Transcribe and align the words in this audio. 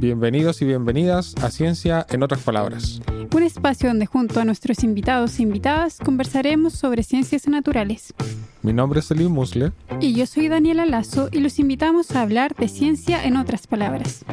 Bienvenidos 0.00 0.62
y 0.62 0.64
bienvenidas 0.64 1.34
a 1.42 1.50
Ciencia 1.50 2.06
en 2.08 2.22
otras 2.22 2.40
palabras. 2.40 3.02
Un 3.34 3.42
espacio 3.42 3.90
donde 3.90 4.06
junto 4.06 4.40
a 4.40 4.46
nuestros 4.46 4.82
invitados 4.82 5.38
e 5.38 5.42
invitadas 5.42 5.98
conversaremos 6.02 6.72
sobre 6.72 7.02
ciencias 7.02 7.46
naturales. 7.46 8.14
Mi 8.62 8.72
nombre 8.72 9.00
es 9.00 9.04
Selim 9.04 9.30
Musle. 9.30 9.72
Y 10.00 10.14
yo 10.14 10.24
soy 10.24 10.48
Daniela 10.48 10.86
Lazo 10.86 11.28
y 11.30 11.40
los 11.40 11.58
invitamos 11.58 12.12
a 12.12 12.22
hablar 12.22 12.54
de 12.56 12.68
ciencia 12.68 13.22
en 13.22 13.36
otras 13.36 13.66
palabras. 13.66 14.24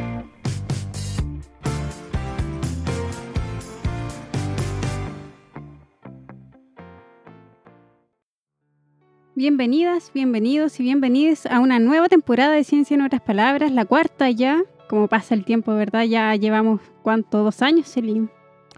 Bienvenidas, 9.36 10.12
bienvenidos 10.14 10.80
y 10.80 10.84
bienvenidas 10.84 11.46
a 11.46 11.60
una 11.60 11.78
nueva 11.80 12.08
temporada 12.08 12.54
de 12.54 12.64
Ciencia 12.64 12.96
en 12.96 13.02
otras 13.02 13.22
palabras, 13.22 13.74
la 13.74 13.84
cuarta 13.84 14.32
ya, 14.32 14.64
como 14.88 15.08
pasa 15.08 15.36
el 15.36 15.46
tiempo, 15.46 15.74
¿verdad? 15.76 16.04
Ya 16.04 16.36
llevamos, 16.36 16.82
¿cuánto? 17.04 17.44
¿Dos 17.44 17.62
años, 17.62 17.88
Selim? 17.88 18.30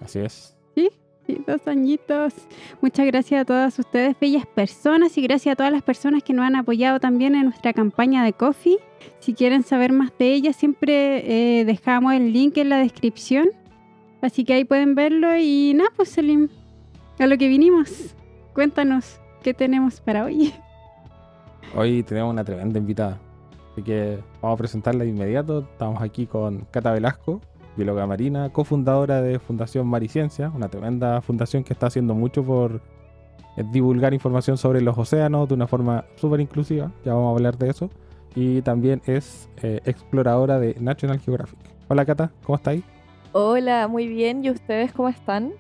Así 0.02 0.20
es. 0.20 0.56
Sí, 0.76 0.90
sí, 1.26 1.42
dos 1.46 1.68
añitos. 1.68 2.34
Muchas 2.82 3.06
gracias 3.06 3.42
a 3.42 3.46
todas 3.46 3.78
ustedes, 3.80 4.16
bellas 4.20 4.46
personas, 4.46 5.18
y 5.18 5.22
gracias 5.22 5.54
a 5.54 5.56
todas 5.56 5.72
las 5.72 5.84
personas 5.84 6.24
que 6.24 6.34
nos 6.34 6.46
han 6.46 6.56
apoyado 6.56 7.00
también 7.00 7.36
en 7.36 7.46
nuestra 7.46 7.74
campaña 7.74 8.24
de 8.24 8.34
Coffee. 8.34 8.78
Si 9.20 9.34
quieren 9.34 9.64
saber 9.64 9.92
más 9.92 10.12
de 10.18 10.34
ella, 10.34 10.54
siempre 10.54 11.60
eh, 11.60 11.66
dejamos 11.66 12.14
el 12.14 12.34
link 12.34 12.58
en 12.58 12.70
la 12.70 12.78
descripción. 12.78 13.50
Así 14.22 14.44
que 14.44 14.54
ahí 14.54 14.66
pueden 14.66 14.96
verlo 14.96 15.38
y 15.38 15.74
nada, 15.76 15.92
pues 15.96 16.10
Selim, 16.10 16.50
a 17.20 17.28
lo 17.28 17.38
que 17.38 17.48
vinimos. 17.48 18.16
Cuéntanos, 18.54 19.20
¿qué 19.44 19.54
tenemos 19.54 20.02
para 20.02 20.26
hoy? 20.26 20.54
Hoy 21.76 22.04
tenemos 22.04 22.32
una 22.32 22.44
tremenda 22.44 22.80
invitada. 22.80 23.20
Así 23.80 23.86
que 23.86 24.20
vamos 24.42 24.56
a 24.56 24.58
presentarla 24.58 25.06
de 25.06 25.10
inmediato. 25.10 25.60
Estamos 25.60 26.02
aquí 26.02 26.26
con 26.26 26.68
Cata 26.70 26.92
Velasco, 26.92 27.40
bióloga 27.78 28.06
marina, 28.06 28.50
cofundadora 28.50 29.22
de 29.22 29.40
Fundación 29.40 29.88
Mariciencia, 29.88 30.52
una 30.54 30.68
tremenda 30.68 31.22
fundación 31.22 31.64
que 31.64 31.72
está 31.72 31.88
haciendo 31.88 32.14
mucho 32.14 32.44
por 32.44 32.82
eh, 33.56 33.64
divulgar 33.72 34.14
información 34.14 34.58
sobre 34.58 34.82
los 34.82 34.98
océanos 34.98 35.48
de 35.48 35.54
una 35.54 35.66
forma 35.66 36.04
súper 36.18 36.42
inclusiva. 36.42 36.92
Ya 37.06 37.14
vamos 37.14 37.30
a 37.30 37.36
hablar 37.38 37.58
de 37.58 37.70
eso. 37.70 37.90
Y 38.36 38.62
también 38.64 39.02
es 39.06 39.50
eh, 39.64 39.80
exploradora 39.86 40.60
de 40.60 40.76
National 40.78 41.22
Geographic. 41.22 41.60
Hola 41.88 42.04
Cata, 42.04 42.34
¿cómo 42.44 42.58
estáis? 42.58 42.84
Hola, 43.32 43.88
muy 43.88 44.10
bien. 44.10 44.44
¿Y 44.44 44.50
ustedes 44.50 44.92
cómo 44.92 45.08
están? 45.08 45.54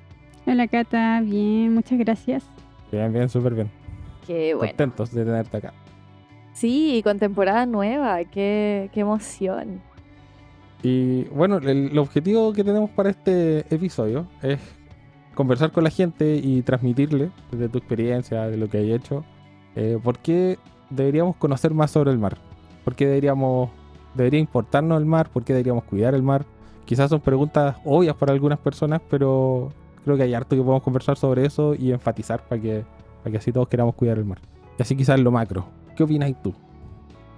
Hola 0.46 0.68
Cata, 0.68 1.22
bien, 1.22 1.74
muchas 1.74 1.98
gracias. 1.98 2.44
Bien, 2.92 3.14
bien, 3.14 3.30
súper 3.30 3.54
bien. 3.54 3.72
Qué 4.28 4.56
bueno. 4.56 4.72
Contentos 4.72 5.14
de 5.14 5.24
tenerte 5.24 5.56
acá. 5.56 5.74
Sí, 6.54 7.02
con 7.04 7.20
temporada 7.20 7.66
nueva, 7.66 8.24
qué, 8.26 8.90
qué 8.94 9.02
emoción. 9.02 9.82
Y 10.82 11.24
bueno, 11.26 11.58
el, 11.58 11.98
objetivo 11.98 12.54
que 12.54 12.64
tenemos 12.64 12.90
para 12.92 13.10
este 13.10 13.60
episodio 13.74 14.28
es 14.42 14.60
conversar 15.36 15.72
con 15.72 15.84
la 15.84 15.90
gente 15.90 16.36
y 16.36 16.62
transmitirle 16.62 17.32
de 17.52 17.70
tu 17.70 17.78
experiencia, 17.78 18.48
de 18.48 18.58
lo 18.58 18.70
que 18.70 18.78
hay 18.78 18.94
hecho, 18.94 19.26
eh, 19.76 20.00
por 20.02 20.20
qué 20.20 20.58
deberíamos 20.90 21.36
conocer 21.36 21.74
más 21.74 21.92
sobre 21.92 22.12
el 22.12 22.18
mar, 22.18 22.38
por 22.84 22.96
qué 22.96 23.08
deberíamos, 23.08 23.70
debería 24.16 24.40
importarnos 24.40 25.00
el 25.00 25.06
mar, 25.06 25.30
por 25.30 25.44
qué 25.44 25.54
deberíamos 25.54 25.84
cuidar 25.84 26.14
el 26.16 26.24
mar. 26.24 26.46
Quizás 26.86 27.10
son 27.10 27.20
preguntas 27.20 27.76
obvias 27.86 28.16
para 28.16 28.34
algunas 28.34 28.60
personas, 28.60 29.02
pero 29.10 29.72
creo 30.04 30.18
que 30.18 30.24
hay 30.24 30.34
harto 30.34 30.56
que 30.56 30.62
podemos 30.62 30.82
conversar 30.82 31.18
sobre 31.18 31.46
eso 31.46 31.76
y 31.76 31.92
enfatizar 31.92 32.42
para 32.48 32.62
que, 32.62 32.86
para 33.22 33.32
que 33.32 33.38
así 33.38 33.52
todos 33.52 33.68
queramos 33.68 33.96
cuidar 33.96 34.18
el 34.18 34.26
mar. 34.26 34.40
Y 34.78 34.82
así 34.82 34.96
quizás 34.96 35.20
lo 35.20 35.30
macro. 35.30 35.79
¿Qué 36.00 36.04
opinas 36.04 36.32
tú? 36.42 36.54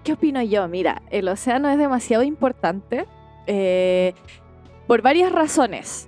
¿Qué 0.04 0.14
opino 0.14 0.40
yo? 0.44 0.68
Mira, 0.68 1.02
el 1.10 1.28
océano 1.30 1.68
es 1.68 1.80
demasiado 1.80 2.22
importante 2.22 3.08
eh, 3.48 4.14
por 4.86 5.02
varias 5.02 5.32
razones. 5.32 6.08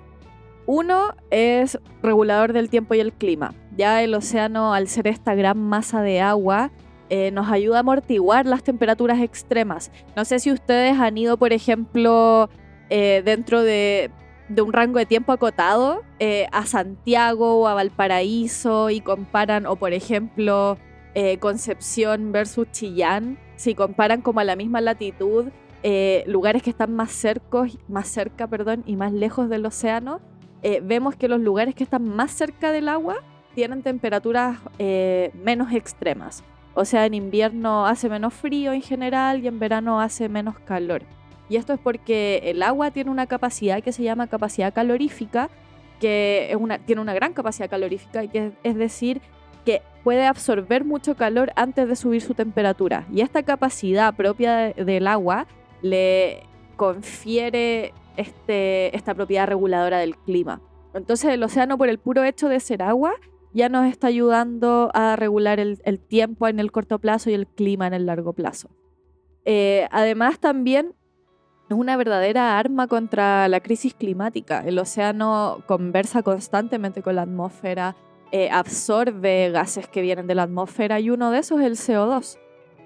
Uno 0.67 1.16
es 1.31 1.79
regulador 2.03 2.53
del 2.53 2.69
tiempo 2.69 2.94
y 2.94 3.00
el 3.00 3.11
clima. 3.11 3.55
Ya 3.75 4.03
el 4.03 4.13
océano, 4.13 4.75
al 4.75 4.88
ser 4.88 5.07
esta 5.07 5.33
gran 5.33 5.57
masa 5.57 6.03
de 6.03 6.22
agua, 6.22 6.69
eh, 7.09 7.31
nos 7.31 7.50
ayuda 7.50 7.77
a 7.77 7.79
amortiguar 7.79 8.45
las 8.45 8.61
temperaturas 8.61 9.19
extremas. 9.19 9.91
No 10.16 10.23
sé 10.23 10.38
si 10.38 10.51
ustedes 10.51 11.00
han 11.00 11.17
ido, 11.17 11.38
por 11.38 11.53
ejemplo, 11.53 12.51
eh, 12.91 13.23
dentro 13.25 13.63
de, 13.63 14.11
un 14.56 14.73
rango 14.73 15.00
de 15.00 15.07
tiempo 15.07 15.31
acotado 15.31 16.03
a 16.51 16.66
Santiago 16.67 17.61
o 17.61 17.67
a 17.67 17.73
Valparaíso 17.73 18.91
y 18.91 19.01
comparan, 19.01 19.66
o 19.66 19.75
por 19.75 19.91
ejemplo, 19.91 20.77
eh, 21.16 21.38
Concepción 21.38 22.31
versus 22.31 22.72
Chillán, 22.72 23.38
si 23.56 23.75
comparan 23.75 24.22
como 24.22 24.40
a 24.40 24.44
la 24.44 24.56
misma 24.56 24.81
latitud, 24.81 25.46
eh, 25.84 26.24
lugares 26.28 26.63
que 26.63 26.69
están 26.69 26.96
más, 26.96 27.12
cercos, 27.12 27.78
más 27.88 28.07
cerca 28.07 28.47
perdón, 28.47 28.84
y 28.85 28.96
más 28.96 29.12
lejos 29.13 29.50
del 29.50 29.66
océano, 29.66 30.22
eh, 30.63 30.79
vemos 30.81 31.16
que 31.16 31.28
los 31.28 31.40
lugares 31.40 31.75
que 31.75 31.84
están 31.84 32.07
más 32.07 32.31
cerca 32.31 32.72
del 32.72 32.88
agua 32.88 33.18
tienen 33.53 33.84
temperaturas 33.84 34.57
menos 34.79 35.72
extremas. 35.74 36.44
O 36.74 36.85
sea, 36.85 37.06
en 37.06 37.13
invierno 37.13 37.85
hace 37.85 38.09
menos 38.09 38.34
frío 38.34 38.74
en 38.74 38.81
general 38.81 39.44
y 39.44 39.47
en 39.47 39.59
verano 39.59 40.01
hace 40.01 40.28
menos 40.28 40.57
calor. 40.57 41.03
Y 41.50 41.57
esto 41.57 41.74
es 41.74 41.80
porque 41.80 42.41
el 42.45 42.63
agua 42.63 42.90
tiene 42.90 43.12
una 43.12 43.28
capacidad 43.28 43.84
que 43.84 43.91
se 43.91 44.01
llama 44.01 44.25
capacidad 44.25 44.74
calorífica, 44.74 45.50
que 46.00 46.57
tiene 46.85 47.01
una 47.01 47.13
gran 47.13 47.34
capacidad 47.34 47.69
calorífica, 47.69 48.24
y 48.24 48.30
que 48.30 48.53
es 48.63 48.75
decir, 48.75 49.22
que 49.66 49.81
puede 50.03 50.25
absorber 50.25 50.84
mucho 50.84 51.16
calor 51.16 51.51
antes 51.56 51.88
de 51.88 51.96
subir 51.96 52.22
su 52.22 52.34
temperatura. 52.34 53.07
Y 53.12 53.22
esta 53.22 53.44
capacidad 53.44 54.13
propia 54.16 54.56
de- 54.56 54.84
del 54.85 55.07
agua 55.07 55.47
le 55.81 56.44
confiere 56.75 57.94
este, 58.18 58.96
esta 58.96 59.13
propiedad 59.13 59.47
reguladora 59.47 60.00
del 60.00 60.18
clima. 60.18 60.62
Entonces 60.94 61.31
el 61.31 61.41
océano, 61.44 61.78
por 61.78 61.90
el 61.90 61.97
puro 61.97 62.24
hecho 62.24 62.50
de 62.50 62.59
ser 62.59 62.84
agua, 62.84 63.13
ya 63.53 63.69
nos 63.69 63.85
está 63.85 64.07
ayudando 64.07 64.91
a 64.94 65.16
regular 65.16 65.59
el, 65.59 65.80
el 65.85 66.00
tiempo 66.00 66.47
en 66.47 66.59
el 66.59 66.72
corto 66.72 67.00
plazo 67.00 67.30
y 67.30 67.34
el 67.34 67.47
clima 67.47 67.88
en 67.88 67.94
el 67.94 68.06
largo 68.06 68.34
plazo. 68.34 68.69
Eh, 69.45 69.88
además, 69.91 70.40
también 70.40 70.94
es 71.69 71.78
una 71.78 71.97
verdadera 71.97 72.57
arma 72.57 72.88
contra 72.88 73.47
la 73.47 73.59
crisis 73.59 73.94
climática. 73.94 74.63
El 74.66 74.78
océano 74.80 75.63
conversa 75.68 76.24
constantemente 76.24 77.01
con 77.01 77.16
la 77.16 77.24
atmósfera, 77.24 77.95
eh, 78.35 78.49
absorbe 78.51 79.51
gases 79.51 79.88
que 79.88 80.01
vienen 80.01 80.25
de 80.27 80.33
la 80.35 80.44
atmósfera 80.44 80.99
y 80.99 81.09
uno 81.11 81.29
de 81.31 81.38
esos 81.38 81.61
es 81.61 81.67
el 81.67 81.77
CO2. 81.77 82.38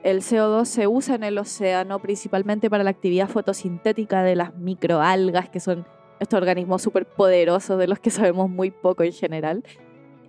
El 0.03 0.21
CO2 0.21 0.65
se 0.65 0.87
usa 0.87 1.15
en 1.15 1.23
el 1.23 1.37
océano 1.37 1.99
principalmente 1.99 2.69
para 2.69 2.83
la 2.83 2.89
actividad 2.89 3.29
fotosintética 3.29 4.23
de 4.23 4.35
las 4.35 4.53
microalgas, 4.55 5.47
que 5.49 5.59
son 5.61 5.85
estos 6.19 6.37
organismos 6.37 6.81
súper 6.81 7.05
poderosos 7.05 7.79
de 7.79 7.87
los 7.87 7.99
que 7.99 8.09
sabemos 8.09 8.49
muy 8.49 8.71
poco 8.71 9.03
en 9.03 9.13
general. 9.13 9.63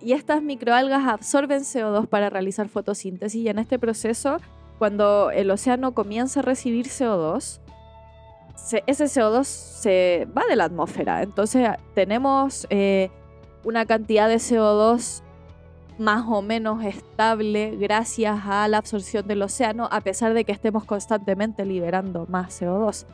Y 0.00 0.12
estas 0.12 0.40
microalgas 0.40 1.06
absorben 1.08 1.62
CO2 1.62 2.06
para 2.06 2.30
realizar 2.30 2.68
fotosíntesis 2.68 3.42
y 3.42 3.48
en 3.48 3.58
este 3.58 3.78
proceso, 3.80 4.36
cuando 4.78 5.32
el 5.32 5.50
océano 5.50 5.92
comienza 5.94 6.38
a 6.40 6.42
recibir 6.44 6.86
CO2, 6.86 7.58
se- 8.54 8.84
ese 8.86 9.04
CO2 9.06 9.44
se 9.44 10.28
va 10.36 10.44
de 10.48 10.54
la 10.54 10.64
atmósfera. 10.64 11.22
Entonces 11.22 11.68
tenemos 11.94 12.68
eh, 12.70 13.10
una 13.68 13.84
cantidad 13.84 14.30
de 14.30 14.36
CO2 14.36 15.22
más 15.98 16.24
o 16.26 16.40
menos 16.40 16.82
estable 16.84 17.76
gracias 17.76 18.40
a 18.46 18.66
la 18.66 18.78
absorción 18.78 19.26
del 19.26 19.42
océano, 19.42 19.88
a 19.92 20.00
pesar 20.00 20.32
de 20.32 20.44
que 20.44 20.52
estemos 20.52 20.86
constantemente 20.86 21.66
liberando 21.66 22.24
más 22.30 22.62
CO2. 22.62 23.04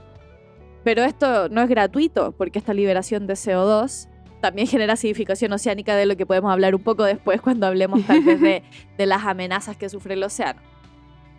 Pero 0.84 1.02
esto 1.02 1.48
no 1.48 1.62
es 1.62 1.68
gratuito, 1.68 2.32
porque 2.32 2.60
esta 2.60 2.72
liberación 2.72 3.26
de 3.26 3.34
CO2 3.34 4.08
también 4.40 4.68
genera 4.68 4.92
acidificación 4.92 5.52
oceánica, 5.52 5.96
de 5.96 6.06
lo 6.06 6.16
que 6.16 6.24
podemos 6.24 6.52
hablar 6.52 6.76
un 6.76 6.82
poco 6.82 7.02
después 7.02 7.40
cuando 7.40 7.66
hablemos 7.66 8.06
tal 8.06 8.22
vez 8.22 8.40
de, 8.40 8.62
de 8.98 9.06
las 9.06 9.24
amenazas 9.24 9.76
que 9.76 9.88
sufre 9.88 10.14
el 10.14 10.22
océano. 10.22 10.60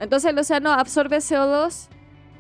Entonces 0.02 0.32
el 0.32 0.38
océano 0.38 0.74
absorbe 0.74 1.18
CO2, 1.18 1.88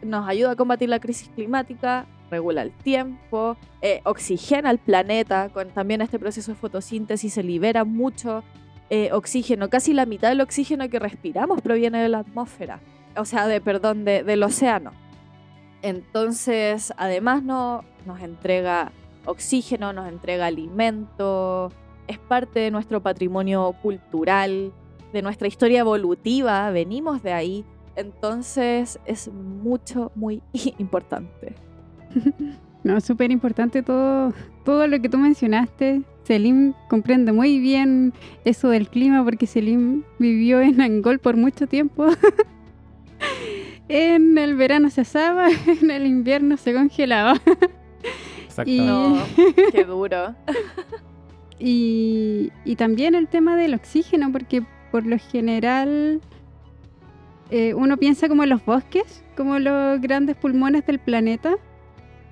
nos 0.04 0.28
ayuda 0.28 0.52
a 0.52 0.56
combatir 0.56 0.90
la 0.90 1.00
crisis 1.00 1.30
climática, 1.36 2.06
regula 2.32 2.62
el 2.64 2.72
tiempo, 2.72 3.56
eh, 3.82 4.02
oxigena 4.04 4.72
el 4.72 4.80
planeta, 4.80 5.50
con 5.50 5.70
también 5.70 6.02
este 6.02 6.20
proceso 6.20 6.52
de 6.52 6.58
fotosíntesis 6.58 7.34
se 7.34 7.44
libera 7.44 7.84
mucho 7.84 8.44
eh, 8.90 9.10
oxígeno, 9.14 9.70
casi 9.70 9.94
la 9.94 10.06
mitad 10.06 10.30
del 10.30 10.42
oxígeno 10.42 10.88
que 10.90 11.00
respiramos 11.00 11.62
proviene 11.62 12.02
de 12.02 12.10
la 12.10 12.20
atmósfera, 12.20 12.80
o 13.18 13.26
sea, 13.26 13.48
de, 13.48 13.60
perdón, 13.62 14.06
de- 14.06 14.24
del 14.24 14.44
océano. 14.44 14.92
Entonces, 15.82 16.94
además 16.98 17.44
no, 17.44 17.84
nos 18.06 18.20
entrega 18.22 18.92
oxígeno, 19.26 19.94
nos 19.94 20.08
entrega 20.08 20.46
alimento, 20.48 21.72
es 22.08 22.18
parte 22.20 22.60
de 22.60 22.72
nuestro 22.72 23.02
patrimonio 23.02 23.76
cultural, 23.82 24.72
de 25.14 25.22
nuestra 25.22 25.48
historia 25.48 25.80
evolutiva, 25.80 26.70
venimos 26.72 27.24
de 27.24 27.34
ahí, 27.34 27.66
entonces 27.96 29.00
es 29.06 29.30
mucho, 29.30 30.12
muy 30.16 30.42
importante. 30.78 31.56
No, 32.86 33.02
súper 33.02 33.32
importante 33.32 33.82
todo, 33.82 34.32
todo 34.64 34.86
lo 34.86 35.02
que 35.02 35.10
tú 35.10 35.18
mencionaste. 35.18 36.04
Selim 36.22 36.74
comprende 36.88 37.32
muy 37.32 37.58
bien 37.60 38.14
eso 38.46 38.70
del 38.70 38.90
clima 38.90 39.24
porque 39.24 39.48
Selim 39.48 40.04
vivió 40.20 40.62
en 40.62 40.80
Angol 40.80 41.18
por 41.18 41.36
mucho 41.36 41.66
tiempo. 41.66 42.06
en 43.90 44.38
el 44.38 44.56
verano 44.56 44.92
se 44.92 45.02
asaba, 45.02 45.48
en 45.50 45.90
el 45.90 46.06
invierno 46.06 46.58
se 46.58 46.76
congelaba. 46.76 47.42
No, 48.68 49.18
qué 49.72 49.84
duro. 49.84 50.36
Y, 51.58 52.52
y 52.66 52.76
también 52.76 53.16
el 53.16 53.28
tema 53.28 53.58
del 53.58 53.74
oxígeno, 53.74 54.32
porque 54.32 54.64
por 54.92 55.08
lo 55.08 55.18
general 55.18 56.22
eh, 57.52 57.74
uno 57.74 57.98
piensa 57.98 58.28
como 58.28 58.44
en 58.44 58.50
los 58.50 58.64
bosques, 58.66 59.24
como 59.38 59.60
los 59.60 60.02
grandes 60.02 60.36
pulmones 60.36 60.86
del 60.86 61.00
planeta, 61.00 61.56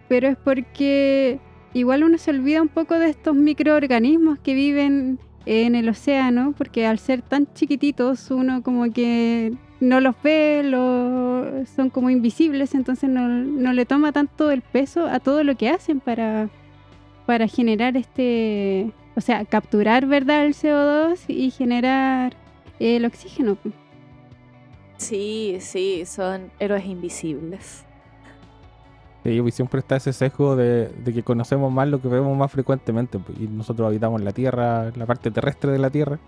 pero 0.10 0.28
es 0.28 0.38
porque 0.38 1.40
igual 1.74 2.04
uno 2.04 2.18
se 2.18 2.32
olvida 2.32 2.62
un 2.62 2.68
poco 2.68 2.98
de 3.00 3.10
estos 3.10 3.36
microorganismos 3.36 4.40
que 4.40 4.54
viven 4.54 5.20
en 5.46 5.76
el 5.76 5.90
océano, 5.90 6.54
porque 6.58 6.86
al 6.88 7.00
ser 7.00 7.22
tan 7.22 7.48
chiquititos 7.54 8.32
uno 8.32 8.64
como 8.64 8.92
que 8.94 9.54
no 9.80 10.00
los 10.00 10.16
ve, 10.24 10.62
lo- 10.64 11.66
son 11.66 11.90
como 11.90 12.10
invisibles, 12.10 12.74
entonces 12.74 13.10
no, 13.10 13.28
no 13.28 13.74
le 13.74 13.86
toma 13.86 14.12
tanto 14.14 14.50
el 14.52 14.62
peso 14.62 15.06
a 15.08 15.20
todo 15.20 15.44
lo 15.44 15.56
que 15.58 15.70
hacen 15.70 16.00
para, 16.00 16.50
para 17.26 17.48
generar 17.48 17.98
este, 17.98 18.92
o 19.16 19.22
sea, 19.22 19.44
capturar, 19.46 20.06
¿verdad?, 20.06 20.46
el 20.46 20.54
CO2 20.54 21.26
y 21.28 21.50
generar 21.52 22.34
el 22.80 23.04
oxígeno. 23.06 23.58
Sí, 24.98 25.58
sí, 25.60 26.06
son 26.06 26.52
héroes 26.60 26.86
invisibles. 26.86 27.86
Sí, 29.24 29.42
pues 29.42 29.56
siempre 29.56 29.80
está 29.80 29.96
ese 29.96 30.12
sesgo 30.12 30.56
de, 30.56 30.90
de 30.90 31.14
que 31.14 31.24
conocemos 31.24 31.72
más 31.72 31.88
lo 31.88 32.02
que 32.02 32.10
vemos 32.10 32.38
más 32.38 32.52
frecuentemente. 32.52 33.20
pues, 33.20 33.40
Y 33.40 33.48
nosotros 33.48 33.88
habitamos 33.88 34.22
la 34.22 34.34
Tierra, 34.34 34.92
la 34.96 35.06
parte 35.06 35.32
terrestre 35.32 35.72
de 35.72 35.80
la 35.80 35.90
Tierra. 35.90 36.20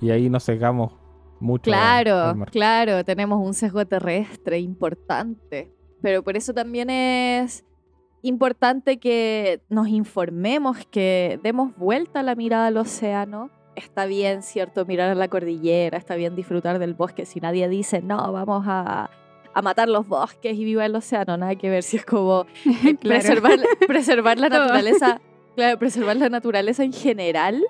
Y 0.00 0.10
ahí 0.10 0.28
nos 0.28 0.44
sesgamos 0.44 0.92
mucho. 1.40 1.64
Claro, 1.64 2.34
claro, 2.50 3.04
tenemos 3.04 3.44
un 3.44 3.54
sesgo 3.54 3.86
terrestre 3.86 4.58
importante, 4.58 5.72
pero 6.02 6.22
por 6.22 6.36
eso 6.36 6.52
también 6.52 6.90
es 6.90 7.64
importante 8.22 8.98
que 8.98 9.62
nos 9.68 9.88
informemos, 9.88 10.86
que 10.90 11.40
demos 11.42 11.74
vuelta 11.76 12.22
la 12.22 12.34
mirada 12.34 12.66
al 12.66 12.76
océano. 12.76 13.50
Está 13.78 14.06
bien, 14.06 14.42
cierto, 14.42 14.84
mirar 14.86 15.10
a 15.10 15.14
la 15.14 15.28
cordillera, 15.28 15.96
está 15.98 16.16
bien 16.16 16.34
disfrutar 16.34 16.78
del 16.78 16.94
bosque. 16.94 17.24
Si 17.26 17.40
nadie 17.40 17.68
dice, 17.68 18.02
no, 18.02 18.32
vamos 18.32 18.64
a, 18.66 19.08
a 19.54 19.62
matar 19.62 19.88
los 19.88 20.06
bosques 20.08 20.56
y 20.56 20.64
viva 20.64 20.84
el 20.84 20.94
océano, 20.96 21.36
nada 21.36 21.54
que 21.54 21.70
ver 21.70 21.82
si 21.84 21.96
es 21.98 22.04
como 22.04 22.44
Claro. 22.64 22.98
preservar, 23.00 23.58
preservar 23.86 24.38
la 24.38 24.48
naturaleza, 24.58 25.20
claro, 25.54 25.78
preservar 25.78 26.16
la 26.16 26.28
naturaleza 26.28 26.82
en 26.82 26.92
general. 26.92 27.62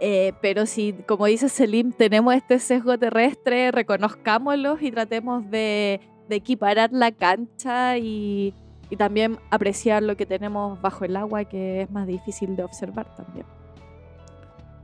eh, 0.00 0.32
pero 0.40 0.64
si, 0.66 0.94
como 1.06 1.26
dice 1.26 1.48
Selim, 1.48 1.92
tenemos 1.92 2.34
este 2.34 2.58
sesgo 2.58 2.96
terrestre, 2.98 3.70
reconozcámoslos 3.72 4.80
y 4.82 4.90
tratemos 4.90 5.48
de, 5.50 6.00
de 6.28 6.36
equiparar 6.36 6.90
la 6.92 7.12
cancha 7.12 7.98
y, 7.98 8.54
y 8.90 8.96
también 8.96 9.38
apreciar 9.50 10.02
lo 10.02 10.16
que 10.16 10.24
tenemos 10.26 10.80
bajo 10.80 11.04
el 11.04 11.14
agua, 11.16 11.44
que 11.44 11.82
es 11.82 11.90
más 11.90 12.06
difícil 12.06 12.56
de 12.56 12.64
observar 12.64 13.14
también. 13.16 13.44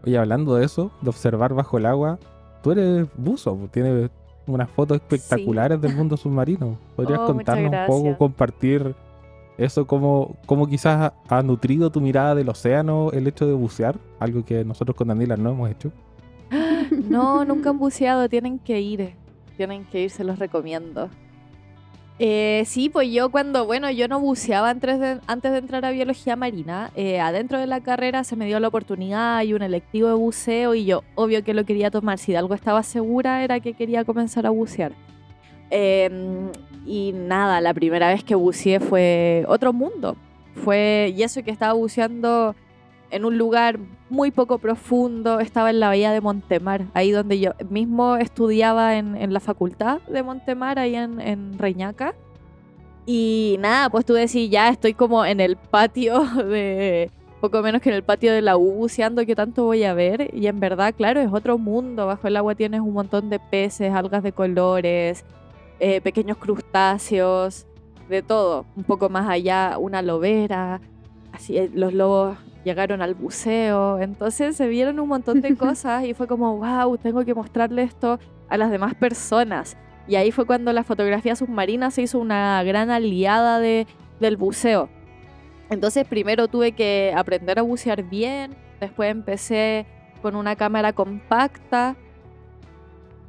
Oye, 0.05 0.17
hablando 0.19 0.55
de 0.55 0.65
eso, 0.65 0.91
de 1.01 1.09
observar 1.11 1.55
bajo 1.55 1.79
el 1.79 1.87
agua, 1.87 2.19
tú 2.63 2.73
eres 2.73 3.07
buzo, 3.17 3.57
pues, 3.57 3.71
tienes 3.73 4.11
unas 4.47 4.71
fotos 4.71 4.97
espectaculares 4.97 5.81
del 5.81 5.95
mundo 5.97 6.17
submarino. 6.17 6.79
¿Podrías 6.97 7.21
Oh, 7.21 7.27
contarnos 7.27 7.73
un 7.73 7.87
poco, 7.87 8.19
compartir 8.19 8.95
eso, 9.59 9.87
cómo, 9.87 10.37
cómo 10.47 10.67
quizás 10.67 11.13
ha 11.29 11.43
nutrido 11.43 11.91
tu 11.91 12.01
mirada 12.01 12.35
del 12.35 12.49
océano 12.49 13.11
el 13.13 13.27
hecho 13.27 13.47
de 13.47 13.53
bucear? 13.55 13.97
Algo 14.21 14.45
que 14.45 14.65
nosotros 14.65 14.97
con 14.97 15.09
Daniela 15.09 15.37
no 15.37 15.51
hemos 15.51 15.71
hecho. 15.71 15.91
No, 17.09 17.45
nunca 17.45 17.69
han 17.71 17.79
buceado, 17.79 18.29
tienen 18.31 18.59
que 18.59 18.81
ir. 18.81 19.13
Tienen 19.59 19.85
que 19.85 20.05
ir, 20.05 20.11
se 20.11 20.25
los 20.25 20.39
recomiendo. 20.39 21.11
Eh, 22.21 22.65
sí, 22.67 22.89
pues 22.89 23.11
yo 23.13 23.31
cuando, 23.31 23.65
bueno, 23.65 23.91
yo 23.91 24.09
no 24.09 24.19
buceaba 24.19 24.71
antes 24.71 24.99
de, 24.99 25.59
entrar 25.59 25.85
a 25.85 25.91
biología 25.93 26.35
marina. 26.35 26.91
eh, 26.97 27.21
adentro 27.21 27.59
de 27.59 27.67
la 27.67 27.81
carrera 27.81 28.25
se 28.25 28.35
me 28.35 28.47
dio 28.47 28.59
la 28.59 28.69
oportunidad 28.69 29.43
y 29.43 29.55
un 29.55 29.63
electivo 29.63 30.09
de 30.09 30.15
buceo 30.15 30.75
y 30.75 30.85
yo, 30.85 31.05
obvio 31.15 31.45
que 31.45 31.55
lo 31.55 31.65
quería 31.65 31.91
tomar. 31.91 32.19
Si 32.19 32.33
de 32.33 32.39
algo 32.39 32.55
estaba 32.55 32.83
segura 32.83 33.45
era 33.45 33.61
que 33.61 33.75
quería 33.75 34.05
comenzar 34.05 34.47
a 34.47 34.51
bucear. 34.51 34.93
Eh, 35.71 36.11
y 36.87 37.13
nada, 37.13 37.61
la 37.61 37.75
primera 37.75 38.09
vez 38.09 38.25
que 38.25 38.35
buceé 38.35 38.81
fue 38.81 39.45
otro 39.47 39.73
mundo. 39.73 40.17
Fue, 40.65 41.13
y 41.17 41.23
eso 41.23 41.43
que 41.45 41.51
estaba 41.53 41.75
buceando 41.75 42.57
en 43.11 43.25
un 43.25 43.39
lugar 43.39 43.79
muy 44.11 44.31
poco 44.31 44.59
profundo, 44.59 45.41
estaba 45.41 45.71
en 45.71 45.81
la 45.81 45.89
bahía 45.89 46.13
de 46.13 46.21
Montemar, 46.21 46.87
ahí 46.95 47.11
donde 47.11 47.39
yo 47.41 47.53
mismo 47.71 48.17
estudiaba 48.17 48.97
en, 48.97 49.33
la 49.33 49.41
facultad 49.41 50.01
de 50.03 50.23
Montemar, 50.23 50.79
ahí 50.79 50.95
en, 50.95 51.59
Reñaca. 51.59 52.15
Y 53.07 53.57
nada, 53.61 53.89
pues 53.89 54.05
tú 54.05 54.13
decís, 54.15 54.51
ya 54.51 54.69
estoy 54.69 54.93
como 54.95 55.25
en 55.25 55.41
el 55.41 55.57
patio 55.57 56.21
de, 56.45 57.11
poco 57.41 57.63
menos 57.63 57.81
que 57.81 57.89
en 57.89 57.95
el 57.95 58.03
patio 58.03 58.33
de 58.33 58.43
la 58.43 58.57
U 58.57 58.73
buceando, 58.73 59.25
¿qué 59.25 59.35
tanto 59.35 59.65
voy 59.65 59.85
a 59.85 59.95
ver? 59.95 60.31
Y 60.35 60.47
en 60.47 60.61
verdad, 60.61 60.95
claro, 60.97 61.21
es 61.21 61.33
otro 61.33 61.57
mundo, 61.57 62.07
bajo 62.07 62.29
el 62.29 62.37
agua 62.37 62.55
tienes 62.55 62.81
un 62.81 62.93
montón 62.93 63.31
de 63.31 63.39
peces, 63.39 63.93
algas 63.93 64.23
de 64.23 64.33
colores, 64.33 65.25
eh, 65.81 66.01
pequeños 66.01 66.37
crustáceos, 66.37 67.67
de 68.09 68.23
todo, 68.23 68.65
un 68.75 68.85
poco 68.85 69.09
más 69.09 69.29
allá, 69.29 69.77
una 69.79 70.03
lobera, 70.03 70.81
así 71.33 71.57
eh, 71.57 71.71
los 71.73 71.93
lobos 71.93 72.39
llegaron 72.69 73.01
al 73.01 73.15
buceo, 73.15 73.99
entonces 73.99 74.57
se 74.57 74.69
vieron 74.69 75.01
un 75.01 75.09
montón 75.09 75.41
de 75.41 75.57
cosas 75.67 76.05
y 76.05 76.13
fue 76.13 76.27
como, 76.27 76.59
wow, 76.59 76.99
tengo 76.99 77.25
que 77.25 77.35
mostrarle 77.35 77.83
esto 77.83 78.19
a 78.51 78.59
las 78.59 78.71
demás 78.71 78.95
personas. 78.95 79.79
Y 80.07 80.17
ahí 80.17 80.31
fue 80.33 80.45
cuando 80.45 80.71
la 80.75 80.85
fotografía 80.85 81.35
submarina 81.35 81.91
se 81.91 82.03
hizo 82.03 82.19
una 82.19 82.63
gran 82.63 82.91
aliada 82.91 83.59
de, 83.59 83.87
del 84.21 84.37
buceo. 84.37 84.91
Entonces 85.71 86.07
primero 86.07 86.47
tuve 86.49 86.73
que 86.73 87.15
aprender 87.17 87.59
a 87.59 87.63
bucear 87.63 88.03
bien, 88.03 88.55
después 88.81 89.11
empecé 89.11 89.87
con 90.21 90.37
una 90.37 90.55
cámara 90.55 90.93
compacta, 90.93 91.97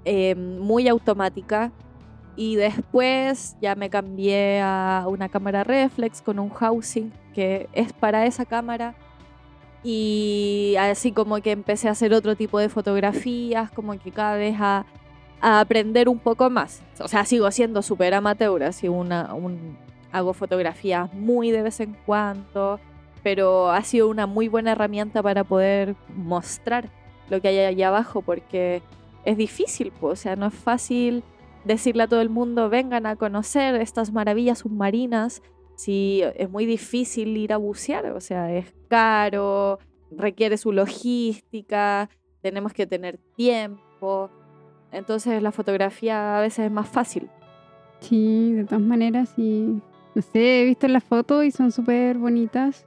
eh, 0.03 0.35
muy 0.35 0.89
automática, 0.89 1.71
y 2.35 2.55
después 2.55 3.55
ya 3.61 3.75
me 3.75 3.89
cambié 3.89 4.61
a 4.61 5.05
una 5.07 5.29
cámara 5.29 5.63
reflex 5.63 6.21
con 6.21 6.39
un 6.39 6.49
housing 6.49 7.11
que 7.33 7.69
es 7.73 7.93
para 7.93 8.25
esa 8.25 8.45
cámara. 8.45 8.95
Y 9.83 10.75
así 10.77 11.11
como 11.11 11.41
que 11.41 11.51
empecé 11.51 11.87
a 11.87 11.91
hacer 11.91 12.13
otro 12.13 12.35
tipo 12.35 12.59
de 12.59 12.69
fotografías, 12.69 13.71
como 13.71 13.97
que 13.97 14.11
cada 14.11 14.35
vez 14.35 14.55
a, 14.59 14.85
aprender 15.41 16.09
un 16.09 16.19
poco 16.19 16.49
más. 16.49 16.83
O 16.99 17.07
sea, 17.07 17.23
sigo 17.23 17.49
siendo 17.51 17.81
súper 17.81 18.13
amateur, 18.13 18.61
así 18.63 18.89
una, 18.89 19.33
un, 19.33 19.77
hago 20.11 20.33
fotografías 20.33 21.13
muy 21.13 21.49
de 21.51 21.61
vez 21.61 21.79
en 21.79 21.95
cuando, 22.05 22.79
pero 23.23 23.71
ha 23.71 23.81
sido 23.83 24.09
una 24.09 24.27
muy 24.27 24.49
buena 24.49 24.73
herramienta 24.73 25.23
para 25.23 25.45
poder 25.45 25.95
mostrar 26.13 26.89
lo 27.29 27.39
que 27.41 27.47
hay 27.47 27.59
allá 27.59 27.87
abajo, 27.87 28.21
porque 28.21 28.81
es 29.23 29.37
difícil, 29.37 29.93
pues, 29.97 30.19
o 30.19 30.21
sea, 30.21 30.35
no 30.35 30.47
es 30.47 30.53
fácil 30.53 31.23
decirle 31.63 32.03
a 32.03 32.07
todo 32.07 32.21
el 32.21 32.29
mundo, 32.29 32.69
vengan 32.69 33.05
a 33.05 33.15
conocer 33.15 33.75
estas 33.75 34.11
maravillas 34.11 34.59
submarinas, 34.59 35.41
si 35.79 36.23
es 36.35 36.49
muy 36.49 36.65
difícil 36.65 37.37
ir 37.37 37.53
a 37.53 37.57
bucear, 37.57 38.07
o 38.07 38.19
sea, 38.19 38.53
es 38.53 38.65
caro, 38.89 39.79
requiere 40.11 40.57
su 40.57 40.73
logística, 40.73 42.09
tenemos 42.41 42.73
que 42.73 42.85
tener 42.85 43.17
tiempo, 43.37 44.29
entonces 44.91 45.41
la 45.41 45.53
fotografía 45.53 46.37
a 46.37 46.41
veces 46.41 46.65
es 46.65 46.71
más 46.71 46.89
fácil. 46.89 47.29
Sí, 48.01 48.51
de 48.51 48.65
todas 48.65 48.81
maneras, 48.81 49.31
sí. 49.37 49.81
No 50.15 50.21
sé, 50.21 50.63
he 50.63 50.65
visto 50.65 50.89
las 50.89 51.05
fotos 51.05 51.45
y 51.45 51.51
son 51.51 51.71
súper 51.71 52.17
bonitas. 52.17 52.85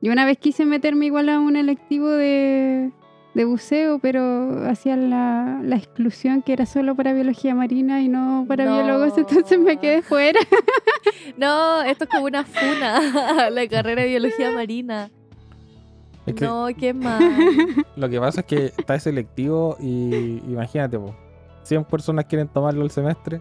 Yo 0.00 0.10
una 0.10 0.24
vez 0.24 0.38
quise 0.38 0.64
meterme 0.64 1.04
igual 1.04 1.28
a 1.28 1.38
un 1.38 1.56
electivo 1.56 2.08
de, 2.08 2.92
de 3.34 3.44
buceo, 3.46 3.98
pero 3.98 4.66
hacía 4.68 4.94
la, 4.96 5.60
la 5.62 5.76
exclusión 5.76 6.42
que 6.42 6.52
era 6.52 6.66
solo 6.66 6.94
para 6.94 7.12
biología 7.14 7.54
marina 7.54 8.02
y 8.02 8.08
no 8.08 8.44
para 8.46 8.64
No. 8.66 8.74
biólogos, 8.76 9.16
entonces 9.16 9.58
me 9.58 9.78
quedé 9.78 10.02
fuera. 10.02 10.40
No, 11.36 11.82
esto 11.82 12.04
es 12.04 12.10
como 12.10 12.26
una 12.26 12.44
funa, 12.44 13.48
la 13.50 13.66
carrera 13.68 14.02
de 14.02 14.08
biología 14.08 14.50
marina. 14.50 15.10
Es 16.26 16.34
que 16.34 16.44
No, 16.44 16.66
qué 16.78 16.92
mal. 16.92 17.20
lo 17.96 18.08
que 18.08 18.20
pasa 18.20 18.40
es 18.40 18.46
que 18.46 18.66
está 18.76 18.98
selectivo 19.00 19.76
y 19.80 20.42
imagínate, 20.46 20.98
po, 20.98 21.14
100 21.62 21.84
personas 21.84 22.26
quieren 22.26 22.48
tomarlo 22.48 22.82
el 22.84 22.90
semestre 22.90 23.40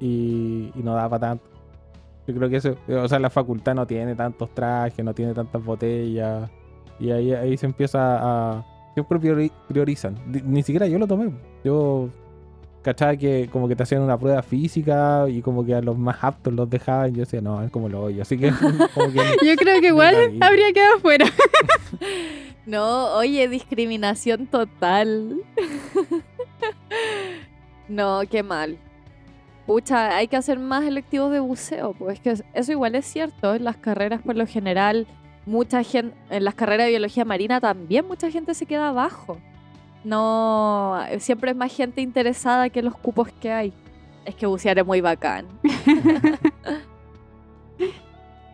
y, 0.00 0.70
y 0.74 0.82
no 0.82 0.94
da 0.94 1.08
para 1.08 1.28
tanto. 1.30 1.44
Yo 2.26 2.34
creo 2.34 2.48
que 2.48 2.56
eso, 2.56 2.76
o 2.88 3.08
sea, 3.08 3.18
la 3.18 3.30
facultad 3.30 3.74
no 3.74 3.86
tiene 3.86 4.14
tantos 4.14 4.50
trajes, 4.54 5.04
no 5.04 5.14
tiene 5.14 5.32
tantas 5.34 5.62
botellas 5.64 6.48
y 7.00 7.10
ahí, 7.10 7.32
ahí 7.32 7.56
se 7.56 7.66
empieza 7.66 7.98
a... 8.58 8.64
Siempre 8.96 9.18
priori- 9.20 9.52
priorizan. 9.68 10.16
Ni, 10.26 10.62
siquiera 10.62 10.86
yo 10.86 10.98
lo 10.98 11.06
tomé. 11.06 11.30
Yo 11.62 12.08
cachaba 12.80 13.14
que 13.14 13.46
como 13.52 13.68
que 13.68 13.76
te 13.76 13.82
hacían 13.82 14.00
una 14.00 14.16
prueba 14.18 14.42
física 14.42 15.26
y 15.28 15.42
como 15.42 15.66
que 15.66 15.74
a 15.74 15.82
los 15.82 15.98
más 15.98 16.16
aptos 16.24 16.54
los 16.54 16.70
dejaban. 16.70 17.12
Yo 17.14 17.20
decía, 17.20 17.42
no, 17.42 17.62
es 17.62 17.70
como 17.70 17.90
lo 17.90 18.04
hoy. 18.04 18.20
Así 18.22 18.38
que 18.38 18.50
como 18.94 19.12
que 19.12 19.20
Yo 19.46 19.54
creo 19.56 19.80
que 19.82 19.88
igual 19.88 20.38
habría 20.40 20.72
quedado 20.72 20.98
fuera. 21.00 21.26
No, 22.66 23.14
oye, 23.14 23.46
discriminación 23.46 24.48
total. 24.48 25.36
no, 27.88 28.22
qué 28.28 28.42
mal. 28.42 28.76
Pucha, 29.66 30.16
hay 30.16 30.26
que 30.28 30.36
hacer 30.36 30.58
más 30.58 30.84
electivos 30.84 31.30
de 31.30 31.38
buceo, 31.40 31.94
pues 31.94 32.18
que 32.18 32.34
eso 32.54 32.72
igual 32.72 32.96
es 32.96 33.04
cierto. 33.06 33.54
En 33.54 33.62
las 33.64 33.76
carreras, 33.76 34.22
por 34.22 34.34
lo 34.36 34.46
general, 34.48 35.06
mucha 35.46 35.82
gente, 35.82 36.14
en 36.28 36.44
las 36.44 36.54
carreras 36.54 36.86
de 36.86 36.90
biología 36.90 37.24
marina 37.24 37.60
también 37.60 38.06
mucha 38.06 38.30
gente 38.30 38.54
se 38.54 38.66
queda 38.66 38.88
abajo. 38.88 39.38
No, 40.04 41.00
siempre 41.18 41.52
es 41.52 41.56
más 41.56 41.74
gente 41.74 42.00
interesada 42.00 42.68
que 42.68 42.82
los 42.82 42.96
cupos 42.96 43.28
que 43.40 43.50
hay. 43.50 43.72
Es 44.24 44.34
que 44.34 44.46
bucear 44.46 44.78
es 44.78 44.84
muy 44.84 45.00
bacán. 45.00 45.46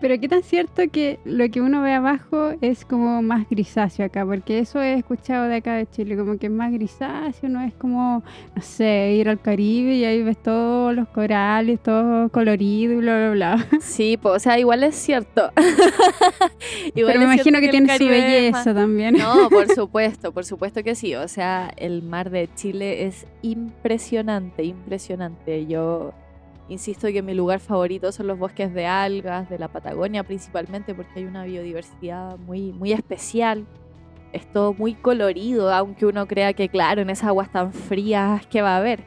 Pero 0.02 0.18
qué 0.18 0.28
tan 0.28 0.42
cierto 0.42 0.82
que 0.90 1.20
lo 1.24 1.48
que 1.48 1.60
uno 1.60 1.80
ve 1.80 1.92
abajo 1.92 2.54
es 2.60 2.84
como 2.84 3.22
más 3.22 3.48
grisáceo 3.48 4.04
acá, 4.04 4.26
porque 4.26 4.58
eso 4.58 4.82
he 4.82 4.94
escuchado 4.94 5.46
de 5.46 5.54
acá 5.54 5.74
de 5.74 5.88
Chile, 5.88 6.16
como 6.16 6.38
que 6.38 6.46
es 6.46 6.52
más 6.52 6.72
grisáceo, 6.72 7.48
no 7.48 7.60
es 7.60 7.72
como, 7.74 8.24
no 8.56 8.62
sé, 8.62 9.12
ir 9.12 9.28
al 9.28 9.40
Caribe 9.40 9.94
y 9.94 10.04
ahí 10.04 10.24
ves 10.24 10.42
todos 10.42 10.92
los 10.92 11.06
corales, 11.06 11.80
todo 11.80 12.28
colorido 12.30 12.94
y 12.94 12.96
bla, 12.96 13.16
bla, 13.16 13.30
bla. 13.30 13.68
Sí, 13.80 14.18
pues, 14.20 14.34
o 14.34 14.38
sea, 14.40 14.58
igual 14.58 14.82
es 14.82 14.96
cierto. 14.96 15.52
Pero 16.94 17.18
me 17.20 17.24
imagino 17.24 17.60
que, 17.60 17.68
tiene 17.68 17.96
su 17.96 18.04
belleza 18.04 18.74
también. 18.74 19.14
No, 19.14 19.48
por 19.50 19.68
supuesto, 19.72 20.32
por 20.32 20.44
supuesto 20.44 20.82
que 20.82 20.96
sí. 20.96 21.14
O 21.14 21.28
sea, 21.28 21.72
el 21.76 22.02
mar 22.02 22.30
de 22.30 22.48
Chile 22.56 23.06
es 23.06 23.24
impresionante, 23.42 24.64
impresionante. 24.64 25.64
Yo 25.66 26.12
Insisto 26.72 27.08
que 27.08 27.20
mi 27.20 27.34
lugar 27.34 27.60
favorito 27.60 28.10
son 28.12 28.28
los 28.28 28.38
bosques 28.38 28.72
de 28.72 28.86
algas, 28.86 29.50
de 29.50 29.58
la 29.58 29.68
Patagonia 29.68 30.24
principalmente, 30.24 30.94
porque 30.94 31.12
hay 31.16 31.26
una 31.26 31.44
biodiversidad 31.44 32.38
muy, 32.38 32.72
muy 32.72 32.92
especial. 32.92 33.66
Es 34.32 34.50
todo 34.50 34.72
muy 34.72 34.94
colorido, 34.94 35.70
aunque 35.70 36.06
uno 36.06 36.26
crea 36.26 36.54
que, 36.54 36.70
claro, 36.70 37.02
en 37.02 37.10
esas 37.10 37.28
aguas 37.28 37.52
tan 37.52 37.74
frías, 37.74 38.46
¿qué 38.46 38.62
va 38.62 38.76
a 38.76 38.78
haber? 38.78 39.04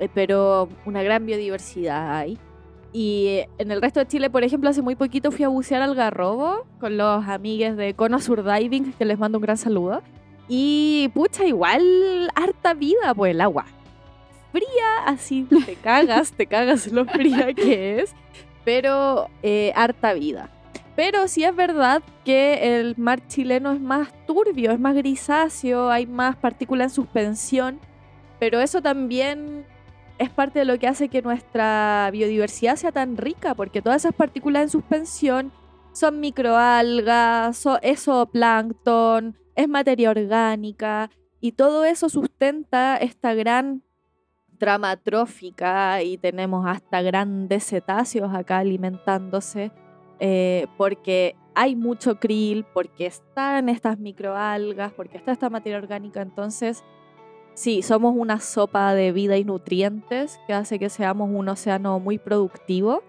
Eh, 0.00 0.08
pero 0.12 0.68
una 0.84 1.04
gran 1.04 1.24
biodiversidad 1.24 2.16
hay. 2.16 2.38
Y 2.92 3.42
en 3.58 3.70
el 3.70 3.80
resto 3.80 4.00
de 4.00 4.08
Chile, 4.08 4.28
por 4.28 4.42
ejemplo, 4.42 4.68
hace 4.68 4.82
muy 4.82 4.96
poquito 4.96 5.30
fui 5.30 5.44
a 5.44 5.48
bucear 5.48 5.82
al 5.82 5.94
Garrobo 5.94 6.66
con 6.80 6.96
los 6.96 7.24
amigues 7.28 7.76
de 7.76 7.94
Cono 7.94 8.18
Sur 8.18 8.42
Diving, 8.42 8.94
que 8.94 9.04
les 9.04 9.16
mando 9.16 9.38
un 9.38 9.42
gran 9.42 9.58
saludo. 9.58 10.02
Y 10.48 11.08
pucha, 11.14 11.46
igual 11.46 11.84
harta 12.34 12.74
vida, 12.74 13.14
pues 13.14 13.30
el 13.30 13.42
agua 13.42 13.64
fría, 14.52 15.04
así 15.06 15.46
te 15.66 15.76
cagas, 15.76 16.32
te 16.32 16.46
cagas 16.46 16.86
lo 16.88 17.04
fría 17.04 17.52
que 17.54 18.00
es, 18.00 18.14
pero 18.64 19.28
eh, 19.42 19.72
harta 19.74 20.12
vida. 20.12 20.50
Pero 20.96 21.28
sí 21.28 21.44
es 21.44 21.54
verdad 21.54 22.02
que 22.24 22.78
el 22.78 22.94
mar 22.96 23.26
chileno 23.26 23.72
es 23.72 23.80
más 23.80 24.08
turbio, 24.26 24.72
es 24.72 24.80
más 24.80 24.94
grisáceo, 24.94 25.90
hay 25.90 26.06
más 26.06 26.36
partículas 26.36 26.92
en 26.92 26.94
suspensión, 26.94 27.80
pero 28.38 28.60
eso 28.60 28.82
también 28.82 29.64
es 30.18 30.28
parte 30.28 30.58
de 30.58 30.64
lo 30.66 30.78
que 30.78 30.86
hace 30.86 31.08
que 31.08 31.22
nuestra 31.22 32.10
biodiversidad 32.12 32.76
sea 32.76 32.92
tan 32.92 33.16
rica, 33.16 33.54
porque 33.54 33.80
todas 33.80 34.02
esas 34.02 34.14
partículas 34.14 34.64
en 34.64 34.68
suspensión 34.68 35.52
son 35.92 36.20
microalgas, 36.20 37.64
es 37.82 38.04
zooplancton, 38.04 39.38
es 39.54 39.68
materia 39.68 40.10
orgánica, 40.10 41.10
y 41.40 41.52
todo 41.52 41.84
eso 41.86 42.10
sustenta 42.10 42.98
esta 42.98 43.32
gran 43.32 43.82
trama 44.60 44.96
trófica 44.96 46.02
y 46.04 46.18
tenemos 46.18 46.64
hasta 46.68 47.02
grandes 47.02 47.64
cetáceos 47.64 48.32
acá 48.32 48.58
alimentándose 48.58 49.72
eh, 50.20 50.66
porque 50.76 51.34
hay 51.54 51.74
mucho 51.74 52.20
krill, 52.20 52.64
porque 52.74 53.06
están 53.06 53.68
estas 53.70 53.98
microalgas, 53.98 54.92
porque 54.92 55.16
está 55.16 55.32
esta 55.32 55.50
materia 55.50 55.78
orgánica. 55.78 56.20
Entonces, 56.20 56.84
sí, 57.54 57.82
somos 57.82 58.14
una 58.16 58.38
sopa 58.38 58.94
de 58.94 59.12
vida 59.12 59.38
y 59.38 59.44
nutrientes 59.44 60.38
que 60.46 60.52
hace 60.52 60.78
que 60.78 60.90
seamos 60.90 61.30
un 61.32 61.48
océano 61.48 61.98
muy 61.98 62.18
productivo. 62.18 63.02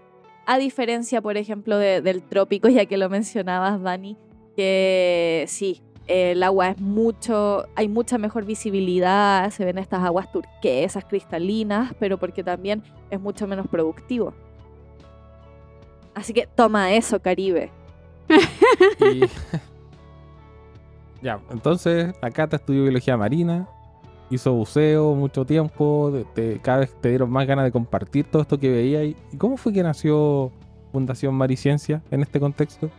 A 0.46 0.58
diferencia, 0.58 1.22
por 1.22 1.38
ejemplo, 1.38 1.78
del 1.78 2.24
trópico, 2.24 2.70
ya 2.70 2.86
que 2.86 2.98
lo 2.98 3.10
mencionabas, 3.10 3.82
Dani, 3.82 4.18
que 4.56 5.46
sí, 5.48 5.84
el 6.08 6.44
agua 6.44 6.70
es 6.70 6.80
mucho, 6.80 7.66
hay 7.76 7.88
mucha 7.88 8.18
mejor 8.18 8.46
visibilidad, 8.46 9.50
se 9.52 9.66
ven 9.66 9.78
estas 9.78 10.04
aguas 10.04 10.32
turquesas, 10.32 11.06
cristalinas, 11.06 11.94
pero 12.00 12.18
porque 12.18 12.44
también 12.44 12.84
es 13.10 13.20
mucho 13.20 13.48
menos 13.48 13.68
productivo. 13.68 14.34
Así 16.14 16.34
que 16.34 16.48
toma 16.48 16.94
eso, 16.94 17.22
Caribe. 17.22 17.72
ya, 21.22 21.40
entonces 21.50 22.14
acá 22.22 22.48
te 22.48 22.58
estudió 22.58 22.84
biología 22.84 23.16
marina, 23.16 23.68
hizo 24.30 24.54
buceo 24.54 25.14
mucho 25.14 25.46
tiempo, 25.46 26.12
cada 26.62 26.80
vez 26.80 26.94
te 27.00 27.10
dieron 27.10 27.30
más 27.30 27.46
ganas 27.46 27.66
de 27.66 27.72
compartir 27.72 28.26
todo 28.26 28.42
esto 28.42 28.58
que 28.58 28.70
veía. 28.70 29.04
¿Y 29.04 29.16
cómo 29.38 29.58
fue 29.58 29.74
que 29.74 29.84
nació 29.84 30.52
Fundación 30.92 31.36
Mariciencia 31.36 32.02
en 32.12 32.22
este 32.22 32.40
contexto? 32.40 32.90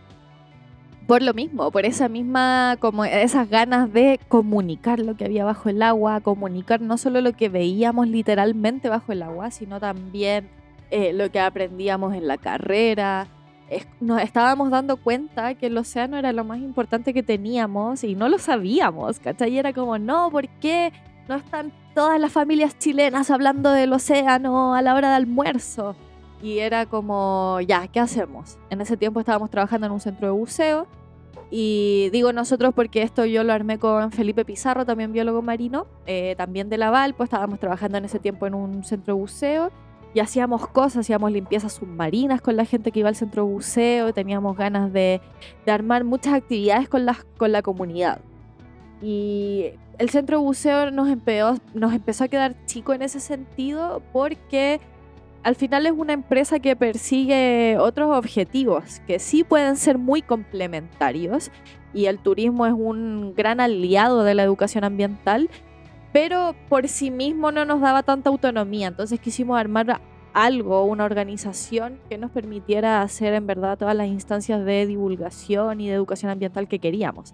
Por 1.07 1.21
lo 1.21 1.33
mismo, 1.33 1.71
por 1.71 1.85
esa 1.85 2.07
misma, 2.07 2.77
como 2.79 3.05
esas 3.05 3.49
ganas 3.49 3.91
de 3.91 4.19
comunicar 4.27 4.99
lo 4.99 5.15
que 5.15 5.25
había 5.25 5.43
bajo 5.43 5.69
el 5.69 5.81
agua, 5.81 6.21
comunicar 6.21 6.81
no 6.81 6.97
solo 6.97 7.21
lo 7.21 7.33
que 7.33 7.49
veíamos 7.49 8.07
literalmente 8.07 8.89
bajo 8.89 9.11
el 9.11 9.23
agua, 9.23 9.51
sino 9.51 9.79
también 9.79 10.49
eh, 10.91 11.13
lo 11.13 11.29
que 11.31 11.39
aprendíamos 11.39 12.13
en 12.13 12.27
la 12.27 12.37
carrera. 12.37 13.27
nos 13.99 14.21
estábamos 14.21 14.69
dando 14.69 14.97
cuenta 14.97 15.55
que 15.55 15.67
el 15.67 15.77
océano 15.77 16.17
era 16.17 16.31
lo 16.31 16.43
más 16.45 16.59
importante 16.59 17.13
que 17.13 17.23
teníamos 17.23 18.03
y 18.03 18.15
no 18.15 18.29
lo 18.29 18.37
sabíamos, 18.37 19.19
¿cachai? 19.19 19.53
Y 19.53 19.57
era 19.57 19.73
como, 19.73 19.97
no, 19.97 20.29
¿por 20.31 20.47
qué 20.59 20.93
no 21.27 21.35
están 21.35 21.71
todas 21.93 22.19
las 22.19 22.31
familias 22.31 22.77
chilenas 22.77 23.29
hablando 23.29 23.71
del 23.71 23.93
océano 23.93 24.75
a 24.75 24.81
la 24.81 24.95
hora 24.95 25.09
de 25.09 25.15
almuerzo? 25.15 25.95
Y 26.43 26.59
era 26.59 26.85
como, 26.85 27.59
ya, 27.65 27.87
¿qué 27.87 28.01
hacemos? 28.01 28.57
En 28.69 28.81
ese 28.81 28.97
tiempo 28.97 29.21
estábamos 29.21 29.49
trabajando 29.49 29.87
en 29.87 29.93
un 29.93 30.01
centro 30.01 30.27
de 30.27 30.33
buceo 30.33 30.87
y 31.49 32.09
digo 32.11 32.33
nosotros 32.33 32.73
porque 32.75 33.01
esto 33.01 33.23
yo 33.23 33.45
lo 33.45 33.53
armé 33.53 33.79
con 33.79 34.11
Felipe 34.11 34.43
Pizarro, 34.43 34.85
también 34.85 35.13
biólogo 35.13 35.41
marino, 35.41 35.87
eh, 36.05 36.35
también 36.37 36.69
de 36.69 36.77
Laval, 36.77 37.13
pues 37.13 37.27
estábamos 37.27 37.59
trabajando 37.59 37.97
en 37.97 38.03
ese 38.05 38.19
tiempo 38.19 38.45
en 38.45 38.55
un 38.55 38.83
centro 38.83 39.15
de 39.15 39.21
buceo 39.21 39.71
y 40.13 40.19
hacíamos 40.19 40.67
cosas, 40.67 40.97
hacíamos 40.97 41.31
limpiezas 41.31 41.73
submarinas 41.73 42.41
con 42.41 42.57
la 42.57 42.65
gente 42.65 42.91
que 42.91 42.99
iba 42.99 43.07
al 43.07 43.15
centro 43.15 43.45
de 43.45 43.51
buceo, 43.53 44.13
teníamos 44.13 44.57
ganas 44.57 44.91
de, 44.91 45.21
de 45.65 45.71
armar 45.71 46.03
muchas 46.03 46.33
actividades 46.33 46.89
con 46.89 47.05
la, 47.05 47.17
con 47.37 47.53
la 47.53 47.61
comunidad. 47.61 48.19
Y 49.01 49.71
el 49.97 50.09
centro 50.09 50.39
de 50.39 50.43
buceo 50.43 50.91
nos, 50.91 51.07
nos 51.73 51.93
empezó 51.93 52.25
a 52.25 52.27
quedar 52.27 52.55
chico 52.65 52.93
en 52.93 53.01
ese 53.01 53.21
sentido 53.21 54.01
porque 54.11 54.81
al 55.43 55.55
final 55.55 55.85
es 55.85 55.91
una 55.91 56.13
empresa 56.13 56.59
que 56.59 56.75
persigue 56.75 57.77
otros 57.77 58.17
objetivos 58.17 59.01
que 59.05 59.19
sí 59.19 59.43
pueden 59.43 59.75
ser 59.75 59.97
muy 59.97 60.21
complementarios 60.21 61.51
y 61.93 62.05
el 62.05 62.17
turismo 62.17 62.65
es 62.65 62.73
un 62.73 63.33
gran 63.35 63.59
aliado 63.59 64.23
de 64.23 64.33
la 64.33 64.43
educación 64.43 64.83
ambiental, 64.83 65.49
pero 66.11 66.55
por 66.69 66.87
sí 66.87 67.11
mismo 67.11 67.51
no 67.51 67.65
nos 67.65 67.81
daba 67.81 68.03
tanta 68.03 68.29
autonomía, 68.29 68.87
entonces 68.87 69.19
quisimos 69.19 69.59
armar 69.59 70.01
algo, 70.33 70.85
una 70.85 71.03
organización 71.03 71.99
que 72.09 72.17
nos 72.17 72.31
permitiera 72.31 73.01
hacer 73.01 73.33
en 73.33 73.45
verdad 73.45 73.77
todas 73.77 73.95
las 73.95 74.07
instancias 74.07 74.65
de 74.65 74.87
divulgación 74.87 75.81
y 75.81 75.89
de 75.89 75.93
educación 75.93 76.31
ambiental 76.31 76.67
que 76.67 76.79
queríamos. 76.79 77.33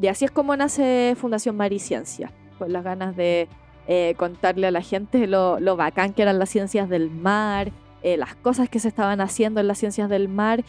Y 0.00 0.06
así 0.06 0.24
es 0.24 0.30
como 0.30 0.54
nace 0.54 1.16
Fundación 1.16 1.56
Mariciencia, 1.56 2.30
con 2.58 2.72
las 2.72 2.84
ganas 2.84 3.16
de 3.16 3.48
eh, 3.90 4.14
contarle 4.18 4.66
a 4.66 4.70
la 4.70 4.82
gente 4.82 5.26
lo, 5.26 5.58
lo, 5.60 5.74
bacán 5.74 6.12
que 6.12 6.20
eran 6.20 6.38
las 6.38 6.50
ciencias 6.50 6.90
del 6.90 7.10
mar, 7.10 7.72
eh, 8.02 8.18
las 8.18 8.34
cosas 8.34 8.68
que 8.68 8.80
se 8.80 8.88
estaban 8.88 9.22
haciendo 9.22 9.60
en 9.60 9.66
las 9.66 9.78
ciencias 9.78 10.10
del 10.10 10.28
mar 10.28 10.62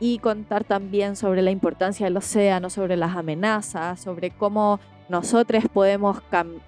y 0.00 0.18
contar 0.18 0.64
también 0.64 1.14
sobre 1.14 1.40
la 1.40 1.52
importancia 1.52 2.04
del 2.04 2.16
océano, 2.16 2.70
sobre 2.70 2.96
las 2.96 3.16
amenazas, 3.16 4.00
sobre 4.00 4.30
cómo 4.30 4.80
nosotros 5.08 5.62
podemos 5.72 6.20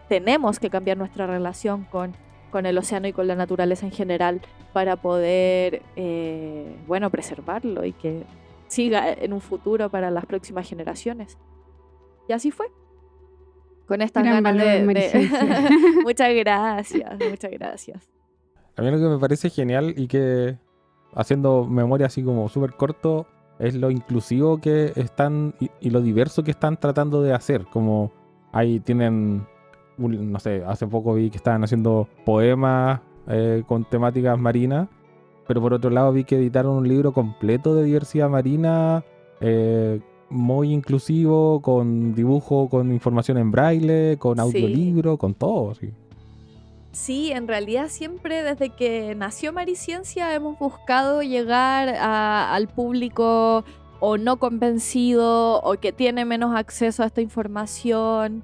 tenemos 0.08 0.60
que 0.60 0.70
cambiar 0.70 0.96
nuestra 0.96 1.26
relación 1.26 1.84
con, 1.90 2.14
con 2.52 2.66
el 2.66 2.78
océano 2.78 3.08
y 3.08 3.12
con 3.12 3.26
la 3.26 3.34
naturaleza 3.34 3.84
en 3.86 3.92
general 3.92 4.40
para 4.72 4.94
poder 4.94 5.82
eh, 5.96 6.76
bueno 6.86 7.10
preservarlo 7.10 7.84
y 7.84 7.92
que 7.92 8.22
siga 8.68 9.12
en 9.12 9.32
un 9.32 9.40
futuro 9.40 9.90
para 9.90 10.12
las 10.12 10.24
próximas 10.24 10.68
generaciones. 10.68 11.36
Y 12.28 12.32
así 12.32 12.52
fue 12.52 12.70
con 13.86 14.02
estas 14.02 14.24
ganas 14.24 14.56
de, 14.56 14.82
muchas 16.04 16.34
gracias, 16.34 17.18
muchas 17.30 17.50
gracias. 17.50 18.08
A 18.76 18.82
mí 18.82 18.90
lo 18.90 18.98
que 18.98 19.04
me 19.04 19.18
parece 19.18 19.48
genial 19.48 19.94
y 19.96 20.06
que 20.06 20.56
haciendo 21.14 21.64
memoria 21.64 22.06
así 22.06 22.22
como 22.22 22.48
súper 22.48 22.72
corto 22.72 23.26
es 23.58 23.74
lo 23.74 23.90
inclusivo 23.90 24.58
que 24.60 24.92
están 24.96 25.54
y, 25.80 25.90
lo 25.90 26.02
diverso 26.02 26.42
que 26.42 26.50
están 26.50 26.78
tratando 26.78 27.22
de 27.22 27.32
hacer. 27.32 27.64
Como 27.66 28.12
ahí 28.52 28.80
tienen, 28.80 29.46
no 29.96 30.38
sé, 30.40 30.62
hace 30.66 30.86
poco 30.86 31.14
vi 31.14 31.30
que 31.30 31.38
estaban 31.38 31.64
haciendo 31.64 32.06
poemas 32.26 33.00
eh, 33.28 33.62
con 33.66 33.84
temáticas 33.84 34.38
marinas, 34.38 34.88
pero 35.46 35.62
por 35.62 35.72
otro 35.72 35.88
lado 35.88 36.12
vi 36.12 36.24
que 36.24 36.36
editaron 36.36 36.76
un 36.76 36.88
libro 36.88 37.12
completo 37.12 37.74
de 37.74 37.84
diversidad 37.84 38.28
marina. 38.28 39.04
Eh, 39.40 40.00
muy 40.30 40.72
inclusivo, 40.72 41.60
con 41.62 42.14
dibujo, 42.14 42.68
con 42.68 42.92
información 42.92 43.38
en 43.38 43.50
braille, 43.50 44.16
con 44.18 44.36
Sí. 44.36 44.40
audiolibro, 44.42 45.16
con 45.18 45.34
todo. 45.34 45.74
sí. 45.74 45.90
Sí, 46.92 47.30
en 47.30 47.46
realidad 47.46 47.88
siempre 47.88 48.42
desde 48.42 48.70
que 48.70 49.14
nació 49.14 49.52
Mariciencia 49.52 50.34
hemos 50.34 50.58
buscado 50.58 51.22
llegar 51.22 51.90
a- 51.90 52.54
al 52.54 52.68
público 52.68 53.64
o 54.00 54.16
no 54.16 54.38
convencido 54.38 55.60
o 55.62 55.74
que 55.74 55.92
tiene 55.92 56.24
menos 56.24 56.56
acceso 56.56 57.02
a 57.02 57.06
esta 57.06 57.20
información 57.20 58.42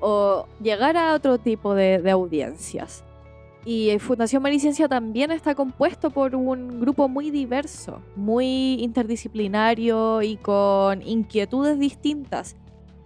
o 0.00 0.46
llegar 0.62 0.98
a 0.98 1.14
otro 1.14 1.38
tipo 1.38 1.74
de, 1.74 1.98
de 1.98 2.10
audiencias. 2.10 3.02
Y 3.64 3.90
eh, 3.90 3.98
Fundación 3.98 4.42
Mariciencia 4.42 4.88
también 4.88 5.30
está 5.30 5.54
compuesto 5.54 6.10
por 6.10 6.34
un 6.34 6.80
grupo 6.80 7.08
muy 7.08 7.30
diverso, 7.30 8.00
muy 8.14 8.74
interdisciplinario 8.80 10.22
y 10.22 10.36
con 10.36 11.00
inquietudes 11.02 11.78
distintas. 11.78 12.56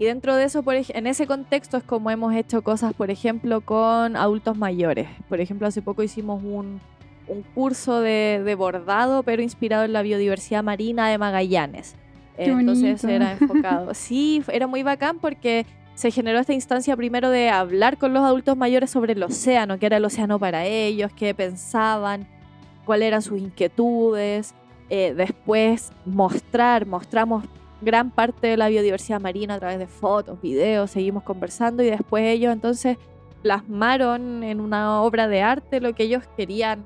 Y 0.01 0.05
dentro 0.05 0.37
de 0.37 0.45
eso, 0.45 0.63
por 0.63 0.75
en 0.75 1.07
ese 1.07 1.27
contexto 1.27 1.77
es 1.77 1.83
como 1.85 2.11
hemos 2.11 2.35
hecho 2.35 2.63
cosas, 2.63 2.93
por 2.95 3.11
ejemplo, 3.11 3.61
con 3.61 4.17
adultos 4.17 4.57
mayores. 4.57 5.09
Por 5.29 5.41
ejemplo, 5.41 5.67
hace 5.67 5.83
poco 5.83 6.03
hicimos 6.03 6.43
un, 6.45 6.81
un 7.27 7.43
curso 7.55 8.01
de, 8.01 8.43
de 8.45 8.55
bordado, 8.55 9.23
pero 9.23 9.43
inspirado 9.43 9.85
en 9.85 9.93
la 9.93 10.03
biodiversidad 10.03 10.63
marina 10.63 11.09
de 11.09 11.19
Magallanes. 11.19 11.97
Qué 12.37 12.45
Entonces 12.45 13.03
bonito. 13.03 13.09
era 13.09 13.33
enfocado. 13.41 13.95
Sí, 13.95 14.43
era 14.53 14.67
muy 14.69 14.85
bacán 14.85 15.19
porque 15.19 15.67
se 15.99 16.13
generó 16.13 16.39
esta 16.39 16.53
instancia 16.53 16.97
primero 16.97 17.29
de 17.29 17.51
hablar 17.51 17.99
con 17.99 18.15
los 18.15 18.23
adultos 18.23 18.57
mayores 18.57 18.89
sobre 18.89 19.15
el 19.15 19.23
océano, 19.25 19.81
qué 19.81 19.87
era 19.87 19.97
el 19.97 20.05
océano 20.05 20.39
para 20.39 20.65
ellos, 20.65 21.11
qué 21.13 21.35
pensaban, 21.35 22.29
cuáles 22.85 23.09
eran 23.09 23.21
sus 23.21 23.41
inquietudes. 23.41 24.55
Eh, 24.91 25.13
después 25.17 25.91
mostrar, 26.05 26.87
mostramos 26.87 27.45
gran 27.81 28.13
parte 28.13 28.47
de 28.47 28.57
la 28.57 28.69
biodiversidad 28.69 29.21
marina 29.21 29.55
a 29.55 29.59
través 29.59 29.81
de 29.81 29.89
fotos, 29.89 30.41
videos, 30.41 30.93
seguimos 30.93 31.25
conversando 31.25 31.83
y 31.83 31.91
después 31.91 32.25
ellos 32.27 32.53
entonces 32.53 32.97
plasmaron 33.43 34.45
en 34.45 34.61
una 34.61 35.03
obra 35.03 35.27
de 35.27 35.43
arte 35.43 35.81
lo 35.81 35.97
que 35.97 36.05
ellos 36.05 36.23
querían 36.37 36.85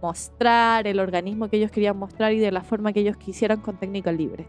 mostrar, 0.00 0.86
el 0.86 1.00
organismo 1.00 1.50
que 1.50 1.58
ellos 1.58 1.70
querían 1.70 1.98
mostrar 1.98 2.32
y 2.32 2.38
de 2.38 2.50
la 2.50 2.62
forma 2.62 2.94
que 2.94 3.00
ellos 3.00 3.18
quisieran 3.18 3.60
con 3.60 3.76
técnica 3.76 4.10
libre. 4.10 4.46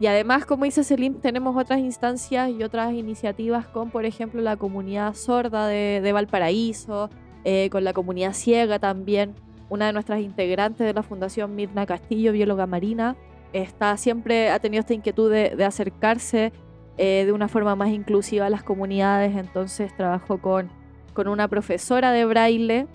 Y 0.00 0.06
además, 0.06 0.44
como 0.44 0.64
dice 0.64 0.82
Selim, 0.82 1.14
tenemos 1.14 1.56
otras 1.56 1.78
instancias 1.78 2.50
y 2.50 2.62
otras 2.62 2.92
iniciativas 2.92 3.66
con, 3.66 3.90
por 3.90 4.04
ejemplo, 4.04 4.42
la 4.42 4.56
comunidad 4.56 5.14
sorda 5.14 5.68
de, 5.68 6.00
de 6.02 6.12
Valparaíso, 6.12 7.10
eh, 7.44 7.68
con 7.70 7.84
la 7.84 7.92
comunidad 7.92 8.32
ciega 8.32 8.78
también. 8.78 9.34
Una 9.68 9.86
de 9.86 9.92
nuestras 9.92 10.20
integrantes 10.20 10.86
de 10.86 10.92
la 10.92 11.02
Fundación 11.02 11.54
Mirna 11.54 11.86
Castillo, 11.86 12.32
bióloga 12.32 12.66
marina, 12.66 13.16
está 13.52 13.96
siempre 13.96 14.50
ha 14.50 14.58
tenido 14.58 14.80
esta 14.80 14.94
inquietud 14.94 15.30
de, 15.30 15.50
de 15.50 15.64
acercarse 15.64 16.52
eh, 16.96 17.24
de 17.26 17.32
una 17.32 17.48
forma 17.48 17.74
más 17.74 17.88
inclusiva 17.90 18.46
a 18.46 18.50
las 18.50 18.62
comunidades. 18.62 19.36
Entonces 19.36 19.94
trabajó 19.96 20.38
con, 20.38 20.70
con 21.12 21.28
una 21.28 21.48
profesora 21.48 22.12
de 22.12 22.24
braille 22.24 22.86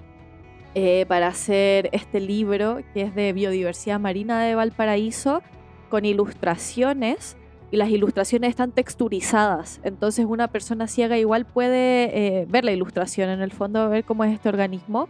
eh, 0.75 1.05
para 1.07 1.27
hacer 1.27 1.89
este 1.91 2.19
libro 2.19 2.79
que 2.93 3.01
es 3.01 3.15
de 3.15 3.33
biodiversidad 3.33 3.99
marina 3.99 4.41
de 4.43 4.55
Valparaíso 4.55 5.41
con 5.89 6.05
ilustraciones 6.05 7.35
y 7.71 7.77
las 7.77 7.89
ilustraciones 7.89 8.51
están 8.51 8.71
texturizadas. 8.71 9.79
Entonces 9.83 10.25
una 10.25 10.47
persona 10.47 10.87
ciega 10.87 11.17
igual 11.17 11.45
puede 11.45 12.39
eh, 12.41 12.45
ver 12.49 12.65
la 12.65 12.71
ilustración 12.71 13.29
en 13.29 13.41
el 13.41 13.51
fondo, 13.51 13.89
ver 13.89 14.03
cómo 14.03 14.23
es 14.23 14.33
este 14.33 14.49
organismo 14.49 15.07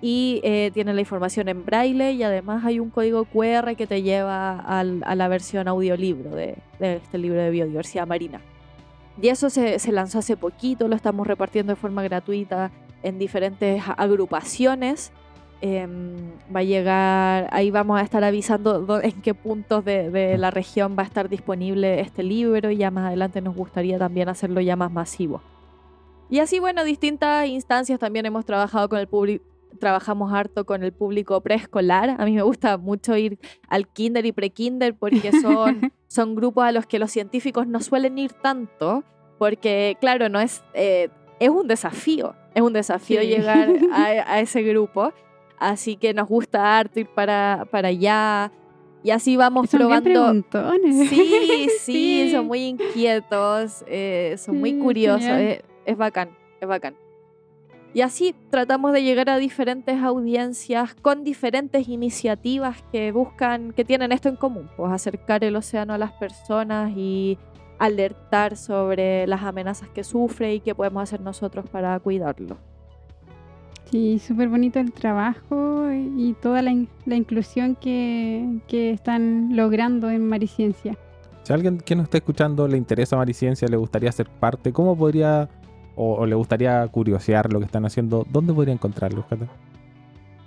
y 0.00 0.40
eh, 0.44 0.70
tiene 0.74 0.92
la 0.92 1.00
información 1.00 1.48
en 1.48 1.64
braille 1.64 2.12
y 2.12 2.22
además 2.22 2.64
hay 2.64 2.78
un 2.78 2.90
código 2.90 3.24
QR 3.24 3.74
que 3.74 3.86
te 3.86 4.02
lleva 4.02 4.58
a 4.58 4.84
la 4.84 5.28
versión 5.28 5.66
audiolibro 5.66 6.30
de, 6.30 6.58
este 6.78 7.16
libro 7.16 7.40
de 7.40 7.50
biodiversidad 7.50 8.06
marina. 8.06 8.40
Y 9.22 9.28
eso 9.28 9.48
se, 9.48 9.78
se 9.78 9.92
lanzó 9.92 10.18
hace 10.18 10.36
poquito, 10.36 10.88
lo 10.88 10.96
estamos 10.96 11.26
repartiendo 11.26 11.72
de 11.72 11.76
forma 11.76 12.02
gratuita 12.02 12.70
en 13.02 13.18
diferentes 13.18 13.82
agrupaciones. 13.96 15.12
Em, 15.66 16.32
va 16.54 16.60
a 16.60 16.62
llegar, 16.62 17.48
ahí 17.50 17.70
vamos 17.70 17.98
a 17.98 18.02
estar 18.02 18.22
avisando 18.22 18.84
dó- 18.86 19.00
en 19.02 19.22
qué 19.22 19.32
puntos 19.32 19.82
de, 19.82 20.10
de 20.10 20.36
la 20.36 20.50
región 20.50 20.94
va 20.98 21.04
a 21.04 21.06
estar 21.06 21.30
disponible 21.30 22.00
este 22.00 22.22
libro 22.22 22.70
y 22.70 22.76
ya 22.76 22.90
más 22.90 23.06
adelante 23.06 23.40
nos 23.40 23.56
gustaría 23.56 23.98
también 23.98 24.28
hacerlo 24.28 24.60
ya 24.60 24.76
más 24.76 24.92
masivo. 24.92 25.40
Y 26.28 26.40
así, 26.40 26.58
bueno, 26.58 26.84
distintas 26.84 27.46
instancias 27.46 27.98
también 27.98 28.26
hemos 28.26 28.44
trabajado 28.44 28.90
con 28.90 28.98
el 28.98 29.06
público, 29.08 29.42
trabajamos 29.80 30.34
harto 30.34 30.66
con 30.66 30.82
el 30.84 30.92
público 30.92 31.40
preescolar. 31.40 32.14
A 32.18 32.26
mí 32.26 32.32
me 32.32 32.42
gusta 32.42 32.76
mucho 32.76 33.16
ir 33.16 33.38
al 33.68 33.88
kinder 33.88 34.26
y 34.26 34.32
prekinder 34.32 34.94
porque 34.94 35.32
son, 35.40 35.90
son 36.08 36.34
grupos 36.34 36.64
a 36.64 36.72
los 36.72 36.84
que 36.84 36.98
los 36.98 37.10
científicos 37.10 37.66
no 37.66 37.80
suelen 37.80 38.18
ir 38.18 38.32
tanto 38.34 39.02
porque, 39.38 39.96
claro, 39.98 40.28
no 40.28 40.40
es, 40.40 40.62
eh, 40.74 41.08
es 41.40 41.48
un 41.48 41.66
desafío, 41.68 42.34
es 42.54 42.60
un 42.60 42.74
desafío 42.74 43.22
Sí. 43.22 43.28
llegar 43.28 43.70
a, 43.92 44.04
a 44.34 44.40
ese 44.40 44.60
grupo. 44.62 45.14
Así 45.58 45.96
que 45.96 46.12
nos 46.14 46.28
gusta 46.28 46.78
harto 46.78 47.00
ir 47.00 47.08
para, 47.08 47.66
para 47.70 47.88
allá. 47.88 48.50
Y 49.02 49.10
así 49.10 49.36
vamos 49.36 49.68
Son 49.70 49.78
bien 49.86 50.02
probando. 50.02 50.44
preguntones. 50.50 51.08
Sí, 51.10 51.68
sí, 51.80 52.24
Sí. 52.24 52.30
son 52.32 52.46
muy 52.46 52.64
inquietos, 52.64 53.84
eh, 53.86 54.34
son 54.38 54.58
muy 54.60 54.78
curiosos, 54.78 55.22
genial. 55.22 55.40
eh, 55.42 55.62
es 55.84 55.96
bacán, 55.96 56.30
es 56.60 56.66
bacán. 56.68 56.94
Y 57.92 58.00
así 58.00 58.34
tratamos 58.50 58.92
de 58.92 59.02
llegar 59.04 59.28
a 59.30 59.36
diferentes 59.36 60.02
audiencias 60.02 60.94
con 60.96 61.22
diferentes 61.22 61.88
iniciativas 61.88 62.82
que 62.90 63.12
buscan, 63.12 63.72
que 63.72 63.84
tienen 63.84 64.10
esto 64.10 64.28
en 64.28 64.34
común, 64.36 64.68
pues 64.76 64.90
acercar 64.90 65.44
el 65.44 65.54
océano 65.54 65.92
a 65.94 65.98
las 65.98 66.10
personas 66.12 66.90
y 66.96 67.38
alertar 67.78 68.56
sobre 68.56 69.26
las 69.28 69.42
amenazas 69.42 69.88
que 69.90 70.02
sufre 70.02 70.54
y 70.54 70.60
qué 70.60 70.74
podemos 70.74 71.02
hacer 71.04 71.20
nosotros 71.20 71.66
para 71.70 71.98
cuidarlo. 72.00 72.56
Sí, 73.90 74.18
súper 74.18 74.48
bonito 74.48 74.80
el 74.80 74.92
trabajo 74.92 75.88
y 75.92 76.34
toda 76.42 76.62
la, 76.62 76.70
in- 76.72 76.88
la 77.06 77.14
inclusión 77.16 77.76
que, 77.76 78.58
que 78.66 78.90
están 78.90 79.54
logrando 79.56 80.10
en 80.10 80.26
Mariciencia. 80.26 80.96
Si 81.44 81.52
a 81.52 81.56
alguien 81.56 81.78
que 81.78 81.94
nos 81.94 82.04
está 82.04 82.16
escuchando 82.18 82.66
le 82.66 82.76
interesa 82.76 83.16
Mariciencia, 83.16 83.68
le 83.68 83.76
gustaría 83.76 84.10
ser 84.10 84.28
parte, 84.28 84.72
¿cómo 84.72 84.96
podría 84.96 85.48
o, 85.94 86.14
o 86.14 86.26
le 86.26 86.34
gustaría 86.34 86.86
curiosear 86.88 87.52
lo 87.52 87.60
que 87.60 87.66
están 87.66 87.84
haciendo? 87.84 88.26
¿Dónde 88.32 88.52
podría 88.52 88.74
encontrarlos, 88.74 89.26
Cata? 89.26 89.46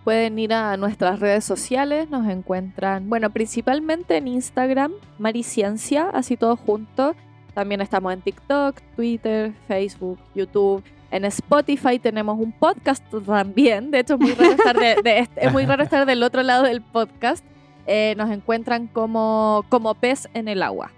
Pueden 0.04 0.40
ir 0.40 0.54
a 0.54 0.76
nuestras 0.78 1.20
redes 1.20 1.44
sociales, 1.44 2.10
nos 2.10 2.28
encuentran, 2.28 3.10
bueno, 3.10 3.30
principalmente 3.30 4.18
en 4.18 4.28
Instagram, 4.30 4.92
Mariciencia, 5.20 6.10
así 6.10 6.36
todo 6.38 6.56
junto. 6.56 7.14
También 7.54 7.82
estamos 7.82 8.14
en 8.14 8.22
TikTok, 8.22 8.80
Twitter, 8.96 9.54
Facebook, 9.68 10.18
YouTube. 10.34 10.84
En 11.12 11.24
Spotify 11.26 12.00
tenemos 12.00 12.38
un 12.40 12.52
podcast 12.52 13.04
también. 13.26 13.92
De 13.92 14.00
hecho, 14.00 14.16
es 14.16 14.20
muy 14.20 14.34
raro 14.34 14.52
estar, 14.52 14.78
de- 14.78 15.02
de 15.04 15.20
este- 15.20 15.46
es 15.46 15.54
muy 15.54 15.66
raro 15.66 15.84
estar 15.84 16.06
del 16.06 16.22
otro 16.24 16.44
lado 16.44 16.64
del 16.64 16.82
podcast. 16.82 17.44
Eh, 17.86 18.14
nos 18.18 18.30
encuentran 18.32 18.88
como, 18.88 19.64
como 19.70 19.94
pez 19.96 20.28
en 20.34 20.48
el 20.50 20.62
agua. 20.62 20.92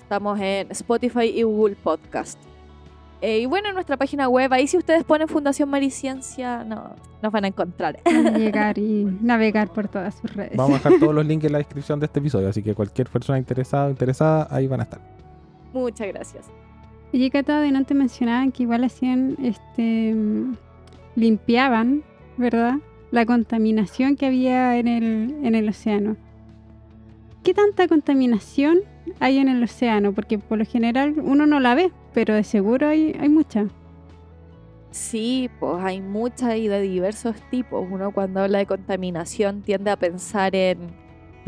Estamos 0.00 0.38
en 0.40 0.70
Spotify 0.70 1.24
y 1.34 1.42
Google 1.42 1.74
Podcast. 1.76 2.38
Eh, 3.20 3.40
y 3.40 3.46
bueno, 3.46 3.68
en 3.68 3.74
nuestra 3.74 3.96
página 3.96 4.28
web, 4.28 4.52
ahí 4.52 4.68
si 4.68 4.76
ustedes 4.78 5.02
ponen 5.02 5.26
Fundación 5.26 5.68
Mariciencia, 5.68 6.62
no, 6.62 6.94
nos 7.20 7.32
van 7.32 7.44
a 7.44 7.48
encontrar. 7.48 7.98
Llegar 8.36 8.78
y 8.78 9.04
navegar 9.20 9.72
por 9.72 9.88
todas 9.88 10.14
sus 10.14 10.32
redes. 10.32 10.56
Vamos 10.56 10.74
a 10.76 10.88
dejar 10.88 11.00
todos 11.00 11.12
los 11.12 11.26
links 11.26 11.44
en 11.46 11.52
la 11.52 11.58
descripción 11.64 11.98
de 11.98 12.06
este 12.06 12.20
episodio, 12.20 12.48
así 12.48 12.62
que 12.62 12.76
cualquier 12.76 13.08
persona 13.08 13.36
interesada 13.36 13.86
o 13.86 13.90
interesada, 13.90 14.46
ahí 14.52 14.68
van 14.68 14.78
a 14.80 14.82
estar. 14.84 15.00
Muchas 15.72 16.06
gracias. 16.06 16.44
Oye, 17.12 17.30
Cata, 17.30 17.62
te 17.86 17.94
mencionaban 17.94 18.52
que 18.52 18.64
igual 18.64 18.84
hacían, 18.84 19.36
este, 19.42 20.14
limpiaban, 21.16 22.02
¿verdad? 22.36 22.76
La 23.10 23.24
contaminación 23.24 24.16
que 24.16 24.26
había 24.26 24.76
en 24.78 24.88
el, 24.88 25.36
en 25.42 25.54
el 25.54 25.68
océano. 25.68 26.16
¿Qué 27.42 27.54
tanta 27.54 27.88
contaminación 27.88 28.80
hay 29.20 29.38
en 29.38 29.48
el 29.48 29.62
océano? 29.62 30.12
Porque 30.12 30.38
por 30.38 30.58
lo 30.58 30.66
general 30.66 31.14
uno 31.22 31.46
no 31.46 31.60
la 31.60 31.74
ve, 31.74 31.92
pero 32.12 32.34
de 32.34 32.44
seguro 32.44 32.88
hay, 32.88 33.16
hay 33.18 33.30
mucha. 33.30 33.68
Sí, 34.90 35.48
pues 35.60 35.82
hay 35.82 36.02
muchas 36.02 36.56
y 36.56 36.68
de 36.68 36.82
diversos 36.82 37.36
tipos. 37.50 37.86
Uno 37.90 38.12
cuando 38.12 38.40
habla 38.40 38.58
de 38.58 38.66
contaminación 38.66 39.62
tiende 39.62 39.90
a 39.90 39.96
pensar 39.96 40.54
en 40.54 40.78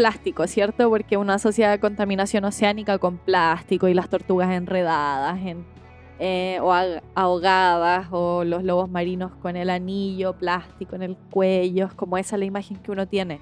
plástico, 0.00 0.46
¿cierto? 0.46 0.88
Porque 0.88 1.18
uno 1.18 1.34
asocia 1.34 1.78
contaminación 1.78 2.46
oceánica 2.46 2.96
con 2.96 3.18
plástico 3.18 3.86
y 3.86 3.92
las 3.92 4.08
tortugas 4.08 4.50
enredadas 4.50 5.38
en, 5.44 5.66
eh, 6.18 6.58
o 6.62 6.72
ahogadas 7.14 8.08
o 8.10 8.42
los 8.44 8.64
lobos 8.64 8.88
marinos 8.88 9.32
con 9.42 9.56
el 9.56 9.68
anillo 9.68 10.32
plástico 10.32 10.96
en 10.96 11.02
el 11.02 11.16
cuello. 11.30 11.88
Es 11.88 11.92
como 11.92 12.16
esa 12.16 12.38
la 12.38 12.46
imagen 12.46 12.78
que 12.78 12.90
uno 12.90 13.06
tiene. 13.06 13.40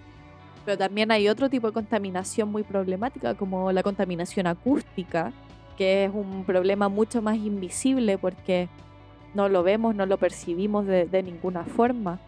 Pero 0.64 0.76
también 0.76 1.12
hay 1.12 1.28
otro 1.28 1.48
tipo 1.48 1.68
de 1.68 1.72
contaminación 1.72 2.50
muy 2.50 2.64
problemática 2.64 3.34
como 3.34 3.70
la 3.70 3.84
contaminación 3.84 4.48
acústica, 4.48 5.32
que 5.76 6.06
es 6.06 6.10
un 6.12 6.42
problema 6.42 6.88
mucho 6.88 7.22
más 7.22 7.36
invisible 7.36 8.18
porque 8.18 8.68
no 9.32 9.48
lo 9.48 9.62
vemos, 9.62 9.94
no 9.94 10.06
lo 10.06 10.18
percibimos 10.18 10.86
de, 10.86 11.06
de 11.06 11.22
ninguna 11.22 11.62
forma, 11.62 12.18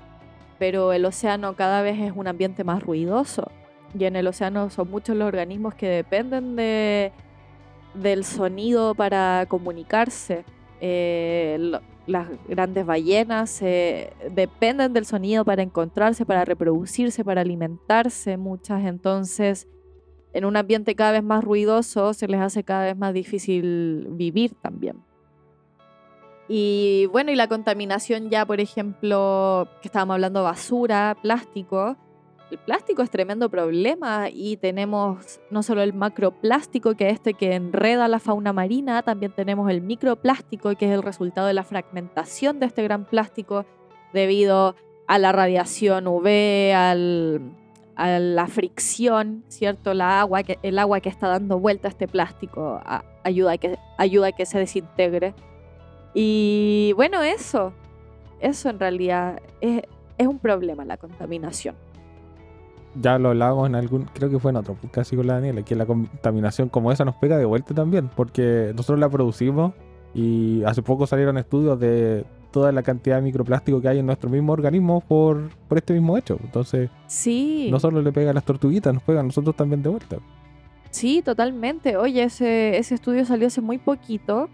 pero 0.61 0.93
el 0.93 1.05
océano 1.05 1.57
cada 1.57 1.83
vez 1.83 1.99
es 1.99 2.13
un 2.15 2.29
ambiente 2.29 2.63
más 2.63 2.81
ruidoso 2.81 3.51
y 3.99 4.05
en 4.05 4.17
el 4.17 4.27
océano 4.27 4.71
son 4.71 4.91
muchos 4.91 5.17
los 5.17 5.29
organismos 5.29 5.75
que 5.75 5.89
dependen 5.89 6.57
de, 6.57 7.13
del 7.95 8.25
sonido 8.25 8.95
para 8.95 9.47
comunicarse. 9.49 10.45
Eh, 10.81 11.73
las 12.07 12.29
grandes 12.49 12.87
ballenas 12.87 13.61
eh, 13.63 14.13
dependen 14.33 14.93
del 14.93 15.07
sonido 15.07 15.45
para 15.45 15.63
encontrarse, 15.63 16.25
para 16.25 16.45
reproducirse, 16.45 17.25
para 17.25 17.43
alimentarse. 17.43 18.37
Muchas 18.37 18.85
entonces, 18.85 19.69
en 20.33 20.45
un 20.45 20.57
ambiente 20.57 20.95
cada 20.95 21.13
vez 21.13 21.23
más 21.23 21.45
ruidoso, 21.45 22.15
se 22.15 22.27
les 22.29 22.41
hace 22.41 22.65
cada 22.65 22.85
vez 22.85 22.97
más 22.97 23.15
difícil 23.15 24.09
vivir 24.11 24.55
también. 24.55 25.03
Y 26.49 27.07
bueno, 27.13 27.31
y 27.31 27.37
la 27.37 27.47
contaminación 27.47 28.29
ya, 28.29 28.45
por 28.45 28.59
ejemplo, 28.59 29.69
que 29.81 29.87
estábamos 29.87 30.15
hablando 30.15 30.43
basura, 30.43 31.17
plástico. 31.23 31.97
El 32.51 32.59
plástico 32.59 33.03
es 33.03 33.11
tremendo 33.11 33.49
problema 33.49 34.29
y 34.29 34.57
tenemos 34.57 35.41
no 35.51 35.63
solo 35.63 35.83
el 35.83 35.93
macroplástico, 35.93 36.97
que 36.97 37.07
es 37.07 37.15
este 37.15 37.35
que 37.35 37.55
enreda 37.55 38.09
la 38.09 38.19
fauna 38.19 38.53
marina, 38.53 39.03
también 39.03 39.33
tenemos 39.33 39.71
el 39.71 39.83
microplástico, 39.83 40.75
que 40.75 40.87
es 40.87 40.93
el 40.93 41.05
resultado 41.05 41.47
de 41.47 41.55
la 41.55 41.63
fragmentación 41.63 42.59
de 42.59 42.67
este 42.67 42.83
gran 42.83 43.05
plástico 43.05 43.67
debido 44.13 44.75
a 45.07 45.19
la 45.19 45.31
radiación 45.31 46.09
UV, 46.09 46.73
a 46.75 46.95
la 46.97 48.47
fricción, 48.49 49.45
¿cierto? 49.47 49.95
La 49.95 50.21
agua 50.21 50.41
el 50.41 50.79
agua 50.81 51.01
que 51.01 51.09
está 51.09 51.29
dando 51.29 51.61
vuelta 51.61 51.87
a 51.87 51.91
este 51.91 52.09
plástico 52.09 52.81
ayuda, 53.23 53.53
a 53.53 54.33
que, 54.33 54.47
se 54.47 54.59
desintegre. 54.59 55.35
Y 56.15 56.95
bueno, 56.97 57.23
eso, 57.23 57.73
eso 58.41 58.71
en 58.71 58.81
realidad 58.81 59.41
es 59.61 60.27
un 60.27 60.41
problema, 60.41 60.85
la 60.85 60.97
contaminación. 60.97 61.77
Ya 62.97 63.19
lo 63.19 63.29
hablábamos 63.31 63.69
en 63.69 63.77
algún, 63.77 64.05
creo 64.13 64.31
que 64.31 64.39
fue 64.39 64.51
en 64.51 64.57
otro 64.57 64.75
podcast 64.75 64.99
así 65.09 65.17
con 65.17 65.27
la 65.27 65.35
Daniela, 65.35 65.63
que 65.63 65.77
la 65.77 65.87
contaminación 65.87 66.69
como 66.69 66.91
esa 66.91 67.05
nos 67.05 67.15
pega 67.17 67.39
de 67.39 67.45
vuelta 67.45 67.73
también, 67.75 68.11
porque 68.17 68.73
nosotros 68.75 68.99
la 68.99 69.09
producimos 69.09 69.73
y 70.13 70.63
hace 70.65 70.83
poco 70.83 71.07
salieron 71.07 71.39
estudios 71.39 71.79
de 71.79 72.25
toda 72.51 72.73
la 72.73 72.83
cantidad 72.83 73.17
de 73.17 73.23
microplástico 73.23 73.81
que 73.81 73.87
hay 73.89 73.99
en 74.01 74.07
nuestro 74.07 74.29
mismo 74.29 74.53
organismo 74.53 75.01
por, 75.03 75.51
por 75.69 75.79
este 75.79 75.93
mismo 75.93 76.17
hecho. 76.17 76.37
Entonces, 76.43 76.91
Sí. 77.07 77.69
no 77.71 77.79
solo 77.79 78.03
le 78.03 78.11
pega 78.11 78.33
a 78.33 78.35
las 78.35 78.45
tortuguitas, 78.45 78.93
nos 78.93 79.05
pega 79.05 79.21
a 79.21 79.23
nosotros 79.23 79.55
también 79.55 79.85
de 79.85 79.89
vuelta. 79.91 80.17
Sí, 80.91 81.23
totalmente. 81.23 81.97
Oye, 81.97 82.25
ese, 82.25 82.77
ese 82.77 82.97
estudio 82.97 83.25
salió 83.25 83.47
hace 83.47 83.61
muy 83.61 83.79
poquito, 83.79 84.49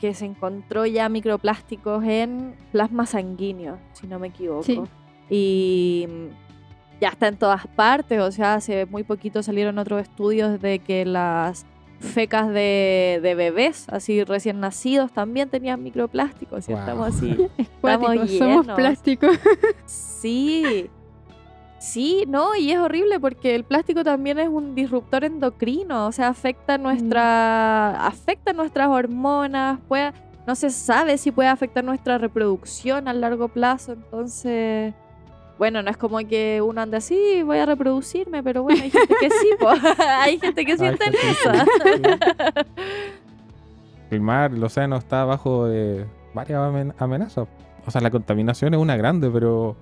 que 0.00 0.12
se 0.12 0.24
encontró 0.26 0.84
ya 0.86 1.08
microplásticos 1.08 2.02
en 2.02 2.54
plasma 2.72 3.06
sanguíneo, 3.06 3.78
si 3.92 4.08
no 4.08 4.18
me 4.18 4.26
equivoco. 4.26 4.64
Sí. 4.64 4.82
Y 5.30 6.08
ya 7.00 7.08
está 7.08 7.28
en 7.28 7.36
todas 7.36 7.66
partes, 7.66 8.20
o 8.20 8.30
sea, 8.32 8.54
hace 8.54 8.86
muy 8.86 9.02
poquito 9.02 9.42
salieron 9.42 9.78
otros 9.78 10.02
estudios 10.02 10.60
de 10.60 10.78
que 10.78 11.04
las 11.04 11.66
fecas 12.00 12.48
de, 12.48 13.20
de 13.22 13.34
bebés, 13.34 13.86
así 13.88 14.22
recién 14.24 14.60
nacidos, 14.60 15.12
también 15.12 15.48
tenían 15.48 15.82
microplásticos, 15.82 16.68
y 16.68 16.72
Wow. 16.72 16.80
estamos 16.80 17.08
así. 17.08 17.36
Estamos 17.58 18.06
somos 18.30 18.30
llenos. 18.66 18.76
plásticos. 18.76 19.38
Sí. 19.86 20.90
Sí, 21.78 22.24
no, 22.26 22.56
y 22.56 22.72
es 22.72 22.78
horrible 22.78 23.20
porque 23.20 23.54
el 23.54 23.62
plástico 23.64 24.02
también 24.02 24.38
es 24.38 24.48
un 24.48 24.74
disruptor 24.74 25.24
endocrino, 25.24 26.06
o 26.06 26.12
sea, 26.12 26.28
afecta 26.28 26.78
nuestra 26.78 28.06
afecta 28.06 28.52
nuestras 28.54 28.88
hormonas, 28.88 29.78
puede 29.86 30.12
no 30.46 30.54
se 30.54 30.70
sabe 30.70 31.18
si 31.18 31.30
puede 31.32 31.48
afectar 31.48 31.84
nuestra 31.84 32.18
reproducción 32.18 33.08
a 33.08 33.12
largo 33.12 33.48
plazo, 33.48 33.92
entonces 33.92 34.94
bueno, 35.58 35.82
no 35.82 35.90
es 35.90 35.96
como 35.96 36.18
que 36.18 36.60
uno 36.62 36.80
ande 36.80 36.98
así, 36.98 37.42
voy 37.42 37.58
a 37.58 37.66
reproducirme, 37.66 38.42
pero 38.42 38.62
bueno, 38.62 38.82
hay 38.82 38.90
gente 38.90 39.14
que 39.20 39.30
sí, 39.30 39.50
po. 39.58 39.68
hay 40.20 40.38
gente 40.38 40.64
que 40.64 40.76
sí 40.76 40.84
está 40.84 41.04
en 41.06 41.12
sí. 41.12 42.02
El 44.10 44.20
mar, 44.20 44.52
el 44.52 44.62
océano 44.62 44.96
está 44.96 45.24
bajo 45.24 45.66
de 45.66 46.06
varias 46.32 46.60
amen- 46.60 46.94
amenazas. 46.98 47.48
O 47.84 47.90
sea, 47.90 48.00
la 48.00 48.10
contaminación 48.10 48.74
es 48.74 48.80
una 48.80 48.96
grande, 48.96 49.28
pero 49.30 49.76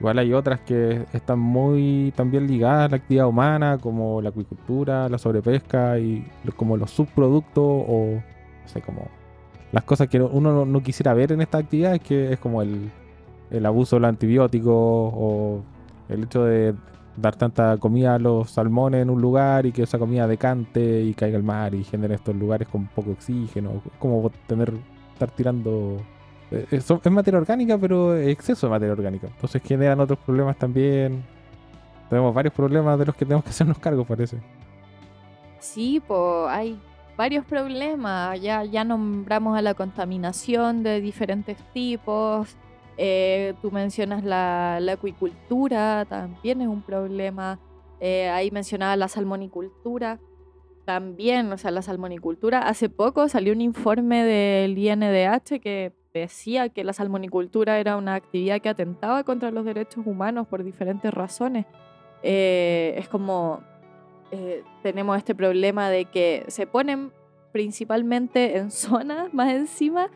igual 0.00 0.18
hay 0.18 0.32
otras 0.32 0.60
que 0.60 1.04
están 1.12 1.38
muy 1.38 2.12
también 2.16 2.46
ligadas 2.46 2.86
a 2.86 2.88
la 2.88 2.96
actividad 2.96 3.26
humana, 3.26 3.78
como 3.78 4.22
la 4.22 4.30
acuicultura, 4.30 5.08
la 5.08 5.18
sobrepesca 5.18 5.98
y 5.98 6.26
como 6.56 6.76
los 6.78 6.90
subproductos 6.90 7.62
o, 7.64 8.22
no 8.62 8.68
sé, 8.68 8.80
como 8.80 9.08
las 9.72 9.84
cosas 9.84 10.08
que 10.08 10.20
uno 10.20 10.52
no, 10.52 10.64
no 10.64 10.82
quisiera 10.82 11.12
ver 11.12 11.32
en 11.32 11.42
esta 11.42 11.58
actividad, 11.58 11.94
es 11.94 12.00
que 12.00 12.32
es 12.32 12.38
como 12.38 12.62
el, 12.62 12.90
el 13.50 13.66
abuso 13.66 13.96
de 13.96 14.00
los 14.00 14.08
antibióticos 14.10 14.74
o 14.74 15.60
el 16.08 16.24
hecho 16.24 16.44
de 16.44 16.74
dar 17.16 17.34
tanta 17.36 17.76
comida 17.78 18.14
a 18.14 18.18
los 18.18 18.50
salmones 18.50 19.02
en 19.02 19.10
un 19.10 19.20
lugar 19.20 19.66
y 19.66 19.72
que 19.72 19.82
esa 19.82 19.98
comida 19.98 20.26
decante 20.26 21.02
y 21.02 21.14
caiga 21.14 21.36
al 21.36 21.42
mar 21.42 21.74
y 21.74 21.82
genere 21.84 22.14
estos 22.14 22.34
lugares 22.36 22.68
con 22.68 22.86
poco 22.86 23.10
oxígeno, 23.12 23.82
como 23.98 24.30
tener 24.46 24.72
estar 25.14 25.30
tirando 25.32 25.96
eh, 26.50 26.64
eh, 26.70 26.80
son- 26.80 27.00
es 27.04 27.12
materia 27.12 27.38
orgánica, 27.38 27.76
pero 27.76 28.16
exceso 28.16 28.66
de 28.66 28.70
materia 28.70 28.92
orgánica. 28.92 29.26
Entonces 29.26 29.60
generan 29.62 30.00
otros 30.00 30.18
problemas 30.20 30.56
también. 30.56 31.22
Tenemos 32.08 32.32
varios 32.34 32.54
problemas 32.54 32.98
de 32.98 33.06
los 33.06 33.14
que 33.14 33.24
tenemos 33.26 33.44
que 33.44 33.50
hacernos 33.50 33.78
cargo, 33.78 34.04
parece. 34.04 34.38
Sí, 35.58 36.00
pues 36.06 36.48
hay 36.48 36.80
varios 37.16 37.44
problemas. 37.44 38.40
Ya, 38.40 38.64
ya 38.64 38.84
nombramos 38.84 39.58
a 39.58 39.62
la 39.62 39.74
contaminación 39.74 40.82
de 40.82 41.00
diferentes 41.00 41.58
tipos. 41.72 42.56
Eh, 42.98 43.54
tú 43.62 43.70
mencionas 43.70 44.24
la, 44.24 44.78
la 44.80 44.92
acuicultura, 44.92 46.04
también 46.08 46.60
es 46.60 46.68
un 46.68 46.82
problema. 46.82 47.58
Eh, 48.00 48.28
ahí 48.28 48.50
mencionaba 48.50 48.96
la 48.96 49.08
salmonicultura, 49.08 50.20
también, 50.84 51.52
o 51.52 51.58
sea, 51.58 51.70
la 51.70 51.82
salmonicultura. 51.82 52.60
Hace 52.60 52.88
poco 52.88 53.28
salió 53.28 53.52
un 53.52 53.60
informe 53.60 54.24
del 54.24 54.76
INDH 54.76 55.60
que 55.60 55.92
decía 56.12 56.68
que 56.68 56.84
la 56.84 56.92
salmonicultura 56.92 57.78
era 57.78 57.96
una 57.96 58.14
actividad 58.14 58.60
que 58.60 58.68
atentaba 58.68 59.24
contra 59.24 59.50
los 59.50 59.64
derechos 59.64 60.06
humanos 60.06 60.46
por 60.48 60.64
diferentes 60.64 61.12
razones. 61.12 61.66
Eh, 62.22 62.94
es 62.98 63.08
como 63.08 63.60
eh, 64.30 64.62
tenemos 64.82 65.16
este 65.16 65.34
problema 65.34 65.88
de 65.88 66.06
que 66.06 66.44
se 66.48 66.66
ponen 66.66 67.12
principalmente 67.52 68.58
en 68.58 68.70
zonas 68.72 69.32
más 69.32 69.52
encima 69.52 70.10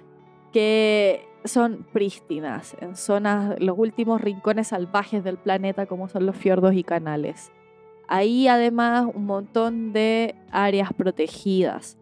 que 0.53 1.25
son 1.45 1.87
prístinas, 1.93 2.77
en 2.81 2.97
zonas, 2.97 3.59
los 3.61 3.79
últimos 3.79 4.21
rincones 4.21 4.69
salvajes 4.69 5.25
del 5.25 5.39
planeta 5.39 5.87
como 5.87 6.09
son 6.09 6.27
los 6.27 6.37
fiordos 6.37 6.75
y 6.75 6.85
canales. 6.85 7.51
Ahí 8.09 8.49
además 8.49 9.07
un 9.13 9.27
montón 9.27 9.93
de 9.93 10.35
áreas 10.51 10.93
protegidas. 10.93 11.99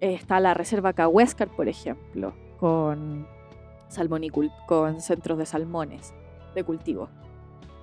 Está 0.00 0.40
la 0.40 0.54
Reserva 0.54 0.92
Cahuéscar, 0.92 1.48
por 1.48 1.68
ejemplo, 1.68 2.34
con, 2.58 3.26
con 4.66 5.00
centros 5.00 5.38
de 5.38 5.46
salmones 5.46 6.14
de 6.54 6.64
cultivo 6.64 7.08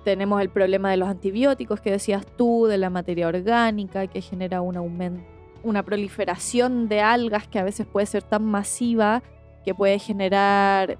tenemos 0.08 0.40
el 0.40 0.48
problema 0.48 0.90
de 0.90 0.96
los 0.96 1.06
antibióticos 1.06 1.82
que 1.82 1.90
decías 1.90 2.24
tú, 2.24 2.64
de 2.64 2.78
la 2.78 2.88
materia 2.88 3.28
orgánica 3.28 4.06
que 4.06 4.22
genera 4.22 4.62
un 4.62 5.22
una 5.62 5.82
proliferación 5.82 6.88
de 6.88 7.02
algas 7.02 7.46
que 7.46 7.58
a 7.58 7.62
veces 7.62 7.86
puede 7.86 8.06
ser 8.06 8.22
tan 8.22 8.42
masiva 8.42 9.22
que 9.68 9.74
puede 9.74 9.98
generar 9.98 10.96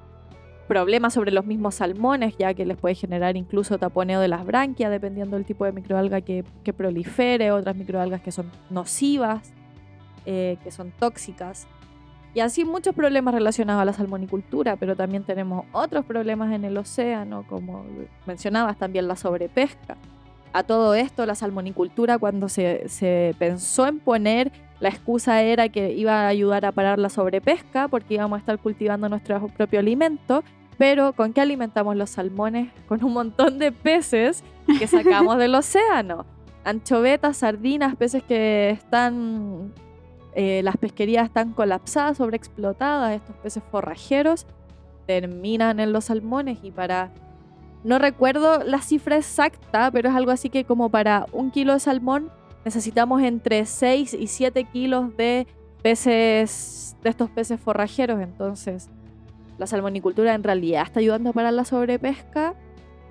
problemas 0.67 1.15
sobre 1.15 1.31
los 1.31 1.47
mismos 1.47 1.77
salmones, 1.77 2.37
ya 2.37 2.53
que 2.53 2.67
les 2.67 2.77
puede 2.77 2.95
generar 2.95 3.35
incluso 3.35 3.79
taponeo 3.79 4.21
de 4.21 4.29
las 4.29 4.45
branquias, 4.45 4.91
dependiendo 4.91 5.37
del 5.37 5.47
tipo 5.47 5.65
de 5.65 5.73
microalga 5.73 6.21
que, 6.21 6.45
que 6.65 6.75
prolifere, 6.75 7.51
otras 7.51 7.75
microalgas 7.77 8.21
que 8.21 8.31
son 8.31 8.51
nocivas, 8.69 9.55
eh, 10.27 10.59
que 10.63 10.71
son 10.71 10.91
tóxicas. 10.91 11.67
Y 12.35 12.41
así 12.41 12.67
muchos 12.67 12.95
problemas 12.95 13.33
relacionados 13.33 13.81
a 13.81 13.87
la 13.87 13.95
salmonicultura, 13.95 14.77
pero 14.77 14.95
también 14.95 15.25
tenemos 15.25 15.65
otros 15.73 16.05
problemas 16.05 16.53
en 16.53 16.67
el 16.67 16.77
océano, 16.77 17.47
como 17.49 17.87
mencionabas 18.27 18.77
también 18.77 19.09
la 19.09 19.17
sobrepesca. 19.17 19.97
A 20.53 20.63
todo 20.63 20.93
esto, 20.93 21.25
la 21.25 21.35
salmonicultura, 21.35 22.19
cuando 22.19 22.51
se, 22.51 22.87
se 22.91 23.35
pensó 23.39 23.87
en 23.87 23.99
poner, 23.99 24.53
la 24.81 24.89
excusa 24.89 25.43
era 25.43 25.69
que 25.69 25.93
iba 25.93 26.23
a 26.23 26.29
ayudar 26.29 26.65
a 26.65 26.73
parar 26.73 26.99
la 26.99 27.09
sobrepesca, 27.09 27.89
porque 27.89 28.15
íbamos 28.15 28.37
a 28.37 28.41
estar 28.41 28.59
cultivando 28.59 29.09
nuestro 29.09 29.49
propio 29.49 29.81
alimento. 29.81 30.45
Pero, 30.77 31.13
¿con 31.13 31.33
qué 31.33 31.41
alimentamos 31.41 31.97
los 31.97 32.11
salmones? 32.11 32.71
Con 32.87 33.03
un 33.03 33.13
montón 33.13 33.59
de 33.59 33.73
peces 33.73 34.45
que 34.79 34.87
sacamos 34.87 35.39
del 35.39 35.55
océano. 35.55 36.25
Anchovetas, 36.65 37.39
sardinas, 37.39 37.97
peces 37.97 38.23
que 38.23 38.71
están 38.71 39.73
eh, 40.41 40.63
las 40.63 40.77
pesquerías 40.77 41.25
están 41.27 41.53
colapsadas, 41.53 42.19
sobreexplotadas, 42.19 43.17
estos 43.17 43.35
peces 43.37 43.61
forrajeros 43.73 44.47
terminan 45.05 45.81
en 45.81 45.93
los 45.93 46.05
salmones 46.07 46.61
y 46.63 46.71
para... 46.71 47.11
No 47.83 47.99
recuerdo 47.99 48.63
la 48.63 48.81
cifra 48.81 49.17
exacta, 49.17 49.91
pero 49.91 50.11
es 50.11 50.15
algo 50.15 50.31
así 50.31 50.49
que 50.49 50.65
como 50.65 50.91
para 50.91 51.27
un 51.33 51.51
kilo 51.51 51.73
de 51.73 51.81
salmón 51.81 52.31
necesitamos 52.69 53.23
entre 53.23 53.65
6 53.65 54.13
y 54.13 54.27
7 54.27 54.65
kilos 54.65 55.17
de 55.17 55.47
peces, 55.81 56.95
de 57.03 57.09
estos 57.09 57.31
peces 57.31 57.59
forrajeros. 57.59 58.21
Entonces, 58.21 58.91
¿la 59.57 59.67
salmonicultura 59.67 60.35
en 60.35 60.45
realidad 60.45 60.83
está 60.83 61.01
ayudando 61.01 61.33
para 61.33 61.51
la 61.51 61.65
sobrepesca? 61.65 62.55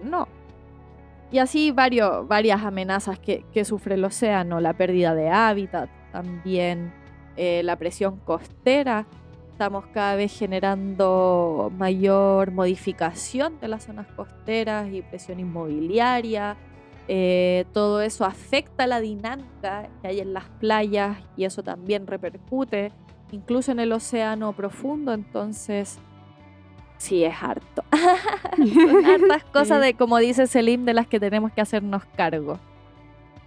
No. 0.03 0.27
Y 1.31 1.39
así 1.39 1.71
varios, 1.71 2.27
varias 2.27 2.63
amenazas 2.63 3.17
que, 3.17 3.45
que 3.51 3.65
sufre 3.65 3.95
el 3.95 4.05
océano, 4.05 4.59
la 4.59 4.73
pérdida 4.73 5.15
de 5.15 5.29
hábitat 5.31 5.89
también, 6.11 6.93
eh, 7.35 7.63
la 7.63 7.77
presión 7.77 8.17
costera. 8.17 9.07
Estamos 9.53 9.87
cada 9.87 10.15
vez 10.15 10.37
generando 10.37 11.71
mayor 11.75 12.51
modificación 12.51 13.59
de 13.59 13.69
las 13.69 13.85
zonas 13.85 14.05
costeras 14.15 14.93
y 14.93 15.01
presión 15.01 15.39
inmobiliaria. 15.39 16.57
Eh, 17.07 17.65
todo 17.73 18.01
eso 18.01 18.25
afecta 18.25 18.85
la 18.87 18.99
dinámica 18.99 19.87
que 20.01 20.07
hay 20.09 20.19
en 20.19 20.33
las 20.33 20.45
playas 20.59 21.17
y 21.37 21.45
eso 21.45 21.63
también 21.63 22.05
repercute 22.07 22.91
incluso 23.31 23.71
en 23.71 23.79
el 23.79 23.91
océano 23.93 24.51
profundo. 24.53 25.13
Entonces, 25.13 25.99
sí, 26.97 27.23
es 27.23 27.33
harto. 27.41 27.83
Son 28.57 29.05
hartas 29.05 29.43
cosas 29.53 29.81
de, 29.81 29.93
como 29.93 30.17
dice 30.17 30.47
Selim, 30.47 30.85
de 30.85 30.93
las 30.93 31.07
que 31.07 31.19
tenemos 31.19 31.51
que 31.53 31.61
hacernos 31.61 32.03
cargo. 32.15 32.59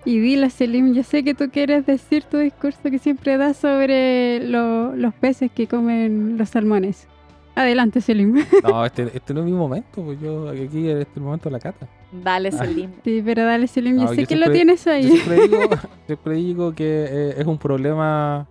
Y 0.06 0.18
dile, 0.18 0.48
Selim, 0.48 0.94
yo 0.94 1.02
sé 1.02 1.22
que 1.22 1.34
tú 1.34 1.50
quieres 1.50 1.84
decir 1.84 2.24
tu 2.24 2.38
discurso 2.38 2.80
que 2.84 2.98
siempre 2.98 3.36
das 3.36 3.58
sobre 3.58 4.40
lo- 4.48 4.96
los 4.96 5.12
peces 5.12 5.50
que 5.52 5.66
comen 5.66 6.38
los 6.38 6.48
salmones. 6.48 7.06
Adelante, 7.54 8.00
Selim. 8.00 8.42
No, 8.62 8.86
este, 8.86 9.10
este 9.14 9.34
no 9.34 9.40
es 9.40 9.46
mi 9.46 9.52
momento, 9.52 10.02
pues 10.02 10.18
yo 10.18 10.48
aquí 10.48 10.88
este 10.88 11.02
es 11.02 11.08
el 11.16 11.22
momento 11.22 11.50
de 11.50 11.52
la 11.52 11.58
cata. 11.60 11.86
Dale, 12.12 12.48
Ah. 12.48 12.52
Selim. 12.64 12.90
Sí, 13.04 13.22
pero 13.24 13.44
dale, 13.44 13.66
Selim, 13.66 13.96
yo 13.98 14.04
No, 14.06 14.14
sé 14.14 14.22
yo 14.22 14.26
que 14.28 14.36
lo 14.36 14.50
tienes 14.50 14.84
Yo 14.84 14.92
ahí. 14.92 15.04
siempre 15.04 15.48
digo, 15.48 15.58
siempre 16.06 16.34
digo 16.34 16.72
que 16.74 17.04
eh, 17.08 17.34
es 17.38 17.46
un 17.46 17.58
problema 17.58 18.48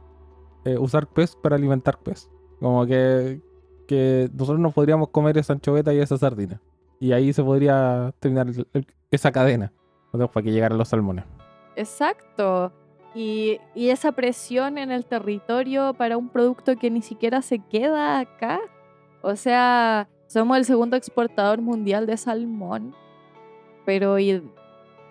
eh, 0.66 0.78
usar 0.78 1.08
pez 1.08 1.36
para 1.36 1.56
alimentar 1.56 1.98
pez. 2.00 2.30
Como 2.60 2.86
que, 2.86 3.40
que 3.88 4.30
nosotros 4.34 4.60
no 4.60 4.72
podríamos 4.72 5.10
comer 5.10 5.38
esa 5.38 5.54
anchoveta 5.54 5.94
y 5.94 6.00
esa 6.00 6.18
sardina. 6.18 6.62
Y 7.00 7.12
ahí 7.14 7.32
se 7.34 7.44
podría 7.44 8.14
terminar 8.20 8.48
el- 8.48 8.68
el- 8.74 8.88
esa 9.12 9.32
cadena 9.32 9.72
para 10.12 10.28
que 10.44 10.52
llegaran 10.52 10.78
los 10.78 10.90
salmones. 10.90 11.24
Exacto. 11.76 12.72
Y, 13.16 13.60
y 13.74 13.90
esa 13.90 14.12
presión 14.12 14.78
en 14.78 14.92
el 14.92 15.06
territorio 15.06 15.94
para 15.94 16.18
un 16.18 16.30
producto 16.30 16.76
que 16.76 16.92
ni 16.92 17.02
siquiera 17.02 17.42
se 17.42 17.60
queda 17.60 18.20
acá. 18.20 18.60
O 19.22 19.36
sea, 19.36 20.08
somos 20.28 20.58
el 20.58 20.66
segundo 20.66 20.96
exportador 20.96 21.62
mundial 21.62 22.06
de 22.06 22.18
salmón. 22.18 22.94
Pero 23.90 24.20
y- 24.20 24.44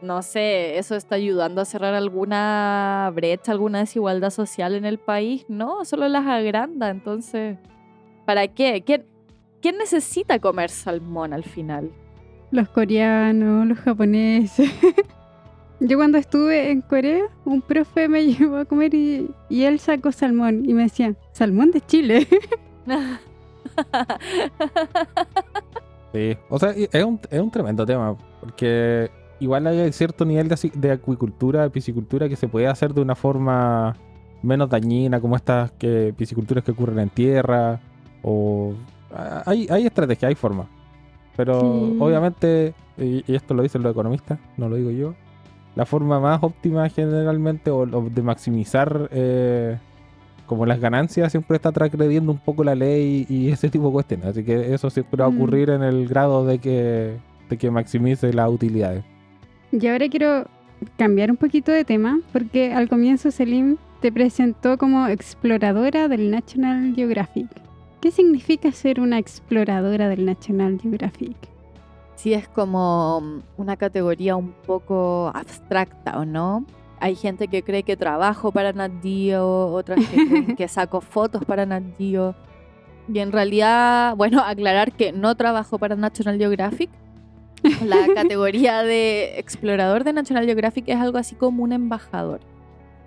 no 0.03 0.23
sé, 0.23 0.79
¿eso 0.79 0.95
está 0.95 1.17
ayudando 1.17 1.61
a 1.61 1.65
cerrar 1.65 1.95
alguna 1.95 3.11
brecha, 3.13 3.51
alguna 3.51 3.81
desigualdad 3.81 4.31
social 4.31 4.77
en 4.77 4.85
el 4.85 4.99
país? 4.99 5.45
No, 5.49 5.85
solo 5.85 6.07
las 6.07 6.25
agranda. 6.29 6.89
Entonces, 6.89 7.59
¿para 8.25 8.47
qué? 8.47 8.85
¿Quién, 8.87 9.05
quién 9.61 9.79
necesita 9.79 10.39
comer 10.39 10.71
salmón 10.71 11.33
al 11.33 11.43
final? 11.43 11.91
Los 12.53 12.69
coreanos, 12.69 13.67
los 13.67 13.79
japoneses. 13.81 14.71
Yo 15.81 15.97
cuando 15.97 16.19
estuve 16.19 16.71
en 16.71 16.83
Corea, 16.83 17.25
un 17.45 17.63
profe 17.63 18.07
me 18.07 18.25
llevó 18.27 18.59
a 18.59 18.65
comer 18.65 18.95
y, 18.95 19.29
y 19.49 19.65
él 19.65 19.81
sacó 19.81 20.13
salmón 20.13 20.71
y 20.71 20.73
me 20.73 20.85
decía, 20.85 21.17
salmón 21.33 21.73
de 21.73 21.81
Chile. 21.81 22.29
Sí. 26.13 26.37
O 26.49 26.59
sea, 26.59 26.71
es 26.71 27.05
un, 27.05 27.21
es 27.31 27.41
un 27.41 27.51
tremendo 27.51 27.85
tema, 27.85 28.17
porque 28.41 29.11
igual 29.41 29.67
hay 29.67 29.93
cierto 29.93 30.25
nivel 30.25 30.49
de, 30.49 30.71
de 30.75 30.91
acuicultura, 30.93 31.63
de 31.63 31.71
piscicultura 31.71 32.29
que 32.29 32.37
se 32.37 32.49
puede 32.49 32.67
hacer 32.67 32.95
de 32.95 33.01
una 33.03 33.15
forma 33.15 33.95
menos 34.43 34.71
dañina, 34.71 35.21
como 35.21 35.37
estas 35.37 35.71
que, 35.73 36.15
pisciculturas 36.17 36.65
que 36.65 36.71
ocurren 36.73 36.99
en 37.01 37.11
tierra, 37.11 37.81
o... 38.23 38.73
Hay, 39.47 39.67
hay 39.71 39.87
estrategias, 39.87 40.29
hay 40.29 40.35
formas. 40.35 40.67
Pero 41.37 41.61
Sí. 41.61 41.97
obviamente, 42.01 42.75
y, 42.99 43.25
y 43.31 43.35
esto 43.37 43.55
lo 43.55 43.63
dicen 43.63 43.83
los 43.83 43.93
economistas, 43.93 44.39
no 44.57 44.69
lo 44.69 44.77
digo 44.77 44.91
yo, 44.91 45.15
la 45.77 45.87
forma 45.87 46.19
más 46.21 46.43
óptima 46.43 46.89
generalmente, 46.89 47.71
o, 47.71 47.79
o 47.83 48.09
de 48.11 48.23
maximizar 48.23 49.09
eh, 49.13 49.79
como 50.49 50.67
las 50.67 50.81
ganancias, 50.81 51.31
siempre 51.31 51.55
está 51.57 51.71
transgrediendo 51.71 52.33
un 52.33 52.39
poco 52.39 52.65
la 52.65 52.75
ley 52.75 53.25
y 53.29 53.51
ese 53.51 53.69
tipo 53.69 53.87
de 53.87 53.93
cuestiones. 53.93 54.27
Así 54.27 54.43
que 54.43 54.75
eso 54.75 54.91
siempre 54.91 55.21
va 55.21 55.27
a 55.27 55.31
Mm. 55.31 55.37
ocurrir 55.37 55.71
en 55.71 55.83
el 55.85 56.09
grado 56.09 56.45
de 56.45 56.59
que, 56.59 57.17
de 57.49 57.57
que 57.57 57.71
maximice 57.71 58.33
las 58.33 58.51
utilidades. 58.51 59.05
Y 59.71 59.87
ahora 59.87 60.09
quiero 60.09 60.47
cambiar 60.97 61.31
un 61.31 61.37
poquito 61.37 61.71
de 61.71 61.85
tema, 61.85 62.19
porque 62.33 62.73
al 62.73 62.89
comienzo 62.89 63.31
Selim 63.31 63.77
te 64.01 64.11
presentó 64.11 64.79
como 64.79 65.07
exploradora 65.09 66.09
del 66.09 66.31
National 66.31 66.95
Geographic. 66.97 67.49
¿Qué 68.01 68.11
significa 68.11 68.71
ser 68.73 69.01
una 69.01 69.19
exploradora 69.19 70.09
del 70.09 70.25
National 70.25 70.79
Geographic? 70.81 71.37
Sí, 72.15 72.33
es 72.33 72.49
como 72.49 73.21
mm, 73.21 73.61
una 73.61 73.77
categoría 73.77 74.37
un 74.37 74.53
poco 74.67 75.31
abstracta, 75.35 76.19
¿o 76.19 76.25
no? 76.25 76.65
Hay 77.01 77.15
gente 77.15 77.49
que 77.49 77.63
cree 77.63 77.83
que 77.83 77.97
trabajo 77.97 78.53
para 78.53 78.73
Nat 78.73 78.93
Geo, 79.03 79.67
otras 79.69 80.05
que 80.07 80.27
creen 80.27 80.57
que 80.57 80.69
saco 80.69 81.01
fotos 81.01 81.45
para 81.45 81.67
Nat 81.67 81.85
Geo. 81.99 82.35
Y 83.13 83.21
en 83.21 83.33
realidad, 83.33 84.15
bueno, 84.17 84.43
aclarar 84.43 84.93
que 84.93 85.13
no 85.13 85.35
trabajo 85.35 85.79
para 85.79 85.97
National 85.97 86.39
Geographic. 86.39 86.91
La 87.85 88.07
categoría 88.15 88.83
de 88.83 89.39
explorador 89.39 90.05
de 90.05 90.13
National 90.13 90.45
Geographic 90.45 90.85
es 90.89 90.97
algo 90.97 91.19
así 91.19 91.35
como 91.35 91.63
un 91.63 91.73
embajador. 91.73 92.41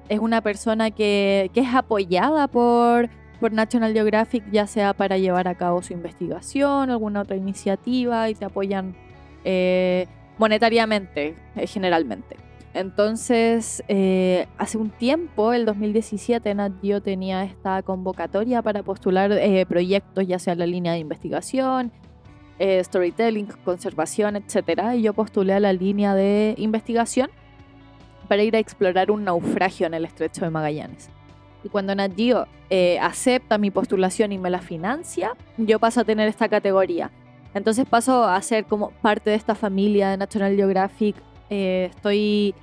Es 0.10 0.20
una 0.20 0.42
persona 0.42 0.92
que, 0.92 1.52
que 1.54 1.62
es 1.62 1.74
apoyada 1.74 2.48
por, 2.48 3.10
por 3.40 3.52
National 3.52 3.94
Geographic, 3.94 4.44
ya 4.52 4.68
sea 4.68 4.94
para 4.94 5.18
llevar 5.18 5.48
a 5.48 5.56
cabo 5.56 5.82
su 5.82 5.94
investigación, 5.94 6.90
alguna 6.90 7.22
otra 7.22 7.36
iniciativa, 7.36 8.30
y 8.30 8.36
te 8.36 8.46
apoyan 8.46 8.96
eh, 9.44 10.08
monetariamente, 10.38 11.36
eh, 11.56 11.68
generalmente. 11.68 12.36
Entonces, 12.74 13.84
eh, 13.90 14.48
hace 14.58 14.78
un 14.78 14.92
tiempo, 14.92 15.52
el 15.52 15.66
2017, 15.66 16.56
Nat 16.56 16.72
Geo 16.82 17.02
tenía 17.02 17.44
esta 17.44 17.82
convocatoria 17.84 18.62
para 18.62 18.82
postular 18.82 19.32
eh, 19.34 19.66
proyectos, 19.66 20.26
ya 20.26 20.40
sea 20.40 20.56
la 20.56 20.66
línea 20.66 20.94
de 20.94 21.00
investigación, 21.00 21.92
eh, 22.60 22.82
storytelling, 22.82 23.48
conservación, 23.66 24.38
etc. 24.38 24.94
Y 24.96 25.02
yo 25.02 25.14
postulé 25.14 25.54
a 25.54 25.60
la 25.60 25.74
línea 25.74 26.16
de 26.16 26.56
investigación 26.58 27.30
para 28.30 28.44
ir 28.44 28.56
a 28.56 28.60
explorar 28.60 29.12
un 29.12 29.26
naufragio 29.26 29.88
en 29.88 29.94
el 29.94 30.06
estrecho 30.06 30.46
de 30.46 30.52
Magallanes. 30.52 31.10
Y 31.66 31.70
cuando 31.70 31.94
Nat 31.94 32.16
Geo 32.16 32.48
acepta 33.02 33.58
mi 33.58 33.70
postulación 33.70 34.32
y 34.32 34.38
me 34.38 34.50
la 34.50 34.62
financia, 34.62 35.34
yo 35.58 35.78
paso 35.78 36.00
a 36.00 36.04
tener 36.06 36.30
esta 36.30 36.48
categoría. 36.48 37.12
Entonces 37.54 37.86
paso 37.86 38.24
a 38.24 38.42
ser 38.42 38.64
como 38.64 38.92
parte 39.02 39.32
de 39.32 39.36
esta 39.36 39.56
familia 39.56 40.10
de 40.10 40.18
National 40.18 40.56
Geographic. 40.56 41.18
Eh, 41.52 41.90
estoy 41.94 42.56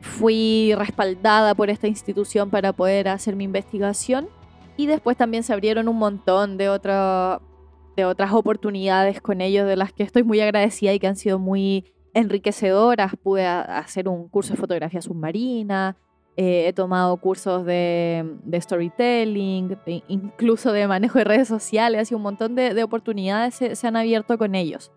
fui 0.00 0.72
respaldada 0.74 1.54
por 1.54 1.68
esta 1.68 1.86
institución 1.86 2.48
para 2.48 2.72
poder 2.72 3.08
hacer 3.08 3.36
mi 3.36 3.44
investigación 3.44 4.30
y 4.78 4.86
después 4.86 5.18
también 5.18 5.42
se 5.42 5.52
abrieron 5.52 5.86
un 5.86 5.98
montón 5.98 6.56
de, 6.56 6.64
de 6.64 8.04
otras 8.06 8.32
oportunidades 8.32 9.20
con 9.20 9.42
ellos 9.42 9.66
de 9.66 9.76
las 9.76 9.92
que 9.92 10.02
estoy 10.02 10.22
muy 10.22 10.40
agradecida 10.40 10.94
y 10.94 10.98
que 10.98 11.08
han 11.08 11.16
sido 11.16 11.38
muy 11.38 11.92
enriquecedoras. 12.14 13.12
Pude 13.22 13.44
hacer 13.46 14.08
un 14.08 14.28
curso 14.28 14.54
de 14.54 14.60
fotografía 14.60 15.02
submarina, 15.02 15.98
eh, 16.38 16.68
he 16.68 16.72
tomado 16.72 17.14
cursos 17.18 17.66
de, 17.66 18.24
storytelling, 18.62 19.76
incluso 20.08 20.72
de 20.72 20.88
manejo 20.88 21.18
de 21.18 21.24
redes 21.24 21.48
sociales, 21.48 22.00
así 22.00 22.14
un 22.14 22.22
montón 22.22 22.54
de, 22.54 22.72
de 22.72 22.82
oportunidades 22.82 23.56
se 23.56 23.86
han 23.86 23.96
abierto 23.96 24.38
con 24.38 24.54
ellos. 24.54 24.90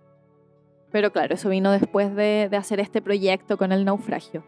Pero 0.93 1.11
claro, 1.11 1.33
eso 1.33 1.49
vino 1.49 1.71
después 1.71 2.15
de, 2.15 2.47
de 2.49 2.55
hacer 2.55 2.79
este 2.79 3.01
proyecto 3.01 3.57
con 3.57 3.73
el 3.73 3.83
naufragio. 3.83 4.43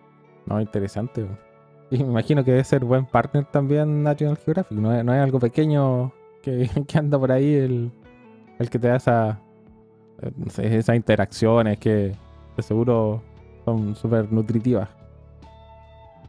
No, 0.45 0.61
interesante. 0.61 1.25
Y 1.89 1.97
me 1.97 2.11
imagino 2.11 2.45
que 2.45 2.51
debe 2.51 2.63
ser 2.63 2.85
buen 2.85 3.05
partner 3.05 3.45
también 3.45 4.03
National 4.03 4.37
Geographic. 4.37 4.77
No 4.77 4.93
es, 4.95 5.03
no 5.03 5.13
es 5.13 5.21
algo 5.21 5.39
pequeño 5.39 6.13
que, 6.41 6.69
que 6.87 6.97
anda 6.97 7.19
por 7.19 7.31
ahí 7.31 7.53
el, 7.53 7.91
el 8.59 8.69
que 8.69 8.79
te 8.79 8.87
da 8.87 8.95
esa, 8.97 9.39
eh, 10.21 10.77
esas 10.77 10.95
interacciones 10.95 11.79
que 11.79 12.15
de 12.55 12.63
seguro 12.63 13.21
son 13.65 13.95
súper 13.95 14.31
nutritivas. 14.31 14.87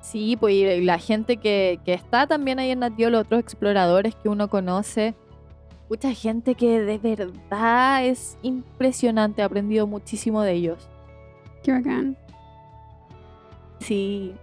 Sí, 0.01 0.37
pues 0.39 0.55
y 0.55 0.81
la 0.83 0.99
gente 0.99 1.37
que, 1.37 1.81
que 1.85 1.93
está 1.93 2.27
también 2.27 2.59
ahí 2.59 2.71
en 2.71 2.81
los 2.81 3.21
otros 3.21 3.41
exploradores 3.41 4.15
que 4.15 4.29
uno 4.29 4.49
conoce, 4.49 5.15
mucha 5.89 6.13
gente 6.13 6.55
que 6.55 6.81
de 6.81 6.99
verdad 6.99 8.05
es 8.05 8.37
impresionante, 8.43 9.43
he 9.43 9.45
aprendido 9.45 9.87
muchísimo 9.87 10.43
de 10.43 10.53
ellos. 10.53 10.89
Qué 11.63 11.73
bacán. 11.73 12.17
Sí, 13.81 14.35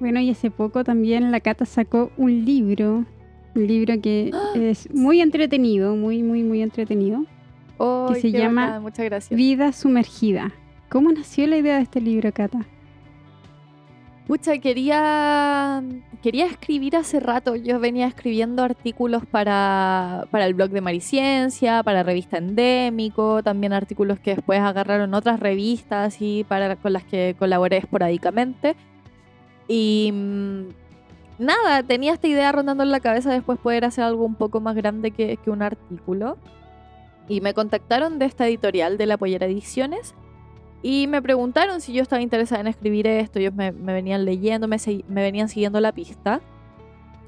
Bueno, 0.00 0.20
y 0.20 0.30
hace 0.30 0.50
poco 0.50 0.84
también 0.84 1.30
la 1.30 1.40
Cata 1.40 1.66
sacó 1.66 2.10
un 2.16 2.44
libro, 2.44 3.04
un 3.54 3.66
libro 3.66 4.00
que 4.00 4.30
es 4.54 4.92
muy 4.92 5.20
entretenido, 5.20 5.96
muy, 5.96 6.22
muy, 6.22 6.42
muy 6.42 6.62
entretenido. 6.62 7.24
Oh, 7.76 8.12
se 8.14 8.22
qué 8.22 8.32
llama 8.32 8.66
bacán, 8.66 8.82
muchas 8.82 9.04
gracias. 9.04 9.36
Vida 9.36 9.72
sumergida. 9.72 10.52
¿Cómo 10.88 11.12
nació 11.12 11.46
la 11.46 11.58
idea 11.58 11.76
de 11.76 11.82
este 11.82 12.00
libro, 12.00 12.32
Cata? 12.32 12.66
Pucha, 14.28 14.58
quería, 14.58 15.82
quería 16.22 16.44
escribir 16.44 16.96
hace 16.96 17.18
rato. 17.18 17.56
Yo 17.56 17.80
venía 17.80 18.06
escribiendo 18.06 18.62
artículos 18.62 19.24
para, 19.24 20.26
para 20.30 20.44
el 20.44 20.52
blog 20.52 20.68
de 20.68 20.82
Mariciencia, 20.82 21.82
para 21.82 22.02
Revista 22.02 22.36
Endémico, 22.36 23.42
también 23.42 23.72
artículos 23.72 24.20
que 24.20 24.34
después 24.34 24.60
agarraron 24.60 25.14
otras 25.14 25.40
revistas 25.40 26.18
y 26.20 26.44
para, 26.44 26.76
con 26.76 26.92
las 26.92 27.04
que 27.04 27.36
colaboré 27.38 27.78
esporádicamente. 27.78 28.76
Y 29.66 30.10
mm, 30.12 30.68
nada, 31.38 31.82
tenía 31.84 32.12
esta 32.12 32.28
idea 32.28 32.52
rondando 32.52 32.82
en 32.82 32.90
la 32.90 33.00
cabeza 33.00 33.32
después 33.32 33.58
poder 33.58 33.86
hacer 33.86 34.04
algo 34.04 34.26
un 34.26 34.34
poco 34.34 34.60
más 34.60 34.76
grande 34.76 35.10
que, 35.10 35.38
que 35.38 35.50
un 35.50 35.62
artículo. 35.62 36.36
Y 37.30 37.40
me 37.40 37.54
contactaron 37.54 38.18
de 38.18 38.26
esta 38.26 38.46
editorial 38.46 38.98
de 38.98 39.06
la 39.06 39.16
Pollera 39.16 39.46
Ediciones 39.46 40.14
y 40.82 41.06
me 41.08 41.20
preguntaron 41.20 41.80
si 41.80 41.92
yo 41.92 42.02
estaba 42.02 42.22
interesada 42.22 42.60
en 42.60 42.68
escribir 42.68 43.06
esto. 43.06 43.38
Ellos 43.38 43.54
me, 43.54 43.72
me 43.72 43.92
venían 43.92 44.24
leyendo, 44.24 44.68
me, 44.68 44.76
me 45.08 45.22
venían 45.22 45.48
siguiendo 45.48 45.80
la 45.80 45.92
pista. 45.92 46.40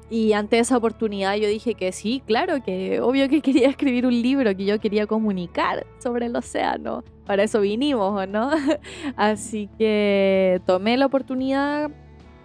Y 0.09 0.33
ante 0.33 0.59
esa 0.59 0.75
oportunidad 0.75 1.35
yo 1.35 1.47
dije 1.47 1.73
que 1.73 1.93
sí, 1.93 2.21
claro, 2.25 2.61
que 2.61 2.99
obvio 2.99 3.29
que 3.29 3.41
quería 3.41 3.69
escribir 3.69 4.05
un 4.05 4.21
libro, 4.21 4.55
que 4.55 4.65
yo 4.65 4.79
quería 4.79 5.07
comunicar 5.07 5.85
sobre 5.99 6.25
el 6.25 6.35
océano. 6.35 7.03
Para 7.25 7.43
eso 7.43 7.61
vinimos, 7.61 8.21
¿o 8.21 8.25
no? 8.25 8.51
Así 9.15 9.69
que 9.77 10.61
tomé 10.65 10.97
la 10.97 11.05
oportunidad 11.05 11.91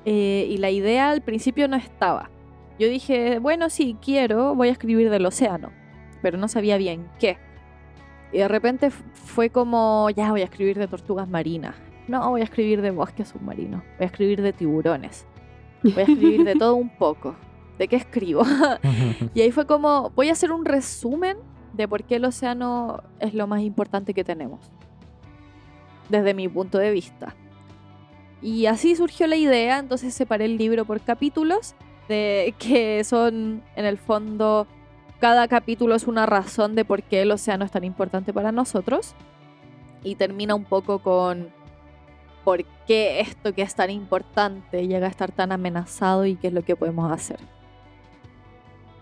eh, 0.04 0.46
y 0.48 0.58
la 0.58 0.70
idea 0.70 1.10
al 1.10 1.22
principio 1.22 1.66
no 1.66 1.76
estaba. 1.76 2.30
Yo 2.78 2.88
dije, 2.88 3.38
bueno, 3.38 3.70
sí, 3.70 3.96
quiero, 4.00 4.54
voy 4.54 4.68
a 4.68 4.72
escribir 4.72 5.10
del 5.10 5.26
océano, 5.26 5.72
pero 6.22 6.38
no 6.38 6.46
sabía 6.46 6.76
bien 6.76 7.08
qué. 7.18 7.38
Y 8.32 8.38
de 8.38 8.48
repente 8.48 8.90
fue 8.90 9.50
como, 9.50 10.10
ya 10.10 10.30
voy 10.30 10.42
a 10.42 10.44
escribir 10.44 10.78
de 10.78 10.88
tortugas 10.88 11.28
marinas. 11.28 11.74
No, 12.08 12.30
voy 12.30 12.40
a 12.40 12.44
escribir 12.44 12.82
de 12.82 12.90
bosques 12.90 13.28
submarinos. 13.28 13.82
Voy 13.98 14.04
a 14.04 14.06
escribir 14.06 14.42
de 14.42 14.52
tiburones. 14.52 15.26
Voy 15.82 15.94
a 15.96 16.02
escribir 16.02 16.44
de 16.44 16.54
todo 16.54 16.74
un 16.76 16.88
poco. 16.88 17.36
¿De 17.78 17.88
qué 17.88 17.96
escribo? 17.96 18.42
y 19.34 19.40
ahí 19.40 19.50
fue 19.50 19.66
como, 19.66 20.10
voy 20.10 20.28
a 20.28 20.32
hacer 20.32 20.52
un 20.52 20.64
resumen 20.64 21.36
de 21.72 21.86
por 21.86 22.04
qué 22.04 22.16
el 22.16 22.24
océano 22.24 23.02
es 23.20 23.34
lo 23.34 23.46
más 23.46 23.62
importante 23.62 24.14
que 24.14 24.24
tenemos. 24.24 24.70
Desde 26.08 26.34
mi 26.34 26.48
punto 26.48 26.78
de 26.78 26.90
vista. 26.90 27.34
Y 28.42 28.66
así 28.66 28.94
surgió 28.96 29.26
la 29.26 29.36
idea, 29.36 29.78
entonces 29.78 30.14
separé 30.14 30.44
el 30.44 30.58
libro 30.58 30.84
por 30.84 31.00
capítulos, 31.00 31.74
de 32.08 32.54
que 32.58 33.02
son 33.04 33.62
en 33.74 33.84
el 33.84 33.98
fondo 33.98 34.66
cada 35.20 35.48
capítulo 35.48 35.94
es 35.94 36.06
una 36.06 36.26
razón 36.26 36.74
de 36.74 36.84
por 36.84 37.02
qué 37.02 37.22
el 37.22 37.32
océano 37.32 37.64
es 37.64 37.70
tan 37.70 37.84
importante 37.84 38.32
para 38.32 38.52
nosotros. 38.52 39.14
Y 40.02 40.14
termina 40.14 40.54
un 40.54 40.64
poco 40.64 41.00
con 41.00 41.48
por 42.44 42.64
qué 42.86 43.20
esto 43.20 43.52
que 43.52 43.62
es 43.62 43.74
tan 43.74 43.90
importante 43.90 44.86
llega 44.86 45.06
a 45.06 45.10
estar 45.10 45.32
tan 45.32 45.50
amenazado 45.50 46.26
y 46.26 46.36
qué 46.36 46.48
es 46.48 46.52
lo 46.52 46.62
que 46.62 46.76
podemos 46.76 47.10
hacer. 47.10 47.40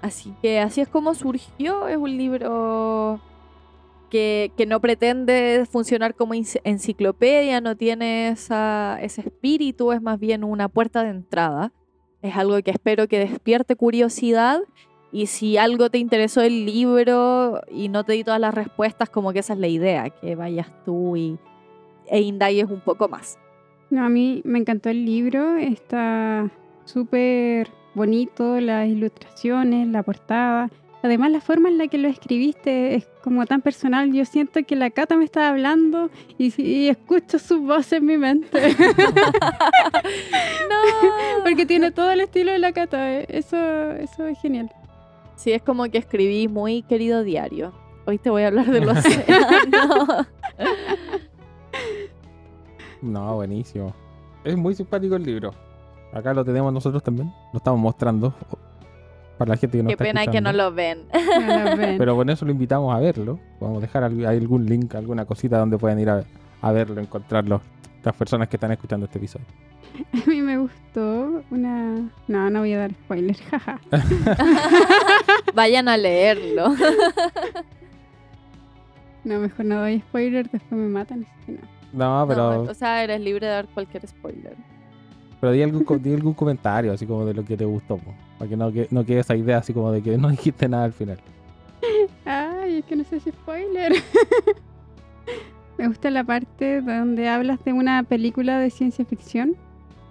Así 0.00 0.34
que 0.40 0.60
así 0.60 0.80
es 0.80 0.88
como 0.88 1.14
surgió. 1.14 1.88
Es 1.88 1.96
un 1.96 2.16
libro 2.16 3.20
que, 4.08 4.52
que 4.56 4.64
no 4.64 4.80
pretende 4.80 5.66
funcionar 5.70 6.14
como 6.14 6.34
enci- 6.34 6.60
enciclopedia, 6.64 7.60
no 7.60 7.76
tiene 7.76 8.28
ese 8.28 9.20
espíritu, 9.20 9.92
es 9.92 10.00
más 10.00 10.18
bien 10.18 10.44
una 10.44 10.68
puerta 10.68 11.02
de 11.02 11.10
entrada. 11.10 11.72
Es 12.22 12.36
algo 12.36 12.62
que 12.62 12.70
espero 12.70 13.08
que 13.08 13.18
despierte 13.18 13.76
curiosidad 13.76 14.60
y 15.14 15.26
si 15.26 15.56
algo 15.56 15.90
te 15.90 15.98
interesó 15.98 16.40
el 16.40 16.66
libro 16.66 17.60
y 17.70 17.88
no 17.88 18.02
te 18.02 18.14
di 18.14 18.24
todas 18.24 18.40
las 18.40 18.52
respuestas, 18.52 19.08
como 19.08 19.32
que 19.32 19.38
esa 19.38 19.52
es 19.52 19.60
la 19.60 19.68
idea, 19.68 20.10
que 20.10 20.34
vayas 20.34 20.66
tú 20.84 21.14
y, 21.16 21.38
e 22.08 22.20
indagues 22.20 22.68
un 22.68 22.80
poco 22.80 23.08
más. 23.08 23.38
No, 23.90 24.04
a 24.04 24.08
mí 24.08 24.42
me 24.44 24.58
encantó 24.58 24.90
el 24.90 25.04
libro, 25.04 25.56
está 25.56 26.50
súper 26.84 27.70
bonito, 27.94 28.58
las 28.60 28.88
ilustraciones, 28.88 29.86
la 29.86 30.02
portada. 30.02 30.68
Además, 31.04 31.30
la 31.30 31.40
forma 31.40 31.68
en 31.68 31.78
la 31.78 31.86
que 31.86 31.98
lo 31.98 32.08
escribiste 32.08 32.96
es 32.96 33.06
como 33.22 33.46
tan 33.46 33.60
personal. 33.60 34.12
Yo 34.12 34.24
siento 34.24 34.64
que 34.66 34.74
la 34.74 34.90
Cata 34.90 35.16
me 35.16 35.24
está 35.24 35.48
hablando 35.48 36.10
y, 36.38 36.52
y 36.60 36.88
escucho 36.88 37.38
su 37.38 37.60
voz 37.60 37.92
en 37.92 38.04
mi 38.06 38.18
mente. 38.18 38.58
No. 40.68 41.44
Porque 41.44 41.66
tiene 41.66 41.92
todo 41.92 42.10
el 42.10 42.20
estilo 42.20 42.50
de 42.52 42.58
la 42.58 42.72
Cata. 42.72 43.12
eh, 43.20 43.26
Eso, 43.28 43.56
eso 43.92 44.26
es 44.26 44.40
genial. 44.40 44.70
Sí, 45.44 45.52
es 45.52 45.60
como 45.60 45.84
que 45.90 45.98
escribí 45.98 46.48
muy 46.48 46.80
querido 46.84 47.22
diario. 47.22 47.74
Hoy 48.06 48.16
te 48.16 48.30
voy 48.30 48.44
a 48.44 48.46
hablar 48.46 48.64
del 48.64 48.88
océano. 48.88 50.24
no, 53.02 53.34
buenísimo. 53.34 53.94
Es 54.42 54.56
muy 54.56 54.74
simpático 54.74 55.16
el 55.16 55.22
libro. 55.22 55.52
Acá 56.14 56.32
lo 56.32 56.46
tenemos 56.46 56.72
nosotros 56.72 57.02
también. 57.02 57.30
Lo 57.52 57.58
estamos 57.58 57.78
mostrando 57.78 58.32
para 59.36 59.50
la 59.50 59.56
gente 59.58 59.76
que 59.76 59.82
no 59.82 59.88
Qué 59.88 59.92
está 59.92 60.04
pena 60.04 60.20
que 60.22 60.40
no 60.40 60.48
escuchando. 60.48 60.70
lo 60.70 60.74
ven. 60.74 61.02
No 61.46 61.70
lo 61.70 61.76
ven. 61.76 61.98
Pero 61.98 62.16
con 62.16 62.30
eso 62.30 62.46
lo 62.46 62.50
invitamos 62.50 62.96
a 62.96 62.98
verlo. 62.98 63.38
Vamos 63.60 63.76
a 63.76 63.80
dejar 63.82 64.02
algún 64.02 64.64
link, 64.64 64.94
alguna 64.94 65.26
cosita 65.26 65.58
donde 65.58 65.76
puedan 65.76 66.00
ir 66.00 66.08
a, 66.08 66.24
a 66.62 66.72
verlo, 66.72 67.02
encontrarlo. 67.02 67.60
Las 68.02 68.16
personas 68.16 68.48
que 68.48 68.56
están 68.56 68.72
escuchando 68.72 69.04
este 69.04 69.18
episodio. 69.18 69.44
A 70.12 70.28
mí 70.28 70.40
me 70.40 70.58
gustó 70.58 71.42
una... 71.50 72.10
No, 72.26 72.50
no 72.50 72.60
voy 72.60 72.72
a 72.72 72.78
dar 72.78 72.92
spoiler, 72.92 73.36
jaja. 73.36 73.78
Vayan 75.54 75.88
a 75.88 75.96
leerlo. 75.96 76.74
No, 79.24 79.38
mejor 79.40 79.64
no 79.64 79.80
doy 79.80 80.00
spoiler, 80.00 80.50
después 80.50 80.72
me 80.72 80.86
matan. 80.86 81.22
así 81.22 81.46
que 81.46 81.52
no. 81.52 81.60
No, 82.20 82.28
pero, 82.28 82.64
No, 82.64 82.70
o 82.70 82.74
sea, 82.74 83.02
eres 83.02 83.20
libre 83.20 83.46
de 83.46 83.52
dar 83.52 83.66
cualquier 83.68 84.06
spoiler. 84.06 84.54
pero 85.40 85.52
di, 85.52 85.62
algún, 85.62 86.02
di 86.02 86.12
algún 86.12 86.34
comentario 86.34 86.92
así 86.92 87.06
como 87.06 87.24
de 87.24 87.32
lo 87.32 87.42
que 87.42 87.56
te 87.56 87.64
gustó. 87.64 87.96
po, 87.96 88.12
para 88.38 88.48
que 88.50 88.56
no, 88.56 88.70
que 88.70 88.86
no 88.90 89.02
quede 89.06 89.20
esa 89.20 89.34
idea 89.34 89.58
así 89.58 89.72
como 89.72 89.92
de 89.92 90.02
que 90.02 90.18
no 90.18 90.28
dijiste 90.30 90.68
nada 90.68 90.84
al 90.84 90.92
final. 90.92 91.18
Ay, 92.26 92.78
es 92.80 92.84
que 92.84 92.96
no 92.96 93.04
sé 93.04 93.18
si 93.20 93.30
spoiler. 93.30 93.94
Me 95.78 95.88
gusta 95.88 96.10
la 96.10 96.22
parte 96.24 96.82
donde 96.82 97.28
hablas 97.28 97.64
de 97.64 97.72
una 97.72 98.02
película 98.02 98.58
de 98.58 98.68
ciencia 98.70 99.04
ficción 99.06 99.56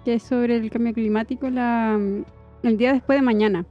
que 0.04 0.14
es 0.14 0.22
sobre 0.24 0.56
el 0.56 0.70
cambio 0.70 0.92
climático, 0.92 1.48
la, 1.48 1.98
el 2.64 2.76
día 2.76 2.92
después 2.92 3.16
de 3.18 3.22
mañana. 3.22 3.64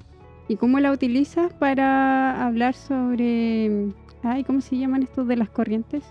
Y 0.47 0.57
cómo 0.57 0.79
la 0.79 0.91
utilizas 0.91 1.53
para 1.53 2.45
hablar 2.45 2.73
sobre. 2.73 3.87
Ay, 4.23 4.43
¿cómo 4.43 4.61
se 4.61 4.77
llaman 4.77 5.03
estos 5.03 5.27
de 5.27 5.35
las 5.37 5.49
corrientes? 5.49 6.03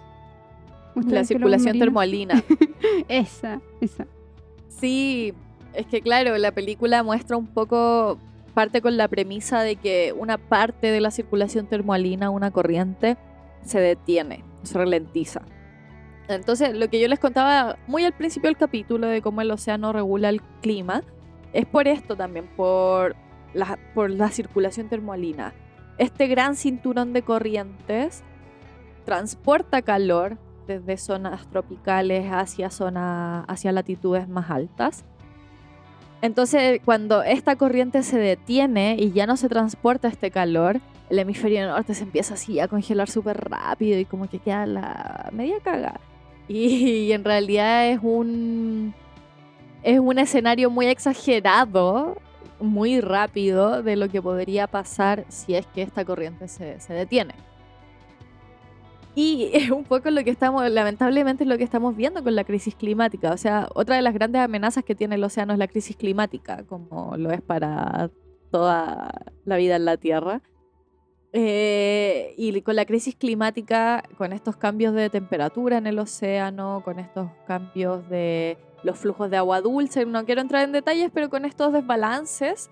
La 0.95 1.25
circulación 1.25 1.79
termolina. 1.79 2.43
Esa, 3.09 3.61
esa. 3.81 4.07
Sí, 4.69 5.33
es 5.75 5.87
que 5.87 6.03
claro, 6.03 6.37
la 6.39 6.53
película 6.53 7.03
muestra 7.03 7.37
un 7.37 7.47
poco, 7.47 8.19
parte 8.53 8.83
con 8.83 8.97
la 8.97 9.09
premisa 9.09 9.63
de 9.63 9.77
que 9.77 10.13
una 10.17 10.37
parte 10.37 10.91
de 10.91 11.01
la 11.01 11.11
circulación 11.11 11.67
termoalina, 11.67 12.31
una 12.31 12.51
corriente, 12.51 13.17
se 13.65 13.81
detiene, 13.81 14.45
se 14.63 14.77
ralentiza. 14.77 15.43
Entonces, 16.29 16.75
lo 16.75 16.89
que 16.89 17.01
yo 17.01 17.09
les 17.09 17.19
contaba 17.19 17.79
muy 17.87 18.05
al 18.05 18.13
principio 18.13 18.49
del 18.49 18.57
capítulo 18.57 19.07
de 19.07 19.23
cómo 19.23 19.41
el 19.41 19.51
océano 19.51 19.93
regula 19.93 20.29
el 20.29 20.43
clima, 20.61 21.03
es 21.53 21.67
por 21.67 21.89
esto 21.89 22.17
también, 22.17 22.47
por 22.57 23.17
la, 23.55 23.79
por 23.95 24.11
la 24.11 24.29
circulación 24.29 24.89
termoalina. 24.89 25.53
Este 25.99 26.27
gran 26.27 26.57
cinturón 26.57 27.13
de 27.13 27.23
corrientes 27.23 28.23
transporta 29.05 29.83
calor 29.83 30.39
desde 30.67 30.97
zonas 30.97 31.49
tropicales 31.49 32.31
hacia, 32.31 32.71
zona, 32.71 33.45
hacia 33.45 33.73
latitudes 33.73 34.29
más 34.29 34.51
altas. 34.51 35.05
Entonces, 36.21 36.81
cuando 36.85 37.23
esta 37.25 37.57
corriente 37.57 38.03
se 38.05 38.17
detiene 38.19 38.97
y 38.99 39.11
ya 39.11 39.27
no 39.27 39.37
se 39.37 39.49
transporta 39.49 40.07
este 40.07 40.31
calor, 40.31 40.81
el 41.11 41.19
hemisferio 41.19 41.67
norte 41.67 41.95
se 41.95 42.05
empieza 42.05 42.35
así 42.35 42.61
a 42.61 42.69
congelar 42.69 43.11
súper 43.11 43.51
rápido 43.51 43.99
y 43.99 44.05
como 44.05 44.29
que 44.29 44.39
queda 44.39 44.65
la 44.67 45.31
media 45.33 45.57
caga. 45.61 46.01
Y, 46.49 47.13
en 47.13 47.25
realidad 47.25 47.89
es 47.89 47.99
un, 48.03 48.95
es 49.83 49.99
un 49.99 50.19
escenario 50.19 50.71
muy 50.71 50.87
exagerado, 50.87 52.17
muy 52.63 53.01
rápido 53.01 53.83
de 53.83 53.97
lo 53.97 54.09
que 54.09 54.23
podría 54.23 54.67
pasar 54.67 55.25
si 55.29 55.55
es 55.55 55.67
que 55.67 55.83
esta 55.83 56.05
corriente 56.05 56.49
se, 56.49 56.81
se 56.81 56.93
detiene. 56.95 57.35
Y 59.15 59.51
es 59.53 59.71
un 59.71 59.85
poco 59.85 60.11
lo 60.11 60.25
que 60.25 60.31
estamos, 60.31 60.69
lamentablemente 60.71 61.45
es 61.45 61.49
lo 61.49 61.59
que 61.59 61.65
estamos 61.65 61.97
viendo 61.97 62.23
con 62.23 62.35
la 62.35 62.45
crisis 62.45 62.75
climática. 62.75 63.33
O 63.33 63.37
sea, 63.37 63.69
otra 63.75 63.97
de 63.97 64.03
las 64.03 64.15
grandes 64.15 64.43
amenazas 64.43 64.85
que 64.85 64.95
tiene 64.95 65.17
el 65.17 65.25
océano 65.25 65.53
es 65.53 65.59
la 65.59 65.69
crisis 65.69 65.97
climática, 65.97 66.65
como 66.65 67.17
lo 67.17 67.31
es 67.31 67.43
para 67.43 68.11
toda 68.51 69.11
la 69.45 69.57
vida 69.57 69.77
en 69.77 69.85
la 69.85 69.97
Tierra. 69.97 70.43
Eh, 71.35 72.35
y 72.37 72.61
con 72.61 72.77
la 72.77 72.85
crisis 72.85 73.17
climática, 73.17 74.03
con 74.19 74.33
estos 74.33 74.57
cambios 74.57 74.93
de 74.95 75.09
temperatura 75.09 75.79
en 75.79 75.87
el 75.87 75.99
océano, 75.99 76.83
con 76.85 76.99
estos 76.99 77.31
cambios 77.47 78.07
de 78.11 78.59
los 78.83 78.99
flujos 78.99 79.31
de 79.31 79.39
agua 79.39 79.61
dulce, 79.63 80.05
no 80.05 80.27
quiero 80.27 80.43
entrar 80.43 80.65
en 80.65 80.73
detalles, 80.73 81.11
pero 81.13 81.31
con 81.31 81.45
estos 81.47 81.73
desbalances, 81.73 82.71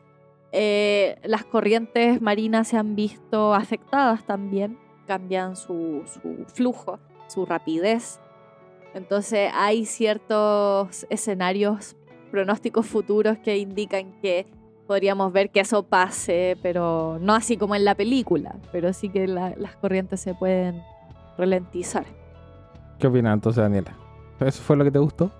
eh, 0.52 1.16
las 1.22 1.44
corrientes 1.44 2.20
marinas 2.20 2.68
se 2.68 2.76
han 2.76 2.96
visto 2.96 3.54
afectadas 3.54 4.26
también 4.26 4.78
cambian 5.06 5.56
su, 5.56 6.02
su 6.06 6.44
flujo, 6.52 6.98
su 7.28 7.46
rapidez. 7.46 8.20
Entonces 8.94 9.50
hay 9.54 9.86
ciertos 9.86 11.06
escenarios, 11.10 11.96
pronósticos 12.30 12.86
futuros 12.86 13.38
que 13.38 13.56
indican 13.58 14.12
que 14.20 14.46
podríamos 14.90 15.32
ver 15.32 15.50
que 15.50 15.60
eso 15.60 15.84
pase, 15.84 16.56
pero 16.64 17.16
no 17.20 17.32
así 17.32 17.56
como 17.56 17.76
en 17.76 17.84
la 17.84 17.94
película, 17.94 18.56
pero 18.72 18.92
sí 18.92 19.08
que 19.08 19.28
la- 19.28 19.54
las 19.56 19.76
corrientes 19.76 20.18
se 20.20 20.34
pueden 20.34 20.82
ralentizar. 21.38 22.04
¿Qué 22.98 23.06
opinas 23.06 23.34
entonces, 23.34 23.62
Daniela? 23.62 23.94
¿Eso 24.40 24.60
fue 24.60 24.76
lo 24.76 24.82
que 24.82 24.90
te 24.90 24.98
gustó? 24.98 25.30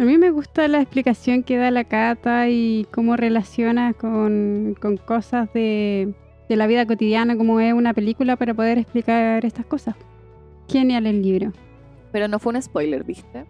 A 0.00 0.04
mí 0.04 0.16
me 0.16 0.30
gusta 0.30 0.66
la 0.68 0.80
explicación 0.80 1.42
que 1.42 1.58
da 1.58 1.70
la 1.70 1.84
Cata 1.84 2.48
y 2.48 2.86
cómo 2.92 3.14
relaciona 3.14 3.92
con, 3.92 4.74
con 4.80 4.96
cosas 4.96 5.52
de, 5.52 6.14
de 6.48 6.56
la 6.56 6.66
vida 6.66 6.86
cotidiana, 6.86 7.36
como 7.36 7.60
es 7.60 7.74
una 7.74 7.92
película, 7.92 8.36
para 8.36 8.54
poder 8.54 8.78
explicar 8.78 9.44
estas 9.44 9.66
cosas. 9.66 9.96
Genial 10.66 11.06
el 11.06 11.20
libro. 11.20 11.52
Pero 12.10 12.26
no 12.26 12.38
fue 12.38 12.54
un 12.54 12.62
spoiler, 12.62 13.04
¿viste? 13.04 13.44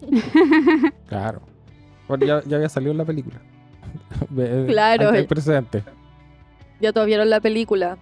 Claro. 1.06 1.42
Bueno, 2.08 2.26
ya, 2.26 2.42
ya 2.44 2.56
había 2.56 2.68
salido 2.68 2.90
en 2.90 2.98
la 2.98 3.04
película. 3.04 3.40
Ve- 4.30 4.66
Claro. 4.68 5.10
Precedente. 5.28 5.82
Ya 6.80 6.92
todos 6.92 7.06
vieron 7.06 7.28
la 7.30 7.40
película. 7.40 7.98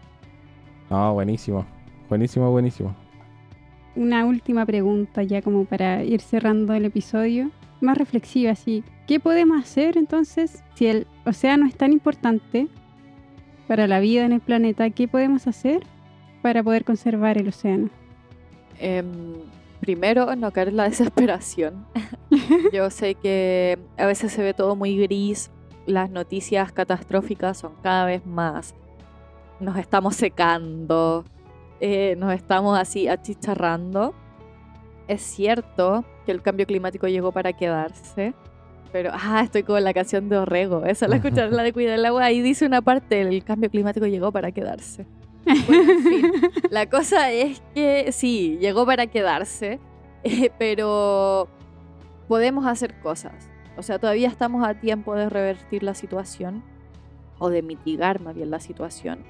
No, 0.91 1.15
buenísimo. 1.15 1.67
Buenísimo, 2.09 2.51
buenísimo. 2.51 2.95
Una 3.97 4.25
última 4.25 4.65
pregunta 4.65 5.23
ya 5.23 5.43
como 5.43 5.65
para 5.65 6.05
ir 6.05 6.21
cerrando 6.21 6.73
el 6.75 6.85
episodio. 6.85 7.51
Más 7.81 7.99
reflexiva, 7.99 8.53
así. 8.53 8.85
¿Qué 9.07 9.21
podemos 9.21 9.61
hacer 9.61 9.97
entonces 9.97 10.63
si 10.75 10.87
el 10.87 11.07
océano 11.25 11.67
es 11.67 11.75
tan 11.77 11.93
importante 11.93 12.69
para 13.67 13.87
la 13.87 14.01
vida 14.01 14.25
en 14.25 14.33
el 14.33 14.41
planeta? 14.41 14.89
¿Qué 14.91 15.09
podemos 15.09 15.47
hacer 15.47 15.83
para 16.43 16.63
poder 16.63 16.85
conservar 16.85 17.39
el 17.39 17.49
océano? 17.49 17.91
Em, 18.81 19.07
primero, 19.81 20.35
no 20.37 20.51
caer 20.53 20.69
en 20.69 20.77
la 20.77 20.85
desesperación. 20.89 21.85
Yo 22.73 22.91
sé 22.91 23.15
que 23.17 23.79
a 23.97 24.07
veces 24.07 24.33
se 24.33 24.43
ve 24.43 24.55
todo 24.55 24.77
muy 24.77 24.97
gris, 24.99 25.51
las 25.89 26.11
noticias 26.11 26.71
catastróficas 26.71 27.59
son 27.59 27.73
cada 27.83 28.05
vez 28.05 28.25
más. 28.27 28.75
Nos 29.59 29.77
estamos 29.79 30.15
secando, 30.17 31.25
eh, 31.81 32.15
nos 32.19 32.33
estamos 32.35 32.79
así 32.79 33.09
achicharrando. 33.09 34.15
Es 35.09 35.23
cierto 35.23 36.05
que 36.27 36.33
el 36.33 36.43
cambio 36.43 36.67
climático 36.67 37.09
llegó 37.09 37.33
para 37.33 37.55
quedarse, 37.55 38.35
pero 38.93 39.11
ah, 39.15 39.41
estoy 39.43 39.63
con 39.63 39.83
la 39.83 39.95
canción 39.95 40.29
de 40.29 40.37
Orrego. 40.37 40.85
Esa 40.85 41.09
la 41.09 41.17
escucharon, 41.17 41.57
la 41.57 41.63
de 41.63 41.73
Cuidar 41.73 41.99
el 41.99 42.05
agua. 42.05 42.25
Ahí 42.25 42.43
dice 42.43 42.67
una 42.67 42.83
parte: 42.83 43.23
el 43.23 43.43
cambio 43.43 43.71
climático 43.71 44.07
llegó 44.07 44.31
para 44.31 44.53
quedarse. 44.53 45.07
Bueno, 45.67 45.93
en 45.93 46.03
fin, 46.03 46.33
la 46.71 46.91
cosa 46.91 47.33
es 47.33 47.63
que 47.75 48.13
sí, 48.13 48.59
llegó 48.61 48.85
para 48.85 49.07
quedarse, 49.07 49.81
eh, 50.25 50.51
pero 50.59 51.49
podemos 52.29 52.67
hacer 52.67 53.01
cosas. 53.01 53.48
O 53.79 53.83
sea, 53.83 54.01
todavía 54.01 54.27
estamos 54.27 54.67
a 54.67 54.75
tiempo 54.75 55.15
de 55.15 55.29
revertir 55.31 55.85
la 55.85 55.95
situación 55.95 56.65
o 57.39 57.49
de 57.49 57.63
mitigar 57.63 58.21
más 58.21 58.35
bien 58.35 58.51
la 58.51 58.59
situación. 58.59 59.21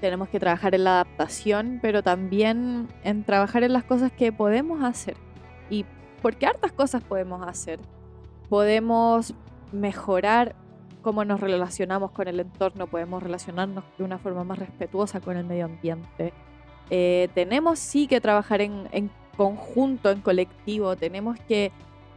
Tenemos 0.00 0.28
que 0.28 0.38
trabajar 0.38 0.76
en 0.76 0.84
la 0.84 1.00
adaptación, 1.00 1.80
pero 1.82 2.04
también 2.04 2.86
en 3.02 3.24
trabajar 3.24 3.64
en 3.64 3.72
las 3.72 3.82
cosas 3.82 4.12
que 4.12 4.30
podemos 4.30 4.84
hacer. 4.84 5.16
Y 5.68 5.84
porque 6.22 6.46
hartas 6.46 6.70
cosas 6.70 7.02
podemos 7.02 7.44
hacer. 7.44 7.80
Podemos 8.48 9.34
mejorar 9.72 10.54
cómo 11.02 11.24
nos 11.24 11.40
relacionamos 11.40 12.12
con 12.12 12.28
el 12.28 12.38
entorno, 12.38 12.86
podemos 12.86 13.20
relacionarnos 13.20 13.82
de 13.98 14.04
una 14.04 14.18
forma 14.18 14.44
más 14.44 14.60
respetuosa 14.60 15.20
con 15.20 15.36
el 15.36 15.44
medio 15.44 15.64
ambiente. 15.64 16.32
Eh, 16.90 17.28
tenemos 17.34 17.80
sí 17.80 18.06
que 18.06 18.20
trabajar 18.20 18.60
en, 18.60 18.88
en 18.92 19.10
conjunto, 19.36 20.10
en 20.10 20.20
colectivo, 20.20 20.94
tenemos 20.96 21.36
que 21.48 21.72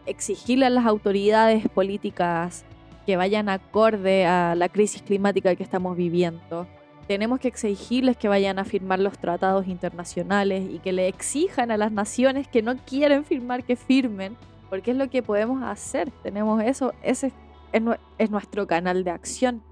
exigirle 0.05 0.65
a 0.65 0.69
las 0.69 0.85
autoridades 0.85 1.67
políticas 1.69 2.65
que 3.05 3.17
vayan 3.17 3.49
acorde 3.49 4.25
a 4.25 4.55
la 4.55 4.69
crisis 4.69 5.01
climática 5.01 5.55
que 5.55 5.63
estamos 5.63 5.97
viviendo. 5.97 6.67
Tenemos 7.07 7.39
que 7.39 7.47
exigirles 7.47 8.15
que 8.15 8.27
vayan 8.27 8.59
a 8.59 8.63
firmar 8.63 8.99
los 8.99 9.17
tratados 9.17 9.67
internacionales 9.67 10.63
y 10.69 10.79
que 10.79 10.93
le 10.93 11.07
exijan 11.07 11.71
a 11.71 11.77
las 11.77 11.91
naciones 11.91 12.47
que 12.47 12.61
no 12.61 12.77
quieren 12.77 13.25
firmar 13.25 13.63
que 13.63 13.75
firmen, 13.75 14.37
porque 14.69 14.91
es 14.91 14.97
lo 14.97 15.09
que 15.09 15.23
podemos 15.23 15.63
hacer. 15.63 16.11
Tenemos 16.23 16.63
eso, 16.63 16.93
ese 17.01 17.33
es, 17.73 17.83
es 18.17 18.29
nuestro 18.29 18.67
canal 18.67 19.03
de 19.03 19.11
acción. 19.11 19.63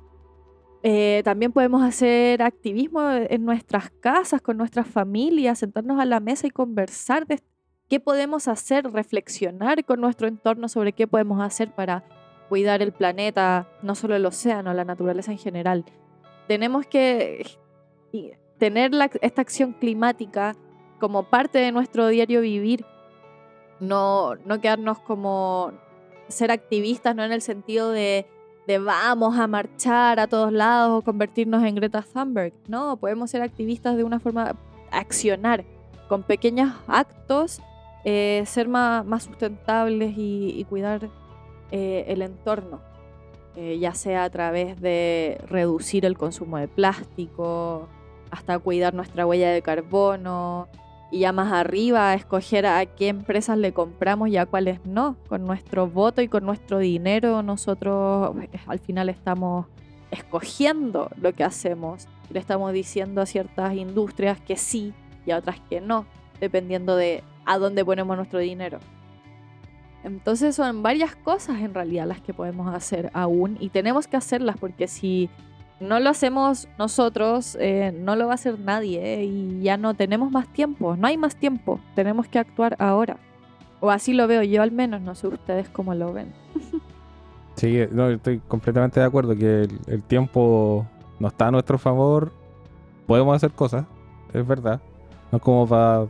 Eh, 0.82 1.22
también 1.26 1.52
podemos 1.52 1.84
hacer 1.84 2.42
activismo 2.42 3.10
en 3.12 3.44
nuestras 3.44 3.90
casas, 3.90 4.42
con 4.42 4.58
nuestras 4.58 4.88
familias, 4.88 5.60
sentarnos 5.60 6.00
a 6.00 6.06
la 6.06 6.20
mesa 6.20 6.48
y 6.48 6.52
conversar 6.52 7.28
de 7.28 7.40
qué 7.90 8.00
podemos 8.00 8.48
hacer, 8.48 8.92
reflexionar 8.92 9.84
con 9.84 10.00
nuestro 10.00 10.28
entorno 10.28 10.70
sobre 10.70 10.94
qué 10.94 11.08
podemos 11.08 11.42
hacer 11.42 11.72
para 11.72 12.04
cuidar 12.48 12.82
el 12.82 12.92
planeta, 12.92 13.68
no 13.82 13.96
solo 13.96 14.16
el 14.16 14.26
océano, 14.26 14.74
la 14.74 14.86
naturaleza 14.86 15.32
en 15.32 15.38
general. 15.38 15.86
Tenemos 16.48 16.86
que 16.86 17.46
y, 18.12 18.32
tener 18.58 18.94
la- 18.94 19.10
esta 19.22 19.42
acción 19.42 19.74
climática 19.74 20.56
como 21.00 21.24
parte 21.24 21.60
de 21.60 21.72
nuestro 21.72 22.08
diario 22.08 22.42
vivir, 22.42 22.86
no, 23.80 24.36
no 24.46 24.60
quedarnos 24.60 25.00
como 25.00 25.72
ser 26.28 26.52
activistas, 26.52 27.16
no 27.16 27.24
en 27.24 27.32
el 27.32 27.42
sentido 27.42 27.92
de, 27.92 28.28
de 28.68 28.78
vamos 28.78 29.38
a 29.40 29.48
marchar 29.48 30.20
a 30.20 30.28
todos 30.28 30.52
lados 30.52 31.00
o 31.00 31.02
convertirnos 31.06 31.64
en 31.64 31.76
Greta 31.76 32.02
Thunberg. 32.04 32.54
No, 32.68 32.98
podemos 32.98 33.32
ser 33.32 33.42
activistas 33.42 33.96
de 33.96 34.04
una 34.04 34.20
forma, 34.20 34.56
accionar 34.92 35.64
con 36.08 36.24
pequeños 36.24 36.74
actos, 36.88 37.62
eh, 38.06 38.44
ser 38.46 38.68
más, 38.68 39.06
más 39.06 39.24
sustentables 39.24 40.14
y, 40.16 40.66
cuidar 40.70 41.10
eh, 41.72 42.06
el 42.08 42.22
entorno, 42.22 42.82
eh, 43.56 43.78
ya 43.80 43.94
sea 43.94 44.24
a 44.24 44.30
través 44.30 44.80
de 44.80 45.40
reducir 45.48 46.06
el 46.06 46.18
consumo 46.18 46.58
de 46.58 46.68
plástico, 46.68 47.88
hasta 48.32 48.58
cuidar 48.60 48.94
nuestra 48.94 49.26
huella 49.26 49.52
de 49.52 49.62
carbono, 49.62 50.68
y 51.12 51.20
ya 51.20 51.32
más 51.32 51.52
arriba 51.52 52.14
escoger 52.14 52.66
a 52.68 52.86
qué 52.86 53.08
empresas 53.08 53.58
le 53.58 53.74
compramos 53.74 54.30
y 54.30 54.38
a 54.38 54.46
cuáles 54.46 54.86
no. 54.86 55.16
Con 55.28 55.46
nuestro 55.46 55.88
voto 55.88 56.22
y 56.22 56.28
con 56.28 56.46
nuestro 56.46 56.78
dinero 56.78 57.42
nosotros 57.42 58.36
al 58.68 58.80
final 58.80 59.10
estamos 59.10 59.66
escogiendo 60.12 61.10
lo 61.20 61.34
que 61.34 61.44
hacemos. 61.44 62.08
Le 62.30 62.40
estamos 62.40 62.74
diciendo 62.74 63.22
a 63.22 63.26
ciertas 63.26 63.74
industrias 63.74 64.40
que 64.40 64.56
sí 64.56 64.94
y 65.26 65.32
a 65.32 65.38
otras 65.38 65.60
que 65.62 65.82
no, 65.82 66.06
dependiendo 66.40 66.96
de 66.96 67.24
a 67.50 67.58
dónde 67.58 67.84
ponemos 67.84 68.16
nuestro 68.16 68.40
dinero. 68.40 68.80
Entonces 70.04 70.56
son 70.56 70.84
varias 70.84 71.16
cosas 71.16 71.60
en 71.62 71.74
realidad 71.74 72.06
las 72.06 72.22
que 72.22 72.32
podemos 72.32 72.74
hacer 72.74 73.10
aún 73.14 73.58
y 73.60 73.70
tenemos 73.70 74.08
que 74.08 74.18
hacerlas 74.18 74.56
porque 74.58 74.88
si 74.88 75.30
no 75.80 76.00
lo 76.00 76.12
hacemos 76.12 76.68
nosotros, 76.78 77.58
eh, 77.60 77.92
no 77.98 78.16
lo 78.16 78.28
va 78.28 78.34
a 78.34 78.36
hacer 78.36 78.60
nadie 78.60 79.16
eh, 79.16 79.24
y 79.24 79.62
ya 79.62 79.78
no 79.78 79.96
tenemos 79.96 80.32
más 80.32 80.48
tiempo, 80.48 80.96
no 80.96 81.08
hay 81.08 81.18
más 81.18 81.36
tiempo, 81.36 81.80
tenemos 81.96 82.28
que 82.28 82.38
actuar 82.38 82.76
ahora. 82.80 83.18
O 83.80 83.90
así 83.90 84.14
lo 84.14 84.28
veo 84.28 84.44
yo 84.44 84.62
al 84.62 84.72
menos, 84.72 85.02
no 85.02 85.16
sé 85.16 85.28
ustedes 85.28 85.70
cómo 85.70 85.96
lo 85.96 86.14
ven. 86.14 86.32
Sí, 87.56 87.78
no, 87.92 88.10
estoy 88.10 88.40
completamente 88.48 89.02
de 89.02 89.06
acuerdo 89.06 89.36
que 89.36 89.68
el, 89.88 90.02
tiempo 90.04 90.88
no 91.20 91.28
está 91.28 91.48
a 91.48 91.52
nuestro 91.52 91.78
favor. 91.78 92.32
Podemos 93.06 93.36
hacer 93.36 93.52
cosas, 93.52 93.86
es 94.32 94.48
verdad. 94.48 94.80
No 95.30 95.40
es 95.40 95.44
como 95.44 95.68
para 95.68 96.08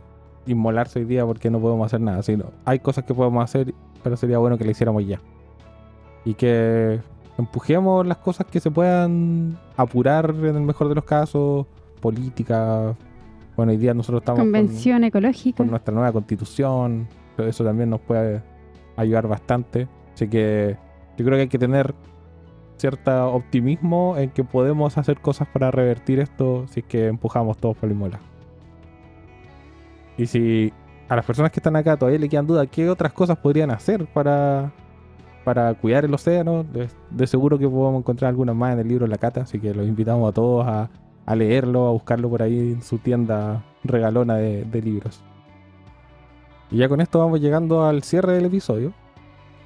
inmolarse 0.52 0.98
hoy 1.00 1.04
día 1.04 1.24
porque 1.26 1.50
no 1.50 1.60
podemos 1.60 1.86
hacer 1.86 2.00
nada. 2.00 2.22
Sino 2.22 2.46
hay 2.64 2.78
cosas 2.78 3.04
que 3.04 3.14
podemos 3.14 3.42
hacer, 3.44 3.74
pero 4.02 4.16
sería 4.16 4.38
bueno 4.38 4.56
que 4.58 4.64
lo 4.64 4.70
hiciéramos 4.70 5.06
ya. 5.06 5.20
Y 6.24 6.34
que 6.34 7.00
empujemos 7.38 8.06
las 8.06 8.18
cosas 8.18 8.46
que 8.46 8.60
se 8.60 8.70
puedan 8.70 9.58
apurar 9.76 10.34
en 10.36 10.56
el 10.56 10.60
mejor 10.62 10.88
de 10.88 10.94
los 10.94 11.04
casos, 11.04 11.66
política. 12.00 12.94
Bueno, 13.56 13.72
hoy 13.72 13.78
día 13.78 13.94
nosotros 13.94 14.20
estamos 14.22 14.38
con- 14.40 14.46
Convención 14.46 15.04
ecológica. 15.04 15.56
con 15.58 15.70
nuestra 15.70 15.94
nueva 15.94 16.12
constitución. 16.12 17.06
pero 17.36 17.48
Eso 17.48 17.64
también 17.64 17.88
nos 17.90 18.00
puede 18.00 18.42
ayudar 18.96 19.26
bastante. 19.26 19.88
Así 20.14 20.28
que 20.28 20.76
yo 21.16 21.24
creo 21.24 21.36
que 21.36 21.42
hay 21.42 21.48
que 21.48 21.58
tener 21.58 21.94
cierto 22.76 23.32
optimismo 23.34 24.16
en 24.16 24.30
que 24.30 24.44
podemos 24.44 24.96
hacer 24.98 25.20
cosas 25.20 25.48
para 25.48 25.70
revertir 25.70 26.18
esto 26.20 26.66
si 26.68 26.80
es 26.80 26.86
que 26.86 27.06
empujamos 27.08 27.56
todos 27.58 27.76
por 27.76 27.88
el 27.88 27.94
mismo 27.94 28.08
lado. 28.08 28.22
Y 30.16 30.26
si 30.26 30.72
a 31.08 31.16
las 31.16 31.24
personas 31.24 31.50
que 31.50 31.60
están 31.60 31.76
acá 31.76 31.96
todavía 31.96 32.18
le 32.18 32.28
quedan 32.28 32.46
dudas, 32.46 32.68
¿qué 32.70 32.88
otras 32.88 33.12
cosas 33.12 33.36
podrían 33.38 33.70
hacer 33.70 34.06
para, 34.12 34.72
para 35.44 35.74
cuidar 35.74 36.04
el 36.04 36.14
océano? 36.14 36.64
De, 37.10 37.26
seguro 37.26 37.58
que 37.58 37.68
podemos 37.68 38.00
encontrar 38.00 38.28
algunas 38.28 38.54
más 38.54 38.72
en 38.74 38.80
el 38.80 38.88
libro 38.88 39.06
La 39.06 39.18
Cata, 39.18 39.42
así 39.42 39.58
que 39.58 39.74
los 39.74 39.86
invitamos 39.86 40.28
a 40.28 40.32
todos 40.32 40.66
a, 40.66 40.88
leerlo, 41.34 41.86
a 41.86 41.90
buscarlo 41.92 42.28
por 42.28 42.42
ahí 42.42 42.58
en 42.72 42.82
su 42.82 42.98
tienda 42.98 43.64
regalona 43.84 44.34
de, 44.36 44.82
libros. 44.82 45.22
Y 46.70 46.78
ya 46.78 46.88
con 46.88 47.00
esto 47.00 47.18
vamos 47.18 47.40
llegando 47.40 47.84
al 47.84 48.02
cierre 48.02 48.34
del 48.34 48.44
episodio. 48.46 48.92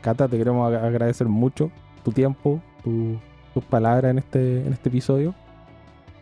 Cata, 0.01 0.29
te 0.29 0.39
queremos 0.39 0.71
ag- 0.73 0.83
agradecer 0.83 1.27
mucho 1.27 1.71
tu 2.03 2.13
tiempo, 2.13 2.61
tu- 2.83 3.19
tus 3.53 3.65
palabras 3.65 4.11
en 4.11 4.19
este, 4.19 4.67
en 4.67 4.73
este 4.73 4.89
episodio. 4.89 5.35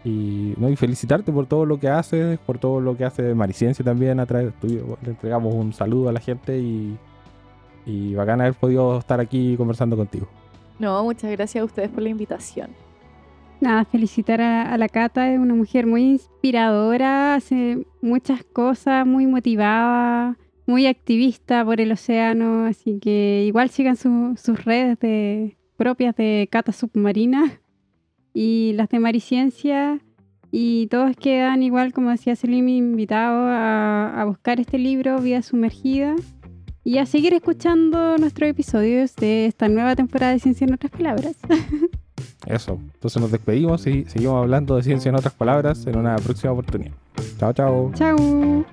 Y, 0.05 0.55
¿no? 0.57 0.69
y 0.69 0.75
felicitarte 0.77 1.31
por 1.31 1.47
todo 1.47 1.65
lo 1.65 1.79
que 1.79 1.89
haces, 1.89 2.39
por 2.41 2.59
todo 2.59 2.81
lo 2.81 2.97
que 2.97 3.05
hace 3.05 3.35
Mariciencia 3.35 3.85
también 3.85 4.19
a 4.19 4.27
través 4.27 4.53
tuyo. 4.61 4.99
Le 5.03 5.11
entregamos 5.11 5.55
un 5.55 5.73
saludo 5.73 6.09
a 6.09 6.13
la 6.13 6.19
gente 6.21 6.59
y, 6.59 6.97
y 7.87 8.15
bacán 8.15 8.41
haber 8.41 8.55
podido 8.55 8.99
estar 8.99 9.21
aquí 9.21 9.57
conversando 9.57 9.97
contigo. 9.97 10.27
No, 10.81 11.05
muchas 11.05 11.31
gracias 11.31 11.63
a 11.63 11.65
ustedes 11.65 11.89
por 11.91 12.03
la 12.03 12.09
invitación. 12.09 12.71
Nada, 13.61 13.85
felicitar 13.85 14.41
a, 14.41 14.73
a 14.75 14.77
la 14.77 14.89
Cata, 14.89 15.33
es 15.33 15.39
una 15.39 15.55
mujer 15.55 15.87
muy 15.87 16.03
inspiradora, 16.03 17.37
hace 17.37 17.87
muchas 18.01 18.43
cosas, 18.43 19.07
muy 19.07 19.29
motivada, 19.29 20.37
muy 20.67 20.87
activista 20.89 21.65
por 21.65 21.81
el 21.81 21.93
océano, 21.93 22.67
así 22.67 22.99
que 22.99 23.45
igual 23.47 23.71
sigan 23.71 23.95
su- 23.95 24.35
sus 24.37 24.65
redes 24.65 24.99
de, 24.99 25.57
propias 25.77 26.17
de 26.17 26.49
cata 26.51 26.73
submarina 26.73 27.61
y 28.33 28.73
las 28.75 28.89
de 28.89 28.99
Mariciencia. 28.99 30.01
Y 30.51 30.87
todos 30.89 31.17
quedan 31.17 31.63
igual, 31.63 31.93
como 31.93 32.11
decía 32.11 32.37
Selim, 32.37 32.69
invitados 32.69 33.49
a, 33.49 34.21
a 34.21 34.25
buscar 34.25 34.61
este 34.61 34.79
libro, 34.79 35.19
Vida 35.19 35.41
Sumergida, 35.41 36.15
y 36.85 36.99
a 36.99 37.07
seguir 37.07 37.33
escuchando 37.33 38.19
nuestros 38.19 38.51
episodios 38.51 39.17
de 39.17 39.47
esta 39.47 39.69
nueva 39.69 39.97
temporada 39.97 40.33
de 40.33 40.41
Ciencia 40.41 40.67
en 40.67 40.75
otras 40.75 40.93
palabras. 40.93 41.37
Eso. 42.47 42.79
Entonces 42.95 43.21
nos 43.21 43.31
despedimos 43.31 43.87
y 43.87 44.05
seguimos 44.05 44.43
hablando 44.43 44.77
de 44.77 44.83
ciencia 44.83 45.09
en 45.09 45.15
otras 45.15 45.35
palabras 45.35 45.87
en 45.87 45.97
una 45.97 46.17
próxima 46.17 46.53
oportunidad. 46.53 46.93
Chao, 47.39 47.53
chao. 47.53 47.93
Chao. 47.95 48.65